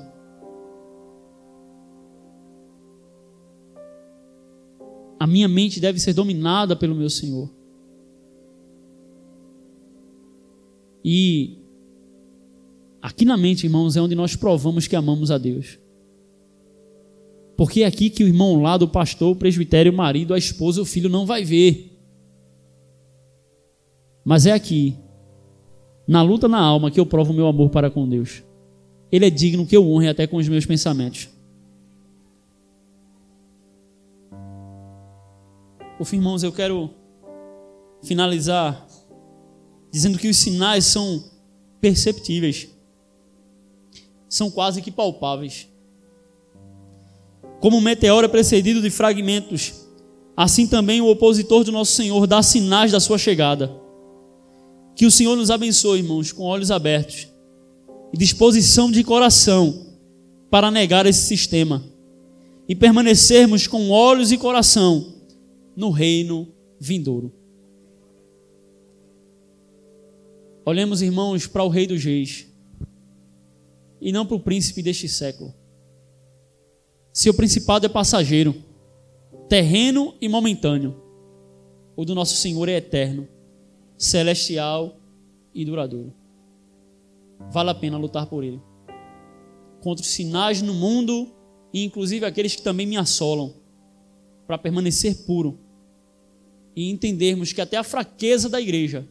A 5.19 5.27
minha 5.27 5.47
mente 5.47 5.79
deve 5.79 5.99
ser 5.99 6.13
dominada 6.13 6.75
pelo 6.75 6.95
meu 6.95 7.09
Senhor. 7.09 7.56
E 11.09 11.57
aqui 13.01 13.23
na 13.23 13.37
mente, 13.37 13.65
irmãos, 13.65 13.95
é 13.95 14.01
onde 14.01 14.13
nós 14.13 14.35
provamos 14.35 14.87
que 14.87 14.95
amamos 14.95 15.31
a 15.31 15.37
Deus. 15.37 15.79
Porque 17.55 17.83
é 17.83 17.85
aqui 17.85 18.09
que 18.09 18.25
o 18.25 18.27
irmão 18.27 18.61
lá 18.61 18.75
do 18.75 18.89
pastor, 18.89 19.31
o 19.31 19.35
presbitério, 19.35 19.93
o 19.93 19.95
marido, 19.95 20.33
a 20.33 20.37
esposa, 20.37 20.81
o 20.81 20.85
filho 20.85 21.09
não 21.09 21.25
vai 21.25 21.45
ver. 21.45 21.97
Mas 24.25 24.45
é 24.45 24.51
aqui, 24.51 24.97
na 26.05 26.21
luta 26.21 26.49
na 26.49 26.59
alma, 26.59 26.91
que 26.91 26.99
eu 26.99 27.05
provo 27.05 27.31
o 27.31 27.35
meu 27.35 27.47
amor 27.47 27.69
para 27.69 27.89
com 27.89 28.05
Deus. 28.05 28.43
Ele 29.09 29.25
é 29.25 29.29
digno 29.29 29.65
que 29.65 29.77
eu 29.77 29.89
honre 29.89 30.09
até 30.09 30.27
com 30.27 30.35
os 30.35 30.49
meus 30.49 30.65
pensamentos. 30.65 31.29
Por 35.97 36.03
fim, 36.03 36.17
irmãos, 36.17 36.43
eu 36.43 36.51
quero 36.51 36.89
finalizar 38.03 38.85
dizendo 39.91 40.17
que 40.17 40.27
os 40.27 40.37
sinais 40.37 40.85
são 40.85 41.23
perceptíveis, 41.79 42.67
são 44.29 44.51
quase 44.51 44.81
que 44.81 44.91
palpáveis. 44.91 45.67
Como 47.59 47.77
um 47.77 47.81
meteoro 47.81 48.25
é 48.25 48.29
precedido 48.29 48.81
de 48.81 48.89
fragmentos, 48.89 49.73
assim 50.35 50.67
também 50.67 51.01
o 51.01 51.07
opositor 51.07 51.63
do 51.63 51.71
nosso 51.71 51.93
Senhor 51.93 52.27
dá 52.27 52.43
sinais 52.43 52.91
da 52.91 52.99
sua 52.99 53.17
chegada. 53.17 53.73
Que 54.95 55.05
o 55.05 55.11
Senhor 55.11 55.35
nos 55.35 55.49
abençoe, 55.49 55.99
irmãos, 55.99 56.31
com 56.31 56.43
olhos 56.43 56.71
abertos 56.71 57.27
e 58.13 58.17
disposição 58.17 58.91
de 58.91 59.03
coração 59.03 59.87
para 60.49 60.71
negar 60.71 61.05
esse 61.05 61.21
sistema 61.21 61.83
e 62.67 62.75
permanecermos 62.75 63.67
com 63.67 63.89
olhos 63.89 64.31
e 64.31 64.37
coração 64.37 65.13
no 65.75 65.89
reino 65.89 66.47
vindouro. 66.79 67.36
Olhemos, 70.67 71.01
irmãos, 71.01 71.47
para 71.47 71.63
o 71.63 71.69
Rei 71.69 71.87
dos 71.87 72.03
Reis 72.03 72.45
e 74.01 74.11
não 74.11 74.25
para 74.25 74.35
o 74.35 74.39
príncipe 74.41 74.83
deste 74.83 75.07
século. 75.07 75.53
Seu 77.13 77.33
principado 77.33 77.85
é 77.85 77.89
passageiro, 77.89 78.53
terreno 79.47 80.13
e 80.19 80.27
momentâneo. 80.27 81.01
O 81.95 82.03
do 82.03 82.13
nosso 82.13 82.35
Senhor 82.35 82.67
é 82.67 82.73
eterno, 82.73 83.29
celestial 83.97 84.99
e 85.53 85.63
duradouro. 85.63 86.13
Vale 87.49 87.69
a 87.69 87.73
pena 87.73 87.97
lutar 87.97 88.25
por 88.25 88.43
ele. 88.43 88.61
Contra 89.79 90.03
os 90.03 90.09
sinais 90.09 90.61
no 90.61 90.73
mundo 90.73 91.31
e 91.73 91.85
inclusive 91.85 92.25
aqueles 92.25 92.57
que 92.57 92.61
também 92.61 92.85
me 92.85 92.97
assolam, 92.97 93.53
para 94.45 94.57
permanecer 94.57 95.15
puro 95.25 95.57
e 96.75 96.91
entendermos 96.91 97.53
que 97.53 97.61
até 97.61 97.77
a 97.77 97.85
fraqueza 97.85 98.49
da 98.49 98.59
igreja 98.59 99.07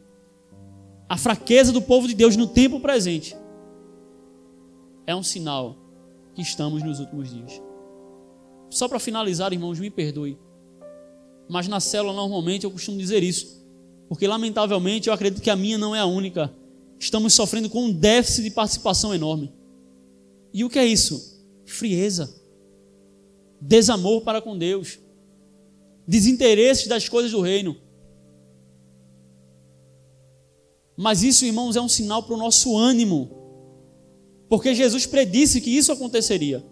a 1.09 1.16
fraqueza 1.16 1.72
do 1.72 1.80
povo 1.80 2.09
de 2.09 2.14
Deus 2.14 2.36
no 2.36 2.46
tempo 2.46 2.80
presente, 2.80 3.36
é 5.07 5.14
um 5.14 5.22
sinal 5.22 5.76
que 6.34 6.42
estamos 6.42 6.82
nos 6.82 6.98
últimos 6.98 7.32
dias. 7.32 7.62
Só 8.68 8.88
para 8.88 8.98
finalizar, 8.98 9.52
irmãos, 9.52 9.78
me 9.78 9.90
perdoe. 9.90 10.38
Mas 11.48 11.68
na 11.68 11.78
célula, 11.78 12.12
normalmente, 12.12 12.64
eu 12.64 12.70
costumo 12.70 12.98
dizer 12.98 13.22
isso. 13.22 13.64
Porque, 14.09 14.26
lamentavelmente, 14.26 15.09
eu 15.09 15.14
acredito 15.14 15.42
que 15.42 15.50
a 15.50 15.57
minha 15.57 15.78
não 15.78 15.94
é 15.94 16.00
a 16.00 16.07
única. 16.07 16.52
Estamos 16.98 17.34
sofrendo 17.34 17.70
com 17.70 17.84
um 17.84 17.92
déficit 17.92 18.44
de 18.44 18.50
participação 18.50 19.14
enorme. 19.14 19.52
E 20.52 20.64
o 20.64 20.70
que 20.70 20.78
é 20.78 20.86
isso? 20.86 21.40
Frieza. 21.64 22.34
Desamor 23.61 24.22
para 24.22 24.42
com 24.42 24.59
Deus. 24.59 24.98
Desinteresse 26.07 26.88
das 26.88 27.09
coisas 27.09 27.30
do 27.30 27.40
reino. 27.40 27.76
Mas 30.97 31.22
isso, 31.22 31.44
irmãos, 31.44 31.76
é 31.76 31.80
um 31.80 31.88
sinal 31.88 32.22
para 32.22 32.34
o 32.34 32.38
nosso 32.38 32.76
ânimo. 32.76 33.28
Porque 34.49 34.74
Jesus 34.74 35.05
predisse 35.05 35.61
que 35.61 35.70
isso 35.70 35.92
aconteceria. 35.92 36.64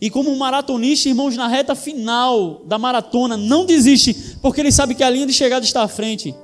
E 0.00 0.10
como 0.10 0.30
um 0.30 0.36
maratonista, 0.36 1.08
irmãos, 1.08 1.36
na 1.36 1.48
reta 1.48 1.74
final 1.74 2.64
da 2.66 2.78
maratona, 2.78 3.36
não 3.36 3.64
desiste, 3.64 4.36
porque 4.42 4.60
ele 4.60 4.72
sabe 4.72 4.94
que 4.94 5.02
a 5.02 5.08
linha 5.08 5.26
de 5.26 5.32
chegada 5.32 5.64
está 5.64 5.82
à 5.82 5.88
frente. 5.88 6.34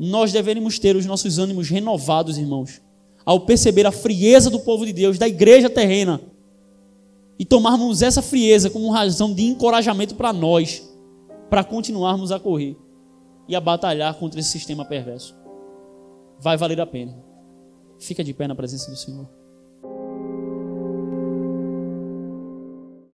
Nós 0.00 0.32
deveríamos 0.32 0.78
ter 0.78 0.96
os 0.96 1.06
nossos 1.06 1.38
ânimos 1.38 1.68
renovados, 1.68 2.38
irmãos, 2.38 2.80
ao 3.24 3.40
perceber 3.40 3.86
a 3.86 3.92
frieza 3.92 4.50
do 4.50 4.60
povo 4.60 4.84
de 4.84 4.92
Deus, 4.92 5.18
da 5.18 5.28
igreja 5.28 5.68
terrena, 5.68 6.20
e 7.38 7.44
tomarmos 7.44 8.00
essa 8.00 8.22
frieza 8.22 8.70
como 8.70 8.90
razão 8.90 9.34
de 9.34 9.42
encorajamento 9.42 10.14
para 10.14 10.32
nós, 10.32 10.82
para 11.50 11.62
continuarmos 11.62 12.32
a 12.32 12.40
correr 12.40 12.76
e 13.46 13.54
a 13.54 13.60
batalhar 13.60 14.14
contra 14.14 14.40
esse 14.40 14.50
sistema 14.50 14.86
perverso 14.86 15.45
vai 16.40 16.56
valer 16.56 16.80
a 16.80 16.86
pena. 16.86 17.16
Fica 17.98 18.22
de 18.22 18.34
pé 18.34 18.46
na 18.46 18.54
presença 18.54 18.90
do 18.90 18.96
Senhor. 18.96 19.28